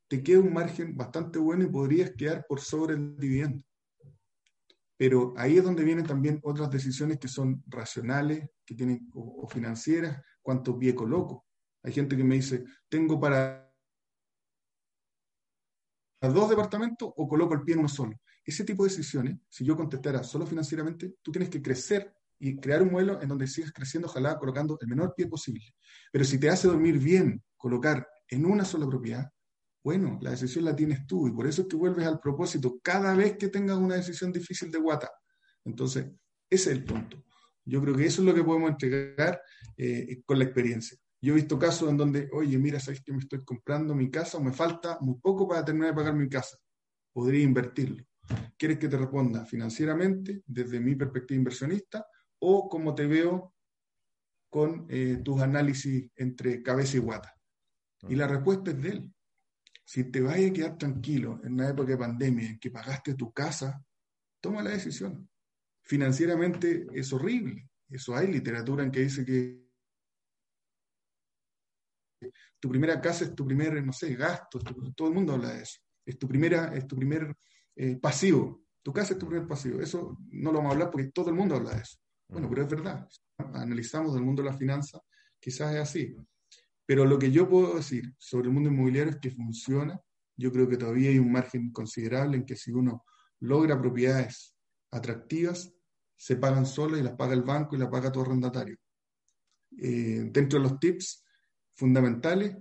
Te 0.09 0.23
queda 0.23 0.39
un 0.39 0.51
margen 0.51 0.97
bastante 0.97 1.37
bueno 1.37 1.63
y 1.63 1.67
podrías 1.67 2.11
quedar 2.17 2.43
por 2.47 2.59
sobre 2.59 2.95
el 2.95 3.15
dividendo. 3.15 3.63
Pero 4.97 5.33
ahí 5.37 5.57
es 5.57 5.63
donde 5.63 5.83
vienen 5.83 6.05
también 6.05 6.39
otras 6.43 6.69
decisiones 6.69 7.19
que 7.19 7.27
son 7.27 7.63
racionales, 7.67 8.49
que 8.65 8.73
tienen, 8.73 9.07
o, 9.13 9.47
financieras, 9.47 10.21
cuánto 10.41 10.77
pie 10.77 10.95
coloco. 10.95 11.45
Hay 11.83 11.93
gente 11.93 12.17
que 12.17 12.23
me 12.23 12.35
dice, 12.35 12.65
tengo 12.89 13.19
para 13.19 13.71
dos 16.21 16.49
departamentos 16.49 17.13
o 17.15 17.27
coloco 17.27 17.53
el 17.53 17.61
pie 17.61 17.75
en 17.75 17.79
uno 17.79 17.87
solo. 17.87 18.19
Ese 18.43 18.63
tipo 18.63 18.83
de 18.83 18.89
decisiones, 18.89 19.37
si 19.47 19.63
yo 19.63 19.77
contestara 19.77 20.23
solo 20.23 20.47
financieramente, 20.47 21.15
tú 21.21 21.31
tienes 21.31 21.49
que 21.49 21.61
crecer 21.61 22.13
y 22.39 22.57
crear 22.57 22.81
un 22.81 22.91
modelo 22.91 23.21
en 23.21 23.29
donde 23.29 23.47
sigas 23.47 23.71
creciendo, 23.71 24.07
ojalá 24.07 24.39
colocando 24.39 24.77
el 24.81 24.87
menor 24.87 25.13
pie 25.15 25.27
posible. 25.27 25.75
Pero 26.11 26.25
si 26.25 26.39
te 26.39 26.49
hace 26.49 26.67
dormir 26.67 26.97
bien 26.97 27.43
colocar 27.55 28.07
en 28.27 28.45
una 28.45 28.65
sola 28.65 28.87
propiedad, 28.87 29.31
bueno, 29.83 30.19
la 30.21 30.31
decisión 30.31 30.65
la 30.65 30.75
tienes 30.75 31.07
tú 31.07 31.27
y 31.27 31.31
por 31.31 31.47
eso 31.47 31.61
es 31.61 31.67
que 31.67 31.75
vuelves 31.75 32.05
al 32.05 32.19
propósito 32.19 32.79
cada 32.83 33.15
vez 33.15 33.37
que 33.37 33.47
tengas 33.47 33.77
una 33.77 33.95
decisión 33.95 34.31
difícil 34.31 34.69
de 34.71 34.79
guata. 34.79 35.09
Entonces, 35.63 36.05
ese 36.49 36.71
es 36.71 36.77
el 36.77 36.83
punto. 36.83 37.23
Yo 37.65 37.81
creo 37.81 37.95
que 37.95 38.05
eso 38.05 38.21
es 38.21 38.27
lo 38.27 38.33
que 38.33 38.43
podemos 38.43 38.71
entregar 38.71 39.41
eh, 39.77 40.21
con 40.25 40.39
la 40.39 40.45
experiencia. 40.45 40.97
Yo 41.21 41.33
he 41.33 41.35
visto 41.35 41.59
casos 41.59 41.89
en 41.89 41.97
donde, 41.97 42.29
oye, 42.33 42.57
mira, 42.57 42.79
sabes 42.79 43.01
que 43.01 43.11
me 43.11 43.19
estoy 43.19 43.43
comprando 43.43 43.93
mi 43.93 44.09
casa 44.09 44.37
o 44.37 44.41
me 44.41 44.53
falta 44.53 44.97
muy 45.01 45.15
poco 45.19 45.47
para 45.47 45.63
terminar 45.63 45.89
de 45.89 45.95
pagar 45.95 46.15
mi 46.15 46.29
casa. 46.29 46.57
Podría 47.13 47.43
invertirlo. 47.43 48.03
¿Quieres 48.57 48.77
que 48.77 48.87
te 48.87 48.97
responda 48.97 49.45
financieramente, 49.45 50.43
desde 50.45 50.79
mi 50.79 50.95
perspectiva 50.95 51.37
inversionista, 51.37 52.05
o 52.39 52.69
como 52.69 52.95
te 52.95 53.05
veo 53.05 53.53
con 54.49 54.87
eh, 54.89 55.21
tus 55.23 55.41
análisis 55.41 56.09
entre 56.15 56.63
cabeza 56.63 56.97
y 56.97 56.99
guata? 56.99 57.35
Y 58.07 58.15
la 58.15 58.27
respuesta 58.27 58.71
es 58.71 58.81
de 58.81 58.89
él. 58.89 59.13
Si 59.89 60.03
te 60.03 60.21
vas 60.21 60.35
a 60.35 60.53
quedar 60.53 60.77
tranquilo 60.77 61.41
en 61.43 61.53
una 61.53 61.67
época 61.67 61.93
de 61.93 61.97
pandemia 61.97 62.47
en 62.47 62.59
que 62.59 62.69
pagaste 62.69 63.15
tu 63.15 63.33
casa, 63.33 63.83
toma 64.39 64.61
la 64.61 64.69
decisión. 64.69 65.27
Financieramente 65.81 66.85
es 66.93 67.11
horrible. 67.11 67.67
Eso 67.89 68.15
hay 68.15 68.27
literatura 68.27 68.83
en 68.83 68.91
que 68.91 68.99
dice 68.99 69.25
que 69.25 69.67
tu 72.59 72.69
primera 72.69 73.01
casa 73.01 73.23
es 73.25 73.33
tu 73.33 73.47
primer, 73.47 73.83
no 73.83 73.91
sé, 73.91 74.13
gasto, 74.13 74.59
todo 74.95 75.07
el 75.07 75.15
mundo 75.15 75.33
habla 75.33 75.53
de 75.53 75.63
eso. 75.63 75.79
Es 76.05 76.19
tu 76.19 76.27
primera, 76.27 76.71
es 76.75 76.85
tu 76.85 76.95
primer 76.95 77.35
eh, 77.75 77.97
pasivo. 77.97 78.65
Tu 78.83 78.93
casa 78.93 79.13
es 79.13 79.17
tu 79.17 79.25
primer 79.25 79.47
pasivo. 79.47 79.81
Eso 79.81 80.19
no 80.29 80.51
lo 80.51 80.59
vamos 80.59 80.69
a 80.69 80.73
hablar 80.73 80.91
porque 80.91 81.09
todo 81.11 81.31
el 81.31 81.35
mundo 81.35 81.55
habla 81.55 81.73
de 81.73 81.81
eso. 81.81 81.97
Bueno, 82.27 82.47
pero 82.47 82.61
es 82.61 82.69
verdad. 82.69 83.09
Analizamos 83.39 84.15
el 84.15 84.21
mundo 84.21 84.43
de 84.43 84.51
la 84.51 84.55
finanza, 84.55 85.01
quizás 85.39 85.73
es 85.73 85.79
así. 85.79 86.15
Pero 86.89 87.05
lo 87.05 87.19
que 87.19 87.29
yo 87.29 87.47
puedo 87.47 87.75
decir 87.75 88.15
sobre 88.17 88.47
el 88.47 88.53
mundo 88.55 88.71
inmobiliario 88.71 89.11
es 89.11 89.19
que 89.19 89.29
funciona. 89.29 90.01
Yo 90.35 90.51
creo 90.51 90.67
que 90.67 90.75
todavía 90.75 91.11
hay 91.11 91.19
un 91.19 91.31
margen 91.31 91.71
considerable 91.71 92.35
en 92.35 92.47
que 92.47 92.55
si 92.55 92.71
uno 92.71 93.05
logra 93.41 93.79
propiedades 93.79 94.57
atractivas, 94.89 95.71
se 96.15 96.37
pagan 96.37 96.65
solas 96.65 96.99
y 96.99 97.03
las 97.03 97.13
paga 97.13 97.35
el 97.35 97.43
banco 97.43 97.75
y 97.75 97.77
las 97.77 97.89
paga 97.89 98.11
todo 98.11 98.23
arrendatario. 98.23 98.75
Eh, 99.77 100.31
dentro 100.31 100.57
de 100.57 100.67
los 100.67 100.79
tips, 100.79 101.23
fundamentales 101.75 102.57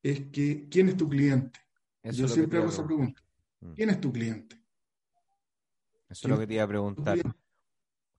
es 0.00 0.30
que 0.30 0.68
¿quién 0.70 0.90
es 0.90 0.96
tu 0.96 1.08
cliente? 1.08 1.58
Yo 2.04 2.28
siempre 2.28 2.60
hago 2.60 2.68
esa 2.68 2.86
pregunta. 2.86 3.20
Mm. 3.58 3.72
¿Quién 3.72 3.90
es 3.90 4.00
tu 4.00 4.12
cliente? 4.12 4.62
Eso 6.08 6.28
es 6.28 6.30
lo 6.30 6.38
que 6.38 6.46
te 6.46 6.54
iba 6.54 6.62
a 6.62 6.68
preguntar. 6.68 7.18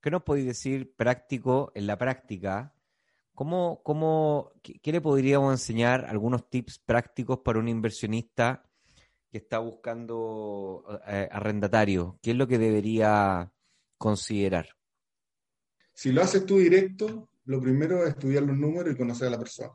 ¿Qué 0.02 0.12
nos 0.12 0.24
podéis 0.24 0.46
decir 0.46 0.94
práctico, 0.94 1.72
en 1.74 1.88
la 1.88 1.98
práctica? 1.98 2.76
¿Cómo, 3.36 3.82
cómo, 3.84 4.52
qué, 4.62 4.92
le 4.92 5.02
podríamos 5.02 5.52
enseñar 5.54 6.06
algunos 6.06 6.50
tips 6.50 6.80
prácticos 6.80 7.40
para 7.40 7.60
un 7.60 7.68
inversionista 7.68 8.64
que 9.32 9.40
está 9.40 9.58
buscando 9.58 10.84
eh, 11.08 11.28
arrendatario? 11.32 12.20
¿Qué 12.22 12.32
es 12.32 12.38
lo 12.38 12.48
que 12.48 12.60
debería 12.60 13.52
considerar? 13.98 14.68
Si 15.94 16.12
lo 16.12 16.22
haces 16.22 16.46
tú 16.46 16.60
directo, 16.60 17.30
lo 17.46 17.60
primero 17.60 18.04
es 18.04 18.10
estudiar 18.10 18.44
los 18.44 18.58
números 18.58 18.94
y 18.94 18.98
conocer 18.98 19.30
a 19.30 19.32
la 19.32 19.40
persona. 19.40 19.74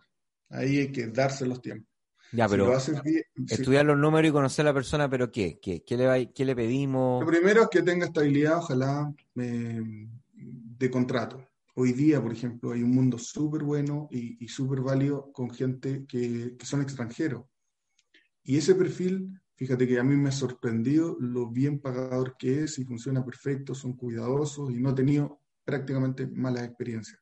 Ahí 0.50 0.78
hay 0.78 0.92
que 0.92 1.08
darse 1.08 1.44
los 1.44 1.60
tiempos. 1.60 1.88
Ya, 2.30 2.46
pero 2.46 2.76
estudiar 3.48 3.86
los 3.86 3.96
números 3.96 4.28
y 4.28 4.32
conocer 4.32 4.66
a 4.66 4.70
la 4.70 4.74
persona, 4.74 5.08
pero 5.08 5.32
¿qué? 5.32 5.58
¿Qué, 5.60 5.82
qué, 5.82 5.96
le, 5.96 6.32
qué 6.32 6.44
le 6.44 6.54
pedimos? 6.54 7.24
Lo 7.24 7.30
primero 7.30 7.62
es 7.62 7.68
que 7.68 7.82
tenga 7.82 8.06
estabilidad, 8.06 8.58
ojalá, 8.58 9.12
de 9.34 10.90
contrato. 10.90 11.47
Hoy 11.80 11.92
día, 11.92 12.20
por 12.20 12.32
ejemplo, 12.32 12.72
hay 12.72 12.82
un 12.82 12.90
mundo 12.90 13.18
súper 13.18 13.62
bueno 13.62 14.08
y, 14.10 14.44
y 14.44 14.48
súper 14.48 14.80
válido 14.80 15.30
con 15.32 15.50
gente 15.50 16.04
que, 16.08 16.56
son 16.64 16.82
extranjeros. 16.82 17.44
Y 18.42 18.56
ese 18.56 18.74
perfil, 18.74 19.40
fíjate 19.54 19.86
que 19.86 20.00
a 20.00 20.02
mí 20.02 20.16
me 20.16 20.30
ha 20.30 20.32
sorprendido 20.32 21.16
lo 21.20 21.48
bien 21.48 21.78
pagador 21.80 22.36
que 22.36 22.64
es 22.64 22.78
y 22.80 22.84
funciona 22.84 23.24
perfecto, 23.24 23.76
son 23.76 23.92
cuidadosos 23.92 24.72
y 24.72 24.80
no 24.80 24.90
he 24.90 24.94
tenido 24.94 25.40
prácticamente 25.64 26.26
malas 26.26 26.64
experiencias. 26.64 27.20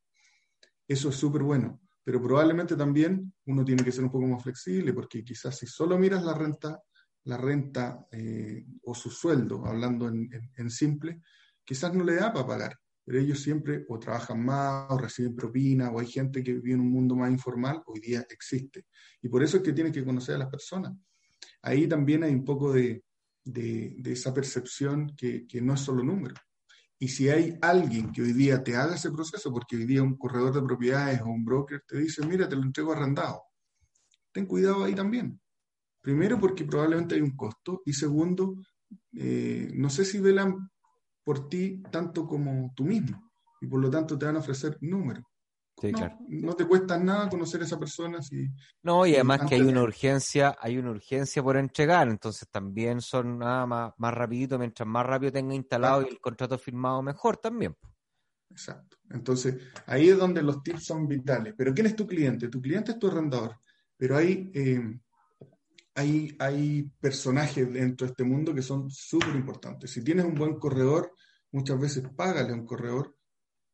Eso 0.88 1.10
es 1.10 1.16
súper 1.16 1.42
bueno 1.42 1.78
pero 2.06 2.22
probablemente 2.22 2.76
también 2.76 3.34
uno 3.46 3.64
tiene 3.64 3.82
que 3.82 3.90
ser 3.90 4.04
un 4.04 4.12
poco 4.12 4.28
más 4.28 4.40
flexible 4.40 4.92
porque 4.92 5.24
quizás 5.24 5.58
si 5.58 5.66
solo 5.66 5.98
miras 5.98 6.22
la 6.22 6.34
renta, 6.34 6.80
la 7.24 7.36
renta 7.36 8.06
eh, 8.12 8.64
o 8.84 8.94
su 8.94 9.10
sueldo, 9.10 9.66
hablando 9.66 10.06
en, 10.06 10.70
simple, 10.70 11.20
quizás 11.64 11.92
no 11.92 12.04
le 12.04 12.14
da 12.14 12.32
para 12.32 12.46
pagar, 12.46 12.78
pero 13.06 13.20
ellos 13.20 13.40
siempre 13.40 13.84
o 13.88 14.00
trabajan 14.00 14.44
más 14.44 14.90
o 14.90 14.98
reciben 14.98 15.36
propina 15.36 15.90
o 15.90 16.00
hay 16.00 16.08
gente 16.08 16.42
que 16.42 16.54
vive 16.54 16.72
en 16.72 16.80
un 16.80 16.90
mundo 16.90 17.14
más 17.14 17.30
informal, 17.30 17.80
hoy 17.86 18.00
día 18.00 18.26
existe. 18.28 18.86
Y 19.22 19.28
por 19.28 19.44
eso 19.44 19.58
es 19.58 19.62
que 19.62 19.72
tienes 19.72 19.92
que 19.92 20.04
conocer 20.04 20.34
a 20.34 20.38
las 20.38 20.48
personas. 20.48 20.92
Ahí 21.62 21.86
también 21.86 22.24
hay 22.24 22.34
un 22.34 22.44
poco 22.44 22.72
de, 22.72 23.04
de, 23.44 23.94
esa 24.06 24.34
percepción 24.34 25.14
que, 25.16 25.46
que 25.46 25.62
no 25.62 25.74
es 25.74 25.80
solo 25.80 26.02
número. 26.02 26.34
Y 26.98 27.06
si 27.06 27.28
hay 27.28 27.56
alguien 27.62 28.10
que 28.10 28.22
hoy 28.22 28.32
día 28.32 28.64
te 28.64 28.74
haga 28.74 28.96
ese 28.96 29.12
proceso, 29.12 29.52
porque 29.52 29.76
hoy 29.76 29.84
día 29.84 30.02
un 30.02 30.16
corredor 30.16 30.52
de 30.52 30.62
propiedades 30.62 31.20
o 31.20 31.26
un 31.26 31.44
broker 31.44 31.84
te 31.86 31.98
dice, 31.98 32.26
mira, 32.26 32.48
te 32.48 32.56
lo 32.56 32.62
entrego 32.62 32.92
arrendado, 32.92 33.40
ten 34.32 34.46
cuidado 34.46 34.82
ahí 34.82 34.96
también. 34.96 35.40
Primero 36.00 36.40
porque 36.40 36.64
probablemente 36.64 37.14
hay 37.14 37.20
un 37.20 37.36
costo 37.36 37.82
y 37.84 37.92
segundo, 37.92 38.56
eh, 39.12 39.70
no 39.74 39.90
sé 39.90 40.04
si 40.04 40.18
velan 40.18 40.68
por 41.26 41.48
ti 41.50 41.82
tanto 41.90 42.24
como 42.26 42.72
tú 42.74 42.84
mismo 42.84 43.20
y 43.60 43.66
por 43.66 43.80
lo 43.80 43.90
tanto 43.90 44.16
te 44.16 44.24
van 44.24 44.36
a 44.36 44.38
ofrecer 44.38 44.78
números 44.80 45.24
no, 46.28 46.54
te 46.54 46.66
cuesta 46.66 46.98
nada 46.98 47.28
conocer 47.28 47.60
a 47.60 47.64
esa 47.64 47.78
persona. 47.78 48.22
Si, 48.22 48.48
no, 48.82 49.06
y 49.06 49.14
además 49.14 49.42
que 49.46 49.56
hay 49.56 49.60
una 49.60 49.82
urgencia, 49.82 50.56
hay 50.58 50.78
una 50.78 50.90
urgencia 50.90 51.42
por 51.42 51.56
entregar, 51.56 52.08
entonces 52.08 52.48
también 52.50 53.00
son 53.00 53.38
nada 53.38 53.66
más, 53.66 53.92
más 53.98 54.14
rapidito, 54.14 54.58
mientras 54.58 54.88
más 54.88 55.04
rápido 55.04 55.32
tenga 55.32 55.54
instalado 55.54 56.02
y 56.02 56.08
el 56.08 56.20
contrato 56.20 56.56
firmado, 56.56 57.02
mejor 57.02 57.36
también. 57.36 57.76
Exacto. 58.50 58.96
Entonces, 59.10 59.56
ahí 59.86 60.08
es 60.08 60.18
donde 60.18 60.42
los 60.42 60.62
tips 60.62 60.84
son 60.84 61.06
vitales. 61.06 61.52
Pero 61.56 61.74
¿quién 61.74 61.86
es 61.86 61.96
tu 61.96 62.06
cliente? 62.06 62.48
Tu 62.48 62.60
cliente 62.60 62.92
es 62.92 62.98
tu 62.98 63.08
arrendador. 63.08 63.58
Pero 63.98 64.16
hay, 64.16 64.50
eh, 64.54 64.98
hay, 65.96 66.36
hay 66.38 66.82
personajes 67.00 67.72
dentro 67.72 68.06
de 68.06 68.10
este 68.12 68.24
mundo 68.24 68.54
que 68.54 68.60
son 68.60 68.90
súper 68.90 69.34
importantes. 69.34 69.90
Si 69.90 70.04
tienes 70.04 70.26
un 70.26 70.34
buen 70.34 70.58
corredor, 70.58 71.12
muchas 71.52 71.80
veces 71.80 72.04
págale 72.14 72.52
a 72.52 72.54
un 72.54 72.66
corredor 72.66 73.16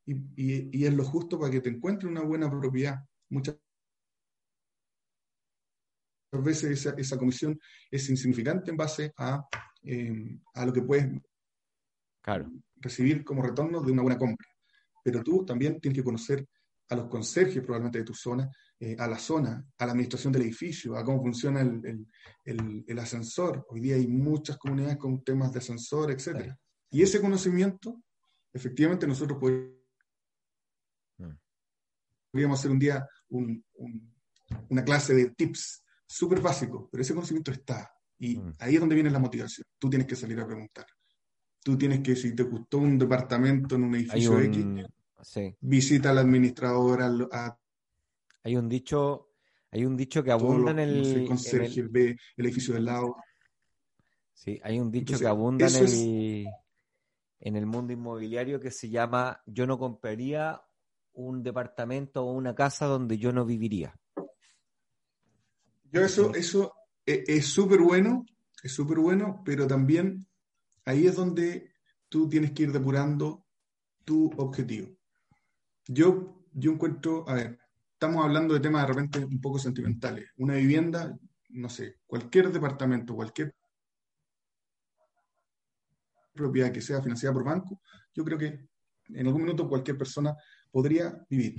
y, 0.05 0.85
es 0.85 0.93
lo 0.93 1.03
justo 1.03 1.37
para 1.37 1.51
que 1.51 1.59
te 1.59 1.69
encuentres 1.69 2.09
una 2.09 2.21
buena 2.21 2.49
propiedad. 2.49 2.97
Muchas 3.29 3.57
veces 6.31 6.85
esa, 6.97 7.17
comisión 7.17 7.59
es 7.91 8.09
insignificante 8.09 8.71
en 8.71 8.77
base 8.77 9.13
a, 9.17 9.45
em, 9.81 10.41
a 10.53 10.65
lo 10.65 10.71
que 10.71 10.81
puedes 10.81 11.05
recibir 12.77 13.25
como 13.25 13.43
retorno 13.43 13.81
de 13.81 13.91
una 13.91 14.01
buena 14.01 14.17
compra. 14.17 14.47
Pero 15.03 15.21
tú 15.21 15.45
también 15.45 15.81
tienes 15.81 15.97
que 15.99 16.05
conocer 16.05 16.47
a 16.87 16.95
los 16.95 17.09
conserjes 17.09 17.61
probablemente 17.61 17.99
de 17.99 18.05
tu 18.05 18.13
zona, 18.13 18.49
eh, 18.83 18.97
a 18.99 19.07
la 19.07 19.17
zona, 19.17 19.65
a 19.77 19.85
la 19.85 19.93
administración 19.93 20.33
del 20.33 20.41
edificio, 20.41 20.97
a 20.97 21.05
cómo 21.05 21.21
funciona 21.21 21.61
el, 21.61 22.05
el, 22.43 22.99
ascensor. 22.99 23.65
Hoy 23.69 23.79
día 23.79 23.95
hay 23.95 24.07
muchas 24.07 24.57
comunidades 24.57 24.97
con 24.97 25.23
temas 25.23 25.53
de 25.53 25.59
ascensor, 25.59 26.11
etc. 26.11 26.53
Y 26.91 27.01
ese 27.01 27.21
conocimiento, 27.21 28.03
efectivamente 28.51 29.07
nosotros 29.07 29.39
podemos 29.39 29.71
podríamos 32.29 32.59
hacer 32.59 32.71
un 32.71 32.79
día 32.79 33.07
una 33.29 34.83
clase 34.83 35.13
de 35.13 35.29
tips 35.29 35.81
súper 36.05 36.41
básicos, 36.41 36.89
pero 36.91 37.03
ese 37.03 37.13
conocimiento 37.13 37.51
está. 37.51 37.89
Y 38.19 38.37
mm. 38.37 38.53
ahí 38.59 38.73
es 38.73 38.79
donde 38.81 38.95
viene 38.95 39.11
la 39.11 39.19
motivación. 39.19 39.65
Tú 39.79 39.89
tienes 39.89 40.07
que 40.07 40.17
salir 40.17 40.41
a 40.41 40.45
preguntar. 40.45 40.87
Tú 41.63 41.77
tienes 41.77 42.01
que, 42.01 42.17
si 42.17 42.35
te 42.35 42.43
gustó 42.43 42.79
un 42.79 42.97
departamento 42.97 43.75
en 43.75 43.83
un 43.85 43.95
edificio 43.95 44.41
X, 44.41 44.65
visita 45.61 46.09
al 46.09 46.17
administrador. 46.17 47.29
Hay 48.43 48.55
un 48.55 48.67
dicho, 48.67 49.29
hay 49.71 49.85
un 49.85 49.95
dicho 49.95 50.23
que 50.23 50.31
abunda 50.31 50.71
en 50.71 50.79
el. 50.79 51.25
conserje, 51.27 51.83
ve 51.83 52.17
el 52.37 52.45
edificio 52.45 52.73
del 52.73 52.85
lado. 52.85 53.15
Sí, 54.33 54.59
hay 54.63 54.79
un 54.79 54.91
dicho 54.91 55.17
que 55.17 55.27
abunda 55.27 55.67
en 55.67 55.75
el, 55.75 56.47
en 57.39 57.55
el 57.55 57.65
mundo 57.65 57.93
inmobiliario 57.93 58.59
que 58.59 58.71
se 58.71 58.89
llama 58.89 59.41
Yo 59.45 59.65
no 59.65 59.77
compraría 59.79 60.61
un 61.13 61.43
departamento 61.43 62.25
o 62.25 62.33
una 62.33 62.53
casa 62.53 62.85
donde 62.85 63.17
yo 63.17 63.31
no 63.31 63.45
viviría. 63.45 63.95
Yo 65.91 66.01
eso, 66.01 66.33
eso 66.33 66.73
es 67.05 67.45
súper 67.45 67.79
bueno, 67.79 68.25
es 68.63 68.73
súper 68.73 68.97
bueno, 68.97 69.41
pero 69.45 69.67
también 69.67 70.25
ahí 70.85 71.05
es 71.05 71.15
donde 71.15 71.71
tú 72.09 72.27
tienes 72.27 72.51
que 72.51 72.63
ir 72.63 72.71
depurando 72.71 73.45
tu 74.03 74.31
objetivo. 74.37 74.89
Yo, 75.87 76.43
yo 76.53 76.71
encuentro, 76.71 77.27
a 77.27 77.35
ver, 77.35 77.59
estamos 78.03 78.25
hablando 78.25 78.53
de 78.53 78.59
temas 78.59 78.81
de 78.81 78.87
repente 78.89 79.23
un 79.23 79.39
poco 79.39 79.57
sentimentales. 79.57 80.29
Una 80.35 80.55
vivienda, 80.55 81.17
no 81.51 81.69
sé, 81.69 81.99
cualquier 82.05 82.51
departamento, 82.51 83.15
cualquier 83.15 83.55
propiedad 86.33 86.69
que 86.69 86.81
sea 86.81 87.01
financiada 87.01 87.33
por 87.33 87.45
banco, 87.45 87.79
yo 88.13 88.25
creo 88.25 88.37
que 88.37 88.67
en 89.07 89.25
algún 89.25 89.43
minuto 89.43 89.69
cualquier 89.69 89.97
persona 89.97 90.35
podría 90.69 91.17
vivir. 91.29 91.55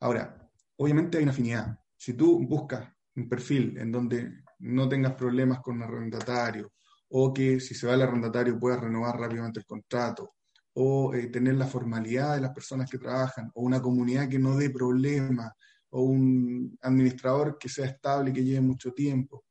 Ahora, 0.00 0.48
obviamente 0.76 1.18
hay 1.18 1.24
una 1.24 1.32
afinidad. 1.32 1.78
Si 1.94 2.14
tú 2.14 2.40
buscas 2.48 2.90
un 3.14 3.28
perfil 3.28 3.76
en 3.76 3.92
donde 3.92 4.44
no 4.60 4.88
tengas 4.88 5.12
problemas 5.12 5.60
con 5.60 5.76
el 5.76 5.82
arrendatario, 5.82 6.72
o 7.10 7.34
que 7.34 7.60
si 7.60 7.74
se 7.74 7.86
va 7.86 7.92
el 7.92 8.02
arrendatario 8.02 8.58
puedas 8.58 8.80
renovar 8.80 9.20
rápidamente 9.20 9.60
el 9.60 9.66
contrato, 9.66 10.35
o 10.78 11.14
eh, 11.14 11.28
tener 11.28 11.54
la 11.54 11.66
formalidad 11.66 12.34
de 12.34 12.42
las 12.42 12.52
personas 12.52 12.90
que 12.90 12.98
trabajan, 12.98 13.50
o 13.54 13.62
una 13.62 13.80
comunidad 13.80 14.28
que 14.28 14.38
no 14.38 14.58
dé 14.58 14.68
problemas, 14.68 15.50
o 15.88 16.02
un 16.02 16.76
administrador 16.82 17.56
que 17.58 17.70
sea 17.70 17.86
estable 17.86 18.30
que 18.30 18.44
lleve 18.44 18.60
mucho 18.60 18.92
tiempo. 18.92 19.46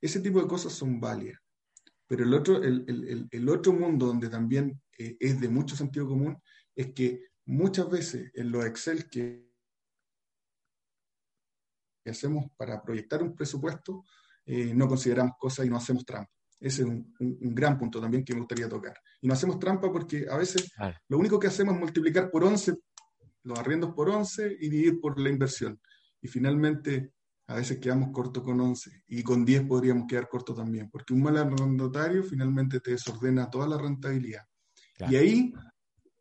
Ese 0.00 0.18
tipo 0.18 0.40
de 0.40 0.48
cosas 0.48 0.72
son 0.72 0.98
válidas. 0.98 1.38
Pero 2.08 2.24
el 2.24 2.34
otro, 2.34 2.60
el, 2.60 3.48
otro 3.48 3.72
mundo 3.72 4.06
donde 4.06 4.28
también 4.28 4.82
eh, 4.98 5.16
es 5.20 5.40
de 5.40 5.48
mucho 5.48 5.76
sentido 5.76 6.08
común 6.08 6.36
es 6.74 6.92
que 6.92 7.22
muchas 7.46 7.88
veces 7.88 8.32
en 8.34 8.50
los 8.50 8.66
Excel 8.66 9.08
que 9.08 9.48
hacemos 12.04 12.46
para 12.56 12.82
proyectar 12.82 13.22
un 13.22 13.36
presupuesto, 13.36 14.04
eh, 14.44 14.74
no 14.74 14.88
consideramos 14.88 15.34
cosas 15.38 15.66
y 15.66 15.70
no 15.70 15.76
hacemos 15.76 16.04
trampa. 16.04 16.33
Ese 16.60 16.82
es 16.82 16.88
un, 16.88 17.14
gran 17.18 17.78
punto 17.78 18.00
también 18.00 18.24
que 18.24 18.32
me 18.32 18.40
gustaría 18.40 18.68
tocar. 18.68 18.96
Y 19.20 19.26
no 19.26 19.34
hacemos 19.34 19.58
trampa 19.58 19.92
porque 19.92 20.26
a 20.30 20.36
veces 20.36 20.72
lo 21.08 21.18
único 21.18 21.38
que 21.38 21.48
hacemos 21.48 21.74
es 21.74 21.80
multiplicar 21.80 22.30
por 22.30 22.44
11 22.44 22.74
los 23.44 23.58
arriendos 23.58 23.94
por 23.94 24.08
11 24.08 24.56
y 24.58 24.68
dividir 24.68 25.00
por 25.00 25.20
la 25.20 25.28
inversión. 25.28 25.80
Y 26.20 26.28
finalmente 26.28 27.12
a 27.46 27.56
veces 27.56 27.78
quedamos 27.78 28.10
cortos 28.10 28.42
con 28.42 28.58
11 28.60 29.04
y 29.08 29.22
con 29.22 29.44
10 29.44 29.66
podríamos 29.66 30.06
quedar 30.08 30.28
cortos 30.28 30.56
también, 30.56 30.90
porque 30.90 31.12
un 31.12 31.22
mal 31.22 31.36
arrendatario 31.36 32.22
finalmente 32.24 32.80
te 32.80 32.92
desordena 32.92 33.50
toda 33.50 33.68
la 33.68 33.78
rentabilidad. 33.78 34.42
Y 35.10 35.16
ahí 35.16 35.52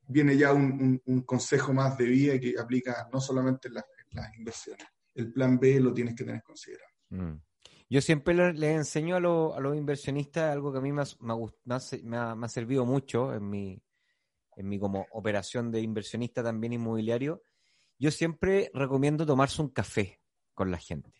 viene 0.07 0.35
ya 0.35 0.51
un, 0.51 1.01
consejo 1.25 1.73
más 1.73 1.97
de 1.97 2.05
vida 2.05 2.39
que 2.39 2.55
aplica 2.59 3.07
no 3.11 3.21
solamente 3.21 3.69
en 3.69 3.75
las, 3.75 3.85
inversiones. 4.37 4.85
El 5.15 5.31
plan 5.31 5.57
B 5.59 5.79
lo 5.79 5.93
tienes 5.93 6.15
que 6.15 6.23
tener 6.23 6.43
considerado. 6.43 6.89
Mm. 7.09 7.41
Yo 7.93 8.01
siempre 8.01 8.33
les 8.33 8.57
le 8.57 8.73
enseño 8.73 9.15
a, 9.17 9.19
los 9.19 9.77
inversionistas 9.77 10.51
algo 10.51 10.71
que 10.71 10.79
a 10.79 10.81
mí 10.81 10.91
me 10.91 11.03
ha, 11.03 12.47
servido 12.47 12.87
mucho 12.87 13.35
en 13.35 13.47
mi, 13.47 13.83
en 14.55 14.67
mi 14.67 14.79
como 14.79 15.05
operación 15.11 15.69
de 15.69 15.81
inversionista 15.81 16.41
también 16.41 16.73
inmobiliario. 16.73 17.43
Yo 17.99 18.09
siempre 18.09 18.71
recomiendo 18.73 19.27
tomarse 19.27 19.61
un 19.61 19.69
café 19.69 20.19
con 20.55 20.71
la 20.71 20.79
gente. 20.79 21.13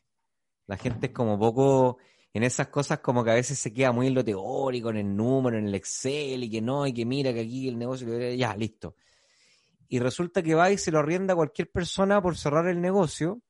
La 0.65 0.75
gente 0.77 1.05
es 1.05 1.13
como 1.13 1.37
poco 1.37 1.99
en 2.33 2.41
esas 2.41 2.69
cosas 2.69 3.01
como 3.01 3.23
que 3.23 3.29
a 3.29 3.35
veces 3.35 3.59
se 3.59 3.71
queda 3.71 3.91
muy 3.91 4.07
en 4.07 4.15
lo 4.15 4.25
teórico, 4.25 4.89
en 4.89 4.97
el 4.97 5.15
número, 5.15 5.59
en 5.59 5.67
el 5.67 5.75
Excel 5.75 6.43
y 6.43 6.49
que 6.49 6.61
no, 6.63 6.87
y 6.87 6.93
que 6.95 7.05
mira 7.05 7.31
que 7.35 7.41
aquí 7.41 7.67
el 7.67 7.77
negocio, 7.77 8.31
ya, 8.31 8.55
listo. 8.55 8.95
Y 9.89 9.99
resulta 9.99 10.41
que 10.41 10.55
va 10.55 10.71
y 10.71 10.79
se 10.79 10.89
lo 10.89 10.97
arrienda 10.97 11.33
a 11.33 11.35
cualquier 11.35 11.69
persona 11.69 12.19
por 12.19 12.35
cerrar 12.35 12.67
el 12.67 12.81
negocio 12.81 13.43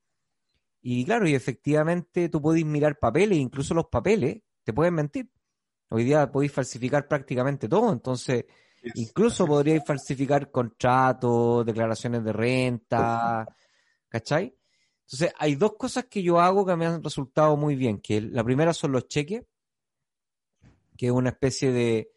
y 0.86 1.06
claro, 1.06 1.26
y 1.26 1.34
efectivamente 1.34 2.28
tú 2.28 2.42
podéis 2.42 2.66
mirar 2.66 3.00
papeles, 3.00 3.38
incluso 3.38 3.74
los 3.74 3.88
papeles 3.88 4.42
te 4.64 4.74
pueden 4.74 4.94
mentir. 4.94 5.32
Hoy 5.90 6.04
día 6.04 6.30
podéis 6.30 6.52
falsificar 6.52 7.08
prácticamente 7.08 7.70
todo, 7.70 7.94
entonces 7.94 8.46
incluso 8.96 9.48
podríais 9.48 9.86
falsificar 9.86 10.52
contratos, 10.52 11.66
declaraciones 11.66 12.22
de 12.26 12.34
renta, 12.34 13.48
¿cachai? 14.10 14.58
Entonces 15.06 15.34
hay 15.38 15.56
dos 15.56 15.76
cosas 15.78 16.06
que 16.06 16.22
yo 16.22 16.42
hago 16.42 16.66
que 16.66 16.76
me 16.76 16.86
han 16.86 17.02
resultado 17.02 17.56
muy 17.56 17.78
bien, 17.78 18.02
que 18.02 18.20
la 18.20 18.44
primera 18.44 18.74
son 18.74 18.92
los 18.92 19.08
cheques, 19.08 19.46
que 20.98 21.06
es 21.06 21.12
una 21.14 21.30
especie 21.30 21.72
de, 21.72 22.12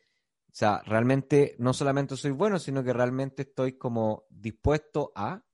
o 0.48 0.54
sea, 0.54 0.82
realmente 0.86 1.54
no 1.60 1.72
solamente 1.72 2.16
soy 2.16 2.32
bueno, 2.32 2.58
sino 2.58 2.82
que 2.82 2.92
realmente 2.92 3.42
estoy 3.42 3.78
como 3.78 4.24
dispuesto 4.28 5.12
a, 5.14 5.44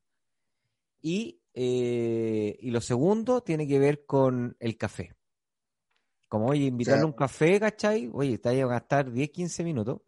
y 1.02 1.41
eh, 1.55 2.59
y 2.61 2.70
lo 2.70 2.80
segundo 2.80 3.42
tiene 3.42 3.66
que 3.66 3.78
ver 3.78 4.07
con 4.07 4.57
el 4.59 4.76
café. 4.76 5.14
Como, 6.28 6.46
oye, 6.46 6.64
invitarle 6.64 7.03
a 7.03 7.07
un 7.07 7.12
café, 7.12 7.61
¿cachai? 7.61 8.11
Oye, 8.12 8.38
te 8.38 8.64
va 8.64 8.70
a 8.70 8.74
gastar 8.78 9.11
10, 9.11 9.30
15 9.30 9.64
minutos. 9.64 10.00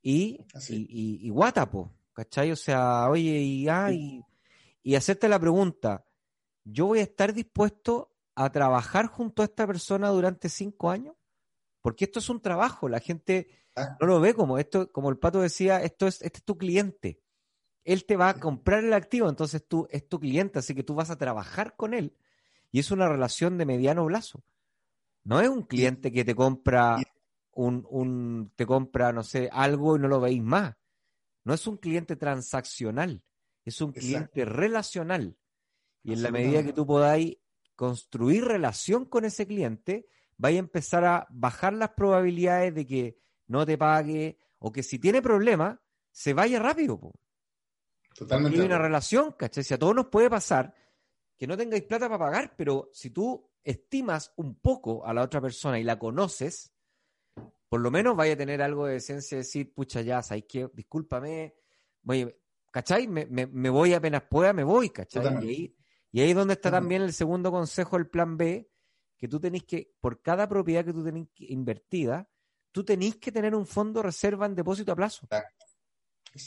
Y, 0.00 0.46
y, 0.68 1.26
y, 1.26 1.30
guatapo, 1.30 1.92
¿cachai? 2.12 2.52
O 2.52 2.56
sea, 2.56 3.08
oye, 3.08 3.40
y, 3.40 3.68
ah, 3.68 3.90
y, 3.92 4.94
hacerte 4.94 5.28
la 5.28 5.38
pregunta, 5.38 6.04
¿yo 6.64 6.86
voy 6.86 7.00
a 7.00 7.02
estar 7.02 7.32
dispuesto 7.32 8.12
a 8.34 8.50
trabajar 8.50 9.06
junto 9.06 9.42
a 9.42 9.44
esta 9.44 9.66
persona 9.66 10.08
durante 10.10 10.48
cinco 10.48 10.90
años? 10.90 11.14
Porque 11.80 12.04
esto 12.04 12.20
es 12.20 12.28
un 12.28 12.40
trabajo, 12.40 12.88
la 12.88 13.00
gente 13.00 13.48
ah. 13.76 13.96
no 14.00 14.06
lo 14.06 14.20
ve 14.20 14.34
como 14.34 14.58
esto, 14.58 14.90
como 14.92 15.10
el 15.10 15.18
pato 15.18 15.40
decía, 15.40 15.82
esto 15.82 16.06
es, 16.06 16.22
este 16.22 16.38
es 16.38 16.44
tu 16.44 16.56
cliente 16.56 17.21
él 17.84 18.04
te 18.04 18.16
va 18.16 18.30
a 18.30 18.40
comprar 18.40 18.84
el 18.84 18.92
activo, 18.92 19.28
entonces 19.28 19.66
tú 19.66 19.88
es 19.90 20.08
tu 20.08 20.20
cliente, 20.20 20.58
así 20.58 20.74
que 20.74 20.82
tú 20.82 20.94
vas 20.94 21.10
a 21.10 21.18
trabajar 21.18 21.76
con 21.76 21.94
él. 21.94 22.16
Y 22.70 22.78
es 22.78 22.90
una 22.90 23.08
relación 23.08 23.58
de 23.58 23.66
mediano 23.66 24.06
plazo. 24.06 24.44
No 25.24 25.40
es 25.40 25.48
un 25.48 25.62
cliente 25.62 26.10
que 26.10 26.24
te 26.24 26.34
compra 26.34 26.98
un, 27.52 27.86
un, 27.90 28.52
te 28.56 28.66
compra, 28.66 29.12
no 29.12 29.22
sé, 29.22 29.48
algo 29.52 29.96
y 29.96 30.00
no 30.00 30.08
lo 30.08 30.20
veis 30.20 30.42
más. 30.42 30.74
No 31.44 31.54
es 31.54 31.66
un 31.66 31.76
cliente 31.76 32.16
transaccional, 32.16 33.22
es 33.64 33.80
un 33.80 33.92
cliente 33.92 34.44
relacional. 34.44 35.36
Y 36.02 36.12
en 36.14 36.22
la 36.22 36.30
medida 36.30 36.64
que 36.64 36.72
tú 36.72 36.86
podáis 36.86 37.36
construir 37.76 38.44
relación 38.44 39.04
con 39.04 39.24
ese 39.24 39.46
cliente, 39.46 40.06
vais 40.36 40.56
a 40.56 40.60
empezar 40.60 41.04
a 41.04 41.26
bajar 41.30 41.72
las 41.72 41.90
probabilidades 41.90 42.74
de 42.74 42.86
que 42.86 43.18
no 43.46 43.66
te 43.66 43.76
pague 43.76 44.38
o 44.58 44.72
que 44.72 44.82
si 44.82 44.98
tiene 44.98 45.20
problemas, 45.20 45.78
se 46.10 46.34
vaya 46.34 46.58
rápido. 46.58 47.12
Totalmente. 48.14 48.58
Hay 48.58 48.66
una 48.66 48.78
relación, 48.78 49.32
¿cachai? 49.32 49.64
Si 49.64 49.74
a 49.74 49.78
todos 49.78 49.94
nos 49.94 50.06
puede 50.06 50.28
pasar 50.28 50.74
que 51.36 51.46
no 51.46 51.56
tengáis 51.56 51.82
plata 51.84 52.08
para 52.08 52.18
pagar, 52.18 52.54
pero 52.56 52.90
si 52.92 53.10
tú 53.10 53.50
estimas 53.64 54.32
un 54.36 54.56
poco 54.56 55.06
a 55.06 55.14
la 55.14 55.22
otra 55.22 55.40
persona 55.40 55.78
y 55.78 55.84
la 55.84 55.98
conoces, 55.98 56.72
por 57.68 57.80
lo 57.80 57.90
menos 57.90 58.16
vaya 58.16 58.34
a 58.34 58.36
tener 58.36 58.62
algo 58.62 58.86
de 58.86 58.96
esencia 58.96 59.36
de 59.36 59.42
decir, 59.42 59.72
pucha, 59.72 60.02
ya, 60.02 60.22
¿sabes 60.22 60.44
qué? 60.48 60.68
Discúlpame, 60.72 61.54
voy, 62.02 62.34
¿cachai? 62.70 63.08
Me, 63.08 63.26
me, 63.26 63.70
voy 63.70 63.94
apenas 63.94 64.22
pueda, 64.24 64.52
me 64.52 64.64
voy, 64.64 64.90
¿cachai? 64.90 65.22
Y 65.44 65.48
ahí, 65.48 65.76
y 66.10 66.20
ahí 66.20 66.30
es 66.30 66.36
donde 66.36 66.54
está 66.54 66.70
también 66.70 67.02
el 67.02 67.12
segundo 67.12 67.50
consejo, 67.50 67.96
el 67.96 68.08
plan 68.08 68.36
B, 68.36 68.70
que 69.16 69.28
tú 69.28 69.40
tenés 69.40 69.64
que, 69.64 69.94
por 70.00 70.20
cada 70.20 70.48
propiedad 70.48 70.84
que 70.84 70.92
tú 70.92 71.04
tenés 71.04 71.28
invertida, 71.36 72.28
tú 72.72 72.84
tenés 72.84 73.16
que 73.16 73.30
tener 73.30 73.54
un 73.54 73.66
fondo 73.66 74.02
reserva 74.02 74.46
en 74.46 74.54
depósito 74.54 74.92
a 74.92 74.96
plazo. 74.96 75.28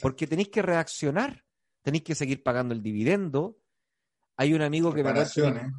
Porque 0.01 0.27
tenéis 0.27 0.49
que 0.49 0.61
reaccionar 0.61 1.44
tenéis 1.85 2.03
que 2.03 2.15
seguir 2.15 2.41
pagando 2.41 2.73
el 2.73 2.81
dividendo. 2.81 3.59
Hay 4.37 4.55
un 4.55 4.63
amigo 4.63 4.91
que 4.91 5.03
me 5.03 5.13
cuenta, 5.13 5.71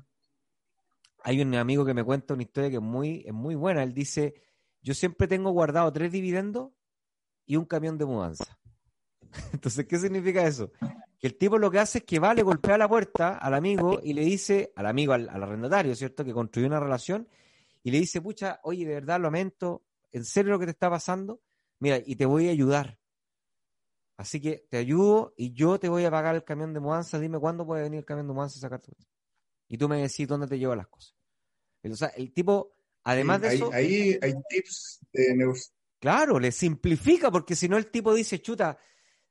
hay 1.24 1.40
un 1.42 1.52
amigo 1.56 1.84
que 1.84 1.94
me 1.94 2.04
cuenta 2.04 2.32
una 2.32 2.44
historia 2.44 2.70
que 2.70 2.76
es 2.76 2.82
muy, 2.82 3.24
es 3.26 3.32
muy 3.34 3.56
buena. 3.56 3.82
Él 3.82 3.92
dice, 3.92 4.40
yo 4.80 4.94
siempre 4.94 5.26
tengo 5.26 5.50
guardado 5.50 5.92
tres 5.92 6.12
dividendos 6.12 6.70
y 7.44 7.56
un 7.56 7.64
camión 7.64 7.98
de 7.98 8.04
mudanza. 8.04 8.56
Entonces, 9.52 9.84
¿qué 9.86 9.98
significa 9.98 10.46
eso? 10.46 10.70
Que 11.18 11.26
el 11.26 11.36
tipo 11.36 11.58
lo 11.58 11.72
que 11.72 11.80
hace 11.80 11.98
es 11.98 12.04
que 12.04 12.20
va, 12.20 12.34
le 12.34 12.44
golpea 12.44 12.78
la 12.78 12.88
puerta 12.88 13.36
al 13.36 13.54
amigo 13.54 13.98
y 14.00 14.12
le 14.12 14.22
dice, 14.22 14.72
al 14.76 14.86
amigo, 14.86 15.12
al, 15.12 15.28
al 15.28 15.42
arrendatario, 15.42 15.96
¿cierto? 15.96 16.24
Que 16.24 16.32
construyó 16.32 16.68
una 16.68 16.78
relación 16.78 17.26
y 17.82 17.90
le 17.90 17.98
dice, 17.98 18.22
pucha, 18.22 18.60
oye, 18.62 18.86
de 18.86 18.94
verdad, 18.94 19.20
lamento, 19.20 19.84
en 20.12 20.24
serio 20.24 20.52
lo 20.52 20.60
que 20.60 20.66
te 20.66 20.70
está 20.70 20.88
pasando, 20.88 21.40
mira, 21.80 21.98
y 22.06 22.14
te 22.14 22.26
voy 22.26 22.46
a 22.46 22.52
ayudar. 22.52 22.96
Así 24.16 24.40
que 24.40 24.66
te 24.70 24.78
ayudo 24.78 25.34
y 25.36 25.52
yo 25.52 25.78
te 25.78 25.88
voy 25.88 26.04
a 26.04 26.10
pagar 26.10 26.34
el 26.34 26.44
camión 26.44 26.72
de 26.72 26.80
mudanza. 26.80 27.18
Dime 27.18 27.38
cuándo 27.38 27.66
puede 27.66 27.82
venir 27.82 27.98
el 27.98 28.04
camión 28.04 28.26
de 28.26 28.32
mudanza 28.32 28.58
a 28.58 28.60
sacarte. 28.62 28.92
Y 29.68 29.76
tú 29.76 29.88
me 29.88 30.00
decís 30.00 30.26
dónde 30.26 30.46
te 30.46 30.58
lleva 30.58 30.74
las 30.74 30.86
cosas. 30.86 31.14
O 31.84 31.94
sea, 31.94 32.08
el 32.08 32.32
tipo, 32.32 32.74
además 33.04 33.42
de 33.42 33.54
eso. 33.54 33.70
Ahí 33.72 34.18
hay 34.20 34.34
tips 34.48 35.00
de 35.12 35.34
negocio. 35.36 35.72
Claro, 35.98 36.38
le 36.38 36.50
simplifica, 36.50 37.30
porque 37.30 37.54
si 37.54 37.68
no 37.68 37.76
el 37.76 37.90
tipo 37.90 38.14
dice, 38.14 38.40
chuta, 38.40 38.78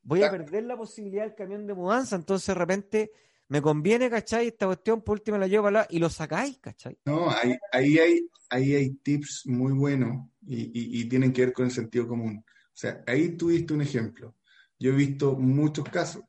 voy 0.01 0.23
a 0.23 0.31
perder 0.31 0.63
la 0.63 0.77
posibilidad 0.77 1.23
del 1.23 1.35
camión 1.35 1.65
de 1.67 1.73
mudanza, 1.73 2.15
entonces 2.15 2.47
de 2.47 2.53
repente 2.53 3.11
me 3.47 3.61
conviene, 3.61 4.09
¿cachai? 4.09 4.47
Esta 4.47 4.65
cuestión, 4.65 5.01
por 5.01 5.17
último 5.17 5.37
la 5.37 5.47
llevo 5.47 5.67
a 5.67 5.87
y 5.89 5.99
lo 5.99 6.09
sacáis, 6.09 6.57
¿cachai? 6.59 6.97
No, 7.05 7.29
ahí, 7.29 7.55
ahí, 7.71 7.97
hay, 7.99 8.29
ahí 8.49 8.73
hay 8.73 8.89
tips 8.95 9.43
muy 9.45 9.73
buenos 9.73 10.27
y, 10.47 11.01
y 11.01 11.05
tienen 11.05 11.31
que 11.31 11.45
ver 11.45 11.53
con 11.53 11.65
el 11.65 11.71
sentido 11.71 12.07
común. 12.07 12.43
O 12.47 12.77
sea, 12.77 13.03
ahí 13.05 13.37
tuviste 13.37 13.73
un 13.73 13.81
ejemplo 13.81 14.35
yo 14.85 14.91
he 14.91 14.95
visto 14.95 15.35
muchos 15.35 15.85
casos. 15.85 16.23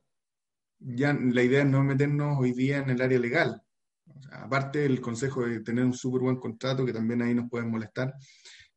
Ya 0.79 1.13
la 1.13 1.43
idea 1.43 1.61
es 1.61 1.69
no 1.69 1.85
meternos 1.85 2.39
hoy 2.39 2.53
día 2.53 2.79
en 2.79 2.89
el 2.89 3.03
área 3.03 3.19
legal. 3.19 3.63
aparte 4.33 4.79
del 4.81 4.99
consejo 5.01 5.45
de 5.47 5.61
tener 5.61 5.85
un 5.85 5.93
súper 5.93 6.23
buen 6.23 6.37
contrato, 6.37 6.87
que 6.87 6.93
también 6.93 7.21
ahí 7.21 7.35
nos 7.35 7.51
pueden 7.51 7.71
molestar, 7.71 8.15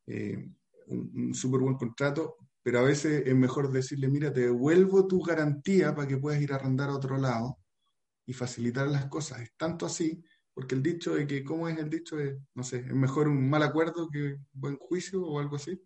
eh, 0.06 0.36
un, 0.88 1.32
súper 1.32 1.60
buen 1.60 1.76
contrato, 1.76 2.36
pero 2.62 2.80
a 2.80 2.82
veces 2.82 3.22
es 3.24 3.34
mejor 3.34 3.72
decirle, 3.72 4.08
mira, 4.08 4.30
te 4.30 4.40
devuelvo 4.40 5.06
tu 5.06 5.22
garantía 5.22 5.94
para 5.94 6.06
que 6.06 6.18
puedas 6.18 6.42
ir 6.42 6.52
a 6.52 6.56
arrendar 6.56 6.90
a 6.90 6.96
otro 6.96 7.16
lado 7.16 7.58
y 8.26 8.34
facilitar 8.34 8.86
las 8.88 9.06
cosas. 9.06 9.40
Es 9.40 9.52
tanto 9.56 9.86
así, 9.86 10.22
porque 10.52 10.74
el 10.74 10.82
dicho 10.82 11.14
de 11.14 11.26
que, 11.26 11.42
¿cómo 11.42 11.68
es 11.68 11.78
el 11.78 11.88
dicho? 11.88 12.16
de 12.16 12.38
no 12.54 12.62
sé, 12.62 12.80
es 12.80 12.94
mejor 12.94 13.28
un 13.28 13.48
mal 13.48 13.62
acuerdo 13.62 14.10
que 14.10 14.36
buen 14.52 14.76
juicio 14.76 15.22
o 15.24 15.38
algo 15.38 15.56
así. 15.56 15.80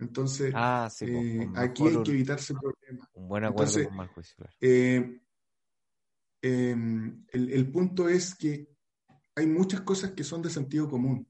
Entonces, 0.00 0.52
ah, 0.56 0.88
sí, 0.90 1.06
eh, 1.06 1.48
aquí 1.54 1.86
hay 1.86 2.02
que 2.02 2.10
evitarse 2.10 2.54
problemas. 2.84 3.08
Un 3.14 3.28
buen 3.28 3.44
acuerdo 3.44 3.84
con 3.84 3.96
mal 3.96 4.08
juicio. 4.08 4.36
Eh, 4.60 5.20
em, 6.42 7.24
el, 7.32 7.50
el 7.50 7.70
punto 7.70 8.08
es 8.08 8.34
que 8.34 8.68
hay 9.36 9.46
muchas 9.46 9.80
cosas 9.82 10.12
que 10.12 10.24
son 10.24 10.42
de 10.42 10.50
sentido 10.50 10.88
común, 10.88 11.26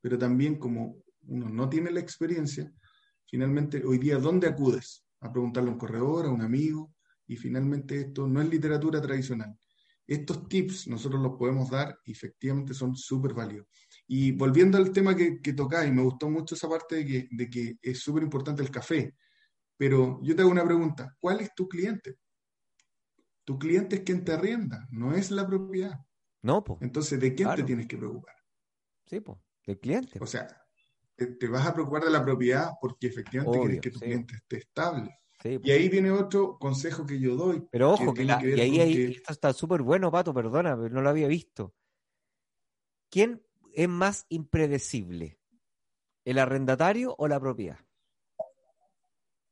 pero 0.00 0.18
también 0.18 0.56
como 0.56 1.02
uno 1.26 1.48
no 1.48 1.68
tiene 1.68 1.90
la 1.90 2.00
experiencia, 2.00 2.72
finalmente 3.26 3.84
hoy 3.84 3.98
día, 3.98 4.18
¿dónde 4.18 4.48
acudes? 4.48 5.04
A 5.20 5.32
preguntarle 5.32 5.70
a 5.70 5.72
un 5.72 5.78
corredor, 5.78 6.26
a 6.26 6.30
un 6.30 6.42
amigo, 6.42 6.94
y 7.26 7.36
finalmente 7.36 8.00
esto 8.00 8.26
no 8.26 8.42
es 8.42 8.48
literatura 8.48 9.00
tradicional. 9.00 9.56
Estos 10.06 10.46
tips 10.48 10.88
nosotros 10.88 11.22
los 11.22 11.38
podemos 11.38 11.70
dar 11.70 11.98
y 12.04 12.12
efectivamente 12.12 12.74
son 12.74 12.94
súper 12.94 13.32
válidos. 13.32 13.66
Y 14.06 14.32
volviendo 14.32 14.76
al 14.76 14.92
tema 14.92 15.16
que, 15.16 15.40
que 15.40 15.54
tocáis, 15.54 15.92
me 15.92 16.02
gustó 16.02 16.28
mucho 16.28 16.54
esa 16.54 16.68
parte 16.68 16.96
de 16.96 17.06
que, 17.06 17.28
de 17.30 17.48
que 17.48 17.78
es 17.80 18.00
súper 18.00 18.22
importante 18.22 18.62
el 18.62 18.70
café, 18.70 19.14
pero 19.84 20.18
yo 20.22 20.34
te 20.34 20.40
hago 20.40 20.50
una 20.50 20.64
pregunta, 20.64 21.14
¿cuál 21.20 21.42
es 21.42 21.54
tu 21.54 21.68
cliente? 21.68 22.16
Tu 23.44 23.58
cliente 23.58 23.96
es 23.96 24.02
quien 24.02 24.24
te 24.24 24.32
arrienda, 24.32 24.88
no 24.90 25.12
es 25.12 25.30
la 25.30 25.46
propiedad. 25.46 26.00
No, 26.40 26.64
pues. 26.64 26.80
Entonces, 26.80 27.20
¿de 27.20 27.34
quién 27.34 27.54
te 27.54 27.64
tienes 27.64 27.86
que 27.86 27.98
preocupar? 27.98 28.34
Sí, 29.04 29.20
pues, 29.20 29.38
del 29.66 29.78
cliente. 29.78 30.18
O 30.22 30.26
sea, 30.26 30.48
te, 31.14 31.48
vas 31.48 31.66
a 31.66 31.74
preocupar 31.74 32.02
de 32.02 32.10
la 32.10 32.24
propiedad 32.24 32.70
porque 32.80 33.08
efectivamente 33.08 33.60
quieres 33.60 33.80
que 33.82 33.90
tu 33.90 34.00
cliente 34.00 34.36
esté 34.36 34.56
estable. 34.56 35.18
y 35.44 35.70
ahí 35.70 35.90
viene 35.90 36.10
otro 36.10 36.56
consejo 36.58 37.04
que 37.04 37.20
yo 37.20 37.36
doy. 37.36 37.62
Pero 37.70 37.92
ojo, 37.92 38.14
que, 38.14 38.24
y 38.24 38.30
ahí, 38.30 39.16
esto 39.16 39.34
está 39.34 39.52
súper 39.52 39.82
bueno, 39.82 40.10
Pato, 40.10 40.32
perdona, 40.32 40.78
pero 40.78 40.88
no 40.88 41.02
lo 41.02 41.10
había 41.10 41.28
visto. 41.28 41.74
¿Quién 43.10 43.46
es 43.74 43.88
más 43.90 44.24
impredecible? 44.30 45.38
¿El 46.24 46.38
arrendatario 46.38 47.14
o 47.18 47.28
la 47.28 47.38
propiedad? 47.38 47.83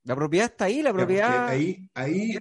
La 0.04 0.16
propiedad 0.16 0.50
está 0.50 0.64
ahí, 0.66 0.82
la 0.82 0.92
propiedad. 0.92 1.48
Ahí, 1.48 1.88
ahí 1.94 2.38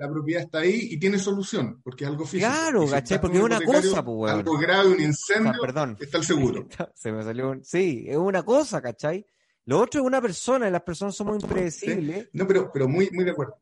la 0.00 0.08
propiedad 0.08 0.42
está 0.44 0.60
ahí 0.60 0.88
y 0.92 0.98
tiene 0.98 1.18
solución, 1.18 1.82
porque 1.82 2.04
es 2.04 2.10
algo 2.10 2.24
físico. 2.24 2.50
Claro, 2.50 2.86
¿cachai? 2.88 3.20
Porque 3.20 3.36
es 3.36 3.44
una 3.44 3.60
cosa, 3.60 4.02
pues, 4.02 4.32
Algo 4.32 4.56
grave, 4.56 4.88
un 4.88 5.00
incendio, 5.00 5.52
perdón. 5.60 5.98
está 6.00 6.16
el 6.16 6.24
seguro. 6.24 6.66
Se 6.94 7.12
me 7.12 7.22
salió 7.22 7.50
un... 7.50 7.62
Sí, 7.62 8.06
es 8.08 8.16
una 8.16 8.42
cosa, 8.42 8.80
¿cachai? 8.80 9.26
Lo 9.66 9.78
otro 9.78 10.00
es 10.00 10.06
una 10.06 10.22
persona, 10.22 10.68
y 10.68 10.70
las 10.70 10.82
personas 10.82 11.14
son 11.14 11.26
muy 11.26 11.36
impredecibles. 11.36 12.30
No, 12.32 12.46
pero, 12.46 12.70
pero 12.72 12.88
muy, 12.88 13.10
muy 13.12 13.24
de 13.26 13.32
acuerdo. 13.32 13.56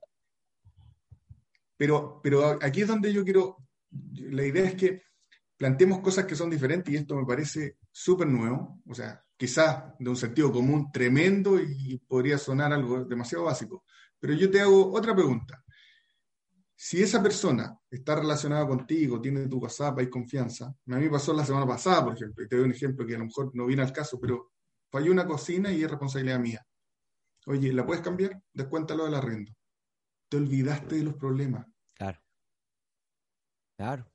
Pero, 1.76 2.20
pero 2.22 2.56
aquí 2.62 2.82
es 2.82 2.88
donde 2.88 3.12
yo 3.12 3.24
quiero, 3.24 3.56
la 3.90 4.44
idea 4.44 4.64
es 4.64 4.76
que 4.76 5.02
planteemos 5.56 5.98
cosas 5.98 6.24
que 6.24 6.36
son 6.36 6.50
diferentes 6.50 6.94
y 6.94 6.98
esto 6.98 7.16
me 7.16 7.26
parece 7.26 7.78
súper 7.90 8.28
nuevo, 8.28 8.80
o 8.86 8.94
sea, 8.94 9.24
quizás 9.38 9.94
de 9.98 10.10
un 10.10 10.16
sentido 10.16 10.52
común 10.52 10.90
tremendo 10.92 11.58
y 11.60 11.96
podría 12.06 12.36
sonar 12.36 12.72
algo 12.72 13.04
demasiado 13.04 13.44
básico. 13.44 13.84
Pero 14.18 14.34
yo 14.34 14.50
te 14.50 14.60
hago 14.60 14.92
otra 14.92 15.14
pregunta. 15.14 15.64
Si 16.74 17.00
esa 17.00 17.22
persona 17.22 17.78
está 17.88 18.16
relacionada 18.16 18.66
contigo, 18.66 19.20
tiene 19.20 19.48
tu 19.48 19.58
WhatsApp, 19.58 19.98
hay 19.98 20.10
confianza. 20.10 20.66
A 20.66 20.96
mí 20.96 21.04
me 21.04 21.10
pasó 21.10 21.32
la 21.32 21.44
semana 21.44 21.66
pasada, 21.66 22.04
por 22.04 22.14
ejemplo, 22.14 22.44
y 22.44 22.48
te 22.48 22.56
doy 22.56 22.64
un 22.66 22.72
ejemplo 22.72 23.06
que 23.06 23.14
a 23.14 23.18
lo 23.18 23.26
mejor 23.26 23.50
no 23.54 23.66
viene 23.66 23.82
al 23.82 23.92
caso, 23.92 24.18
pero 24.20 24.52
falló 24.90 25.12
una 25.12 25.26
cocina 25.26 25.72
y 25.72 25.82
es 25.82 25.90
responsabilidad 25.90 26.40
mía. 26.40 26.66
Oye, 27.46 27.72
¿la 27.72 27.86
puedes 27.86 28.02
cambiar? 28.02 28.42
Descuéntalo 28.52 29.04
del 29.04 29.14
arriendo. 29.14 29.52
Te 30.28 30.36
olvidaste 30.36 30.96
de 30.96 31.04
los 31.04 31.14
problemas. 31.14 31.66
Claro. 31.94 32.20
Claro. 33.76 34.12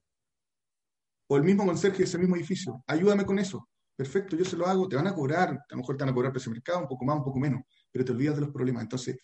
O 1.28 1.38
el 1.38 1.44
mismo 1.44 1.66
conserje 1.66 2.00
de 2.00 2.04
ese 2.04 2.18
mismo 2.18 2.36
edificio. 2.36 2.84
Ayúdame 2.88 3.26
con 3.26 3.40
eso. 3.40 3.70
Perfecto, 3.96 4.36
yo 4.36 4.46
se 4.46 4.58
lo 4.58 4.66
hago. 4.66 4.88
Te 4.88 4.96
van 4.96 5.08
a 5.08 5.14
cobrar, 5.14 5.50
a 5.50 5.66
lo 5.70 5.78
mejor 5.78 5.98
te 5.98 6.04
van 6.04 6.12
a 6.12 6.14
cobrar 6.14 6.32
precio 6.32 6.52
de 6.52 6.56
mercado, 6.56 6.82
un 6.82 6.88
poco 6.88 7.06
más, 7.06 7.18
un 7.18 7.24
poco 7.24 7.40
menos, 7.40 7.62
pero 7.92 8.04
te 8.04 8.12
olvidas 8.12 8.36
de 8.36 8.42
los 8.42 8.52
problemas. 8.52 8.84
Entonces, 8.84 9.18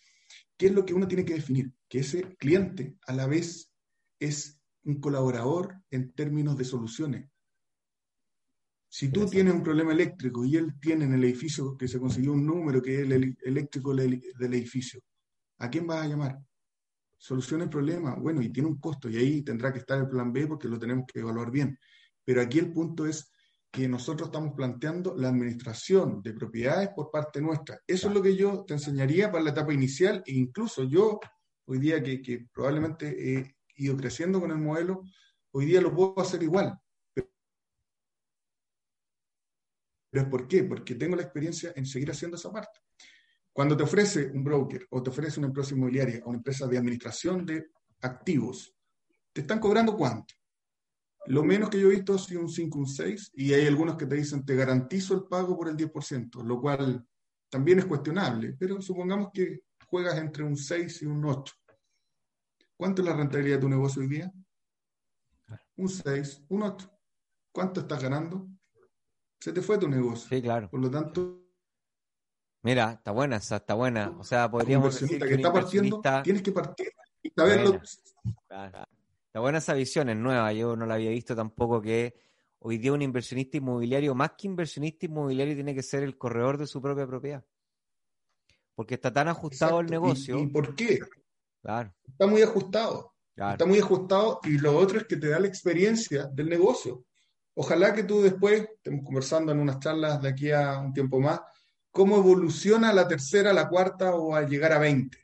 ¿Qué 0.56 0.66
es 0.66 0.72
lo 0.72 0.84
que 0.84 0.94
uno 0.94 1.08
tiene 1.08 1.24
que 1.24 1.34
definir? 1.34 1.72
Que 1.88 2.00
ese 2.00 2.36
cliente 2.36 2.96
a 3.06 3.12
la 3.12 3.26
vez 3.26 3.72
es 4.18 4.60
un 4.84 5.00
colaborador 5.00 5.74
en 5.90 6.12
términos 6.12 6.56
de 6.56 6.64
soluciones. 6.64 7.30
Si 8.88 9.10
tú 9.10 9.26
tienes 9.26 9.54
un 9.54 9.62
problema 9.62 9.92
eléctrico 9.92 10.44
y 10.44 10.56
él 10.56 10.78
tiene 10.80 11.04
en 11.04 11.14
el 11.14 11.24
edificio 11.24 11.76
que 11.76 11.86
se 11.86 12.00
consiguió 12.00 12.32
un 12.32 12.44
número 12.44 12.82
que 12.82 12.96
es 12.96 13.10
el 13.10 13.36
eléctrico 13.42 13.94
del 13.94 14.20
edificio, 14.54 15.00
¿a 15.58 15.70
quién 15.70 15.86
vas 15.86 16.04
a 16.04 16.08
llamar? 16.08 16.38
Soluciona 17.16 17.64
el 17.64 17.70
problema. 17.70 18.16
Bueno, 18.16 18.42
y 18.42 18.50
tiene 18.50 18.68
un 18.68 18.78
costo 18.78 19.08
y 19.08 19.16
ahí 19.16 19.42
tendrá 19.42 19.72
que 19.72 19.78
estar 19.78 19.98
el 19.98 20.08
plan 20.08 20.32
B 20.32 20.46
porque 20.46 20.68
lo 20.68 20.78
tenemos 20.78 21.06
que 21.06 21.20
evaluar 21.20 21.50
bien. 21.50 21.78
Pero 22.24 22.40
aquí 22.40 22.58
el 22.58 22.72
punto 22.72 23.06
es 23.06 23.32
que 23.70 23.86
nosotros 23.88 24.28
estamos 24.28 24.54
planteando 24.54 25.14
la 25.16 25.28
administración 25.28 26.22
de 26.22 26.32
propiedades 26.32 26.90
por 26.90 27.10
parte 27.10 27.40
nuestra. 27.40 27.80
Eso 27.86 28.08
es 28.08 28.14
lo 28.14 28.22
que 28.22 28.36
yo 28.36 28.64
te 28.66 28.74
enseñaría 28.74 29.30
para 29.30 29.44
la 29.44 29.50
etapa 29.50 29.72
inicial 29.72 30.22
e 30.26 30.32
incluso 30.32 30.84
yo, 30.84 31.20
hoy 31.66 31.78
día 31.78 32.02
que, 32.02 32.48
probablemente 32.52 33.38
he 33.38 33.56
ido 33.76 33.96
creciendo 33.96 34.40
con 34.40 34.50
el 34.50 34.58
modelo, 34.58 35.04
hoy 35.52 35.66
día 35.66 35.80
lo 35.80 35.94
puedo 35.94 36.20
hacer 36.20 36.42
igual. 36.42 36.76
Pero 40.12 40.28
¿por 40.28 40.48
qué? 40.48 40.64
Porque 40.64 40.96
tengo 40.96 41.14
la 41.14 41.22
experiencia 41.22 41.72
en 41.76 41.86
seguir 41.86 42.10
haciendo 42.10 42.36
esa 42.36 42.50
parte. 42.50 42.80
Cuando 43.52 43.76
te 43.76 43.84
ofrece 43.84 44.26
un 44.26 44.42
broker 44.42 44.86
o 44.90 45.00
te 45.00 45.10
ofrece 45.10 45.38
una 45.38 45.46
empresa 45.46 45.74
inmobiliaria 45.74 46.20
o 46.24 46.30
una 46.30 46.38
empresa 46.38 46.66
de 46.66 46.78
administración 46.78 47.46
de 47.46 47.70
activos, 48.00 48.74
¿te 49.32 49.42
están 49.42 49.60
cobrando 49.60 49.96
cuánto? 49.96 50.34
Lo 51.26 51.44
menos 51.44 51.68
que 51.68 51.78
yo 51.78 51.88
he 51.88 51.94
visto 51.94 52.14
ha 52.14 52.18
sido 52.18 52.40
un 52.40 52.48
5, 52.48 52.78
un 52.78 52.86
6, 52.86 53.32
y 53.34 53.52
hay 53.52 53.66
algunos 53.66 53.96
que 53.96 54.06
te 54.06 54.16
dicen, 54.16 54.44
te 54.44 54.56
garantizo 54.56 55.14
el 55.14 55.24
pago 55.24 55.56
por 55.56 55.68
el 55.68 55.76
10%, 55.76 56.42
lo 56.42 56.60
cual 56.60 57.06
también 57.50 57.78
es 57.78 57.86
cuestionable, 57.86 58.56
pero 58.58 58.80
supongamos 58.80 59.30
que 59.32 59.60
juegas 59.86 60.18
entre 60.18 60.44
un 60.44 60.56
6 60.56 61.02
y 61.02 61.06
un 61.06 61.24
8. 61.24 61.54
¿Cuánto 62.76 63.02
es 63.02 63.08
la 63.08 63.14
rentabilidad 63.14 63.56
de 63.56 63.60
tu 63.60 63.68
negocio 63.68 64.00
hoy 64.00 64.08
día? 64.08 64.32
Un 65.76 65.88
6, 65.88 66.44
un 66.48 66.62
8. 66.62 66.90
¿Cuánto 67.52 67.80
estás 67.80 68.02
ganando? 68.02 68.48
Se 69.38 69.52
te 69.52 69.60
fue 69.60 69.78
tu 69.78 69.88
negocio. 69.88 70.28
Sí, 70.28 70.40
claro. 70.40 70.70
Por 70.70 70.80
lo 70.80 70.90
tanto... 70.90 71.44
Mira, 72.62 72.92
está 72.92 73.10
buena 73.10 73.36
esa, 73.36 73.56
está 73.56 73.74
buena. 73.74 74.10
O 74.18 74.24
sea, 74.24 74.50
podríamos 74.50 74.98
decir 74.98 75.18
que, 75.18 75.26
que 75.26 75.34
está 75.34 75.52
partiendo, 75.52 76.00
tienes 76.22 76.42
que 76.42 76.52
partir 76.52 76.92
y 77.22 77.30
saberlo. 77.30 77.80
Claro. 78.46 78.84
La 79.32 79.40
buena 79.40 79.58
esa 79.58 79.74
visión 79.74 80.08
es 80.08 80.16
nueva, 80.16 80.52
yo 80.52 80.74
no 80.76 80.86
la 80.86 80.94
había 80.94 81.10
visto 81.10 81.36
tampoco 81.36 81.80
que 81.80 82.14
hoy 82.58 82.78
día 82.78 82.92
un 82.92 83.02
inversionista 83.02 83.56
inmobiliario, 83.56 84.14
más 84.14 84.32
que 84.36 84.48
inversionista 84.48 85.06
inmobiliario, 85.06 85.54
tiene 85.54 85.74
que 85.74 85.82
ser 85.82 86.02
el 86.02 86.18
corredor 86.18 86.58
de 86.58 86.66
su 86.66 86.82
propia 86.82 87.06
propiedad. 87.06 87.44
Porque 88.74 88.94
está 88.94 89.12
tan 89.12 89.28
ajustado 89.28 89.80
el 89.80 89.86
negocio. 89.86 90.38
¿Y, 90.38 90.46
por 90.48 90.74
qué? 90.74 90.98
Claro. 91.62 91.94
Está 92.06 92.26
muy 92.26 92.42
ajustado. 92.42 93.14
Está 93.36 93.64
muy 93.64 93.78
ajustado 93.78 94.40
y 94.44 94.58
lo 94.58 94.76
otro 94.76 94.98
es 94.98 95.06
que 95.06 95.16
te 95.16 95.28
da 95.28 95.38
la 95.38 95.46
experiencia 95.46 96.26
del 96.26 96.48
negocio. 96.48 97.06
Ojalá 97.54 97.94
que 97.94 98.04
tú 98.04 98.22
después, 98.22 98.68
estemos 98.74 99.04
conversando 99.04 99.52
en 99.52 99.60
unas 99.60 99.78
charlas 99.80 100.20
de 100.20 100.28
aquí 100.28 100.50
a 100.50 100.78
un 100.78 100.92
tiempo 100.92 101.20
más, 101.20 101.40
cómo 101.90 102.16
evoluciona 102.16 102.92
la 102.92 103.08
tercera, 103.08 103.52
la 103.52 103.68
cuarta 103.68 104.14
o 104.14 104.34
a 104.34 104.42
llegar 104.42 104.72
a 104.72 104.78
20. 104.78 105.16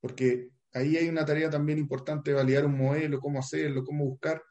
Porque 0.00 0.50
ahí 0.74 0.96
hay 0.96 1.08
una 1.08 1.24
tarea 1.24 1.48
también 1.48 1.78
importante 1.78 2.30
de 2.30 2.36
validar 2.36 2.66
un 2.66 2.76
modelo, 2.76 3.20
cómo 3.20 3.38
hacerlo, 3.38 3.84
cómo 3.84 4.04
buscar. 4.04 4.42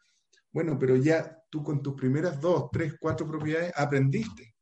Bueno, 0.51 0.78
pero 0.80 0.95
ya 0.95 1.38
tú 1.49 1.63
con 1.63 1.82
tus 1.82 1.93
primeras 1.93 2.39
dos, 2.39 2.69
tres, 2.71 2.95
cuatro 2.99 3.28
propiedades 3.28 3.74
aprendiste. 3.76 4.55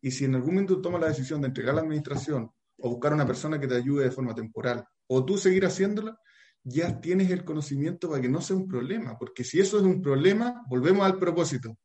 Y 0.00 0.10
si 0.10 0.24
en 0.24 0.34
algún 0.36 0.54
momento 0.54 0.80
tomas 0.80 1.00
la 1.00 1.08
decisión 1.08 1.40
de 1.40 1.48
entregar 1.48 1.74
la 1.74 1.82
administración 1.82 2.50
o 2.78 2.90
buscar 2.90 3.12
una 3.12 3.26
persona 3.26 3.60
que 3.60 3.66
te 3.66 3.76
ayude 3.76 4.04
de 4.04 4.10
forma 4.10 4.34
temporal, 4.34 4.84
o 5.08 5.24
tú 5.24 5.38
seguir 5.38 5.64
haciéndola, 5.64 6.18
ya 6.62 7.00
tienes 7.00 7.30
el 7.30 7.44
conocimiento 7.44 8.08
para 8.08 8.20
que 8.20 8.28
no 8.28 8.40
sea 8.40 8.56
un 8.56 8.68
problema. 8.68 9.18
Porque 9.18 9.44
si 9.44 9.60
eso 9.60 9.78
es 9.78 9.84
un 9.84 10.02
problema, 10.02 10.64
volvemos 10.68 11.06
al 11.06 11.18
propósito. 11.18 11.78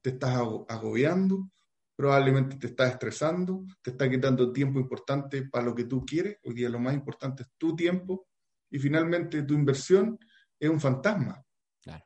Te 0.00 0.10
estás 0.10 0.36
agobiando, 0.68 1.50
probablemente 1.96 2.56
te 2.56 2.68
estás 2.68 2.92
estresando, 2.92 3.64
te 3.82 3.90
está 3.90 4.08
quitando 4.08 4.52
tiempo 4.52 4.78
importante 4.78 5.48
para 5.48 5.64
lo 5.64 5.74
que 5.74 5.84
tú 5.84 6.04
quieres. 6.04 6.38
Hoy 6.44 6.54
día 6.54 6.68
lo 6.68 6.78
más 6.78 6.94
importante 6.94 7.42
es 7.42 7.48
tu 7.58 7.74
tiempo 7.74 8.26
y 8.70 8.78
finalmente 8.78 9.42
tu 9.42 9.54
inversión 9.54 10.18
es 10.58 10.68
un 10.68 10.80
fantasma. 10.80 11.42
Claro. 11.82 12.04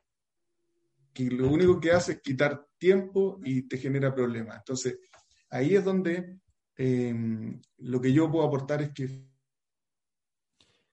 Que 1.13 1.29
lo 1.29 1.49
único 1.49 1.79
que 1.79 1.91
hace 1.91 2.13
es 2.13 2.21
quitar 2.21 2.67
tiempo 2.77 3.39
y 3.43 3.67
te 3.67 3.77
genera 3.77 4.13
problemas. 4.13 4.57
Entonces, 4.57 4.99
ahí 5.49 5.75
es 5.75 5.83
donde 5.83 6.39
eh, 6.77 7.59
lo 7.77 8.01
que 8.01 8.13
yo 8.13 8.31
puedo 8.31 8.45
aportar 8.45 8.81
es 8.81 8.91
que. 8.91 9.25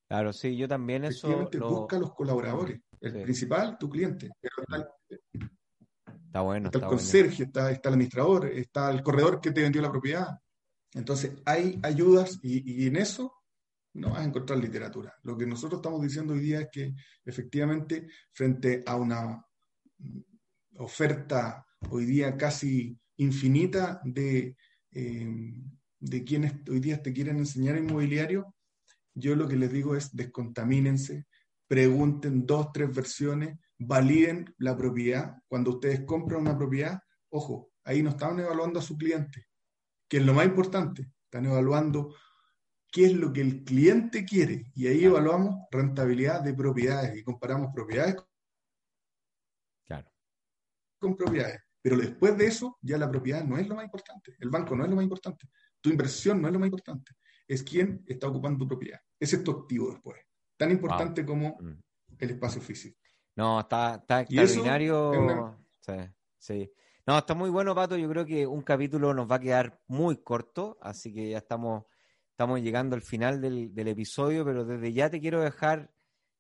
Claro, 0.09 0.33
sí, 0.33 0.57
yo 0.57 0.67
también 0.69 1.05
eso. 1.05 1.49
Lo... 1.53 1.71
Busca 1.71 1.99
los 1.99 2.15
colaboradores. 2.15 2.81
El 3.01 3.23
principal, 3.23 3.79
tu 3.79 3.89
cliente. 3.89 4.31
está, 6.27 6.41
bueno. 6.41 6.67
Está, 6.69 6.79
el 6.79 6.85
conserje, 6.87 7.45
está, 7.45 7.71
está 7.71 7.89
el 7.91 7.95
administrador, 7.95 8.47
está 8.47 8.91
el 8.91 9.03
corredor 9.03 9.41
que 9.41 9.53
te 9.53 9.63
vendió 9.63 9.81
la 9.81 9.91
propiedad. 9.91 10.39
Entonces, 10.95 11.33
hay 11.45 11.79
ayudas 11.83 12.41
y, 12.43 12.85
y 12.85 12.87
en 12.89 12.97
eso 12.97 13.38
no 13.95 14.11
vas 14.11 14.21
a 14.21 14.25
encontrar 14.25 14.59
literatura. 14.59 15.15
Lo 15.23 15.37
que 15.37 15.47
nosotros 15.47 15.79
estamos 15.79 16.03
diciendo 16.03 16.35
hoy 16.35 16.41
día 16.41 16.61
es 16.61 16.69
que 16.71 16.95
efectivamente 17.25 18.09
frente 18.33 18.83
a 18.87 18.97
una 18.97 19.45
oferta 20.77 21.67
hoy 21.91 22.05
día 22.05 22.37
casi 22.37 22.99
infinita 23.17 24.01
de, 24.05 24.57
eh, 24.93 25.55
de 25.99 26.25
quienes 26.25 26.55
hoy 26.69 26.81
día 26.81 27.03
te 27.03 27.13
quieren 27.13 27.39
enseñar 27.39 27.77
inmobiliario, 27.77 28.55
yo 29.15 29.35
lo 29.35 29.49
que 29.49 29.57
les 29.57 29.73
digo 29.73 29.97
es 29.97 30.15
descontamínense, 30.15 31.27
pregunten 31.67 32.47
dos, 32.47 32.73
tres 32.73 32.95
versiones, 32.95 33.59
validen 33.79 34.55
la 34.59 34.77
propiedad. 34.77 35.37
Cuando 35.49 35.73
ustedes 35.73 36.05
compran 36.05 36.43
una 36.43 36.57
propiedad, 36.57 37.01
ojo, 37.31 37.73
ahí 37.85 38.03
no 38.03 38.11
están 38.11 38.39
evaluando 38.39 38.79
a 38.79 38.83
su 38.83 38.97
cliente, 38.97 39.47
que 40.09 40.19
es 40.19 40.25
lo 40.25 40.35
más 40.35 40.47
importante, 40.47 41.11
están 41.25 41.47
evaluando 41.47 42.15
qué 42.91 43.07
es 43.07 43.13
lo 43.13 43.33
que 43.33 43.41
el 43.41 43.65
cliente 43.65 44.25
quiere 44.25 44.71
y 44.75 44.87
ahí 44.87 45.05
evaluamos 45.05 45.67
rentabilidad 45.71 46.43
de 46.43 46.55
propiedades 46.55 47.17
y 47.17 47.23
comparamos 47.23 47.71
propiedades 47.75 48.17
claro. 49.87 50.11
con 50.99 51.17
propiedades. 51.17 51.61
Pero 51.81 51.97
después 51.97 52.37
de 52.37 52.47
eso, 52.47 52.77
ya 52.83 52.99
la 52.99 53.11
propiedad 53.11 53.45
no 53.45 53.57
es 53.57 53.69
lo 53.69 53.75
más 53.75 53.85
importante, 53.85 54.35
el 54.41 54.51
banco 54.51 54.75
no 54.75 54.85
es 54.85 54.91
lo 54.91 54.97
más 54.97 55.05
importante, 55.05 55.49
tu 55.81 55.91
inversión 55.91 56.41
no 56.41 56.49
es 56.49 56.53
lo 56.53 56.59
más 56.59 56.67
importante, 56.67 57.13
es 57.47 57.63
quién 57.63 58.05
está 58.07 58.29
ocupando 58.29 58.59
tu 58.59 58.69
propiedad. 58.69 59.01
Ese 59.19 59.37
es 59.37 59.45
tu 59.45 59.53
activo 59.53 59.91
después, 59.91 60.21
tan 60.57 60.71
importante 60.71 61.25
como 61.25 61.57
mm. 61.61 61.83
el 62.19 62.31
espacio 62.31 62.61
físico. 62.61 62.99
No, 63.37 63.61
está, 63.61 63.95
está 63.97 64.23
extraordinario. 64.23 65.57
Sí, 65.81 65.93
sí. 66.39 66.73
No, 67.07 67.17
está 67.17 67.35
muy 67.35 67.49
bueno, 67.49 67.75
Pato. 67.75 67.97
Yo 67.97 68.09
creo 68.09 68.27
que 68.27 68.47
un 68.47 68.63
capítulo 68.63 69.15
nos 69.15 69.31
va 69.31 69.37
a 69.37 69.41
quedar 69.41 69.81
muy 69.87 70.17
corto, 70.17 70.77
así 70.81 71.15
que 71.15 71.31
ya 71.31 71.39
estamos 71.39 71.85
estamos 72.39 72.61
llegando 72.61 72.95
al 72.95 73.03
final 73.03 73.41
del, 73.41 73.89
episodio, 73.89 74.45
pero 74.45 74.65
desde 74.65 74.93
ya 74.93 75.11
te 75.11 75.21
quiero 75.21 75.41
dejar 75.41 75.91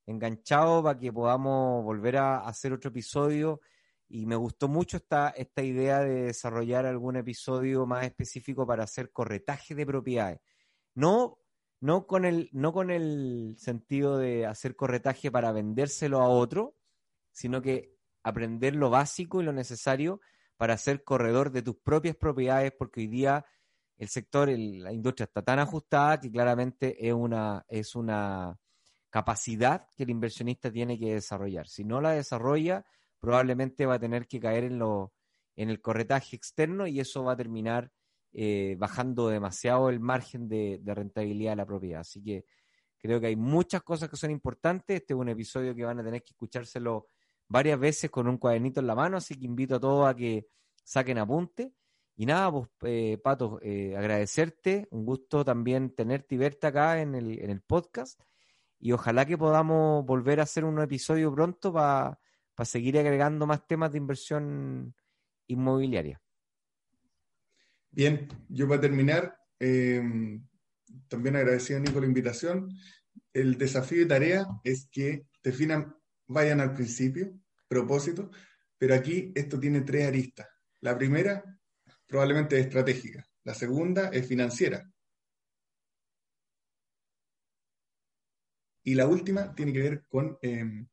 enganchado 0.06 0.80
para 0.80 0.96
que 0.96 1.12
podamos 1.12 1.82
volver 1.82 2.18
a 2.18 2.38
hacer 2.38 2.72
otro 2.72 2.90
episodio. 2.90 3.60
Y 4.08 4.24
me 4.24 4.36
gustó 4.36 4.68
mucho 4.68 4.98
esta, 4.98 5.30
esta 5.30 5.64
idea 5.64 5.98
de 5.98 6.26
desarrollar 6.26 6.86
algún 6.86 7.16
episodio 7.16 7.84
más 7.84 8.04
específico 8.04 8.64
para 8.64 8.84
hacer 8.84 9.10
corretaje 9.10 9.74
de 9.74 9.86
propiedades. 9.86 10.38
No, 10.94 11.40
no, 11.80 12.06
con 12.06 12.24
el, 12.24 12.48
no 12.52 12.72
con 12.72 12.92
el 12.92 13.56
sentido 13.58 14.18
de 14.18 14.46
hacer 14.46 14.76
corretaje 14.76 15.32
para 15.32 15.50
vendérselo 15.50 16.20
a 16.20 16.28
otro, 16.28 16.76
sino 17.32 17.60
que 17.60 17.96
aprender 18.22 18.76
lo 18.76 18.88
básico 18.88 19.40
y 19.40 19.44
lo 19.44 19.52
necesario 19.52 20.20
para 20.56 20.78
ser 20.78 21.02
corredor 21.02 21.50
de 21.50 21.62
tus 21.62 21.74
propias 21.74 22.14
propiedades, 22.14 22.70
porque 22.78 23.00
hoy 23.00 23.08
día 23.08 23.44
el 23.98 24.08
sector, 24.08 24.48
la 24.48 24.92
industria 24.92 25.24
está 25.24 25.42
tan 25.42 25.58
ajustada 25.58 26.20
que 26.20 26.30
claramente 26.30 27.06
es 27.06 27.12
una, 27.12 27.64
es 27.68 27.96
una 27.96 28.56
capacidad 29.10 29.88
que 29.96 30.04
el 30.04 30.10
inversionista 30.10 30.70
tiene 30.70 30.98
que 30.98 31.14
desarrollar. 31.14 31.66
Si 31.66 31.84
no 31.84 32.00
la 32.00 32.12
desarrolla, 32.12 32.84
probablemente 33.18 33.86
va 33.86 33.94
a 33.94 33.98
tener 33.98 34.28
que 34.28 34.38
caer 34.38 34.64
en, 34.64 34.78
lo, 34.78 35.12
en 35.56 35.68
el 35.68 35.80
corretaje 35.80 36.36
externo 36.36 36.86
y 36.86 37.00
eso 37.00 37.24
va 37.24 37.32
a 37.32 37.36
terminar 37.36 37.90
eh, 38.32 38.76
bajando 38.78 39.28
demasiado 39.28 39.88
el 39.88 39.98
margen 39.98 40.48
de, 40.48 40.78
de, 40.80 40.94
rentabilidad 40.94 41.52
de 41.52 41.56
la 41.56 41.66
propiedad. 41.66 42.00
Así 42.02 42.22
que 42.22 42.44
creo 42.98 43.20
que 43.20 43.26
hay 43.26 43.36
muchas 43.36 43.82
cosas 43.82 44.08
que 44.08 44.16
son 44.16 44.30
importantes. 44.30 45.00
Este 45.00 45.14
es 45.14 45.18
un 45.18 45.28
episodio 45.28 45.74
que 45.74 45.84
van 45.84 45.98
a 45.98 46.04
tener 46.04 46.22
que 46.22 46.30
escuchárselo 46.30 47.08
varias 47.48 47.80
veces 47.80 48.10
con 48.10 48.28
un 48.28 48.38
cuadernito 48.38 48.78
en 48.78 48.86
la 48.86 48.94
mano, 48.94 49.16
así 49.16 49.34
que 49.34 49.46
invito 49.46 49.76
a 49.76 49.80
todos 49.80 50.06
a 50.08 50.14
que 50.14 50.46
saquen 50.84 51.18
apunte. 51.18 51.72
Y 52.20 52.26
nada, 52.26 52.50
pues, 52.50 52.68
eh, 52.82 53.16
Pato, 53.22 53.60
eh, 53.62 53.96
agradecerte, 53.96 54.88
un 54.90 55.04
gusto 55.04 55.44
también 55.44 55.94
tenerte 55.94 56.34
y 56.34 56.38
verte 56.38 56.66
acá 56.66 57.00
en 57.00 57.14
el, 57.14 57.38
en 57.38 57.48
el 57.48 57.60
podcast. 57.60 58.20
Y 58.80 58.90
ojalá 58.90 59.24
que 59.24 59.38
podamos 59.38 60.04
volver 60.04 60.40
a 60.40 60.42
hacer 60.42 60.64
un 60.64 60.80
episodio 60.80 61.32
pronto 61.32 61.72
para 61.72 62.18
seguir 62.64 62.98
agregando 62.98 63.46
más 63.46 63.64
temas 63.68 63.92
de 63.92 63.98
inversión 63.98 64.96
inmobiliaria. 65.46 66.20
Bien, 67.92 68.26
yo 68.48 68.66
para 68.66 68.80
terminar, 68.80 69.38
eh, 69.60 70.02
también 71.06 71.36
agradecido 71.36 71.78
a 71.78 71.82
Nico 71.82 72.00
la 72.00 72.06
invitación. 72.06 72.68
El 73.32 73.56
desafío 73.58 74.00
de 74.00 74.06
tarea 74.06 74.44
es 74.64 74.88
que 74.90 75.28
definan, 75.40 75.94
vayan 76.26 76.60
al 76.60 76.74
principio, 76.74 77.32
propósito, 77.68 78.32
pero 78.76 78.96
aquí 78.96 79.30
esto 79.36 79.60
tiene 79.60 79.82
tres 79.82 80.08
aristas. 80.08 80.48
La 80.80 80.98
primera 80.98 81.57
probablemente 82.08 82.58
es 82.58 82.66
estratégica. 82.66 83.24
La 83.44 83.54
segunda 83.54 84.08
es 84.08 84.26
financiera. 84.26 84.90
Y 88.82 88.94
la 88.94 89.06
última 89.06 89.54
tiene 89.54 89.72
que 89.72 89.80
ver 89.80 90.04
con, 90.08 90.38
em, 90.40 90.88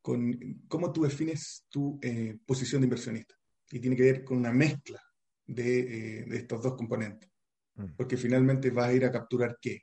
con 0.00 0.64
cómo 0.66 0.92
tú 0.92 1.02
defines 1.02 1.66
tu 1.68 1.98
eh, 2.02 2.38
posición 2.46 2.80
de 2.80 2.86
inversionista. 2.86 3.34
Y 3.70 3.80
tiene 3.80 3.96
que 3.96 4.04
ver 4.04 4.24
con 4.24 4.38
una 4.38 4.52
mezcla 4.52 5.00
de, 5.46 5.80
eh, 5.80 6.24
de 6.24 6.36
estos 6.38 6.62
dos 6.62 6.74
componentes. 6.74 7.30
Mm. 7.74 7.96
Porque 7.96 8.16
finalmente 8.16 8.70
vas 8.70 8.88
a 8.88 8.94
ir 8.94 9.04
a 9.04 9.12
capturar 9.12 9.58
qué? 9.60 9.82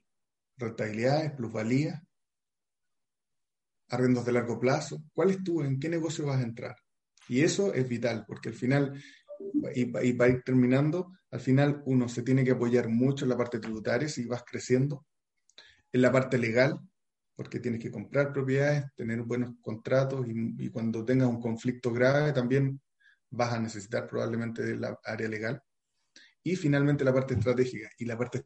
Rentabilidades, 0.57 1.33
plusvalías, 1.33 2.01
arrendos 3.89 4.25
de 4.25 4.31
largo 4.31 4.59
plazo. 4.59 5.03
¿Cuál 5.13 5.29
es 5.29 5.43
tú? 5.43 5.61
¿En 5.61 5.79
qué 5.79 5.89
negocio 5.89 6.25
vas 6.25 6.39
a 6.39 6.43
entrar? 6.43 6.75
Y 7.27 7.41
eso 7.41 7.73
es 7.73 7.87
vital, 7.87 8.25
porque 8.27 8.49
al 8.49 8.55
final 8.55 9.01
y, 9.73 10.13
para 10.13 10.29
ir 10.29 10.43
terminando, 10.43 11.11
al 11.31 11.39
final 11.39 11.81
uno 11.85 12.07
se 12.07 12.23
tiene 12.23 12.43
que 12.43 12.51
apoyar 12.51 12.89
mucho 12.89 13.25
en 13.25 13.29
la 13.29 13.37
parte 13.37 13.59
tributaria 13.59 14.07
si 14.07 14.25
vas 14.25 14.43
creciendo, 14.43 15.05
en 15.91 16.01
la 16.01 16.11
parte 16.11 16.37
legal, 16.37 16.79
porque 17.35 17.59
tienes 17.59 17.81
que 17.81 17.91
comprar 17.91 18.31
propiedades, 18.31 18.85
tener 18.95 19.21
buenos 19.21 19.51
contratos 19.61 20.25
y, 20.27 20.69
cuando 20.69 21.03
tengas 21.03 21.27
un 21.27 21.41
conflicto 21.41 21.91
grave 21.91 22.31
también 22.31 22.81
vas 23.29 23.53
a 23.53 23.59
necesitar 23.59 24.07
probablemente 24.07 24.63
de 24.63 24.77
la 24.77 24.99
área 25.03 25.27
legal. 25.27 25.61
Y 26.43 26.55
finalmente 26.55 27.03
la 27.03 27.13
parte 27.13 27.33
estratégica. 27.33 27.89
Y 27.97 28.05
la 28.05 28.17
parte 28.17 28.45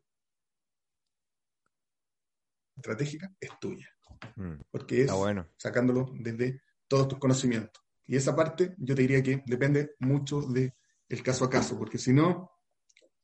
estratégica 2.76 3.32
es 3.40 3.50
tuya. 3.60 3.90
Mm. 4.36 4.62
Porque 4.72 5.04
es 5.04 5.12
sacándolo 5.58 6.12
desde 6.18 6.62
todos 6.88 7.10
tus 7.10 7.20
conocimientos. 7.20 7.84
Y 8.06 8.16
esa 8.16 8.36
parte 8.36 8.74
yo 8.80 8.96
te 8.96 9.04
diría 9.04 9.22
que 9.22 9.44
depende 9.46 9.96
mucho 10.00 10.42
de 10.42 10.74
el 11.10 11.24
caso 11.24 11.46
a 11.46 11.50
caso, 11.50 11.78
porque 11.78 11.98
si 11.98 12.14
no, 12.14 12.52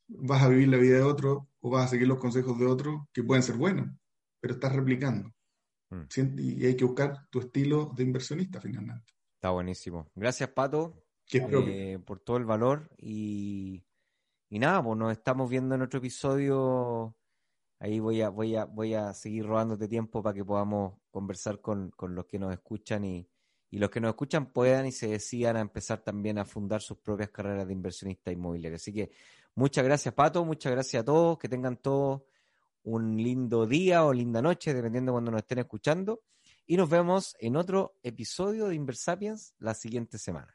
vas 0.07 0.43
a 0.43 0.49
vivir 0.49 0.67
la 0.67 0.77
vida 0.77 0.97
de 0.97 1.03
otro 1.03 1.49
o 1.61 1.69
vas 1.69 1.85
a 1.85 1.87
seguir 1.89 2.07
los 2.07 2.19
consejos 2.19 2.57
de 2.59 2.65
otro 2.65 3.09
que 3.13 3.23
pueden 3.23 3.43
ser 3.43 3.55
buenos, 3.55 3.89
pero 4.39 4.55
estás 4.55 4.73
replicando. 4.73 5.33
Mm. 5.91 6.39
Y 6.39 6.65
hay 6.65 6.75
que 6.75 6.85
buscar 6.85 7.27
tu 7.29 7.39
estilo 7.39 7.91
de 7.95 8.03
inversionista 8.03 8.59
finalmente. 8.59 9.13
Está 9.35 9.51
buenísimo. 9.51 10.09
Gracias, 10.15 10.49
Pato, 10.49 11.03
eh, 11.31 11.99
por 12.03 12.19
todo 12.19 12.37
el 12.37 12.45
valor. 12.45 12.89
Y, 12.97 13.85
y 14.49 14.59
nada, 14.59 14.83
pues 14.83 14.97
nos 14.97 15.11
estamos 15.11 15.49
viendo 15.49 15.75
en 15.75 15.83
otro 15.83 15.99
episodio. 15.99 17.15
Ahí 17.79 17.99
voy 17.99 18.21
a, 18.21 18.29
voy 18.29 18.55
a, 18.55 18.65
voy 18.65 18.95
a 18.95 19.13
seguir 19.13 19.45
robándote 19.45 19.87
tiempo 19.87 20.23
para 20.23 20.33
que 20.33 20.45
podamos 20.45 20.95
conversar 21.11 21.61
con, 21.61 21.91
con 21.91 22.15
los 22.15 22.25
que 22.25 22.39
nos 22.39 22.51
escuchan 22.51 23.03
y, 23.03 23.29
y 23.75 23.77
los 23.77 23.89
que 23.89 23.99
nos 23.99 24.11
escuchan 24.11 24.53
puedan 24.53 24.85
y 24.85 24.93
se 24.93 25.09
decidan 25.09 25.57
a 25.57 25.59
empezar 25.59 25.99
también 25.99 26.37
a 26.37 26.45
fundar 26.45 26.81
sus 26.81 26.97
propias 26.97 27.29
carreras 27.29 27.67
de 27.67 27.73
inversionista 27.73 28.31
inmobiliario. 28.31 28.77
Así 28.77 28.93
que 28.93 29.11
muchas 29.53 29.83
gracias, 29.83 30.13
Pato, 30.13 30.45
muchas 30.45 30.71
gracias 30.71 31.01
a 31.01 31.03
todos, 31.03 31.37
que 31.37 31.49
tengan 31.49 31.75
todos 31.75 32.21
un 32.83 33.17
lindo 33.17 33.65
día 33.65 34.05
o 34.05 34.13
linda 34.13 34.41
noche, 34.41 34.73
dependiendo 34.73 35.11
de 35.11 35.15
cuando 35.15 35.31
nos 35.31 35.41
estén 35.41 35.59
escuchando. 35.59 36.21
Y 36.65 36.77
nos 36.77 36.89
vemos 36.89 37.35
en 37.37 37.57
otro 37.57 37.97
episodio 38.01 38.69
de 38.69 38.75
Inversapiens 38.75 39.53
la 39.59 39.73
siguiente 39.73 40.19
semana. 40.19 40.54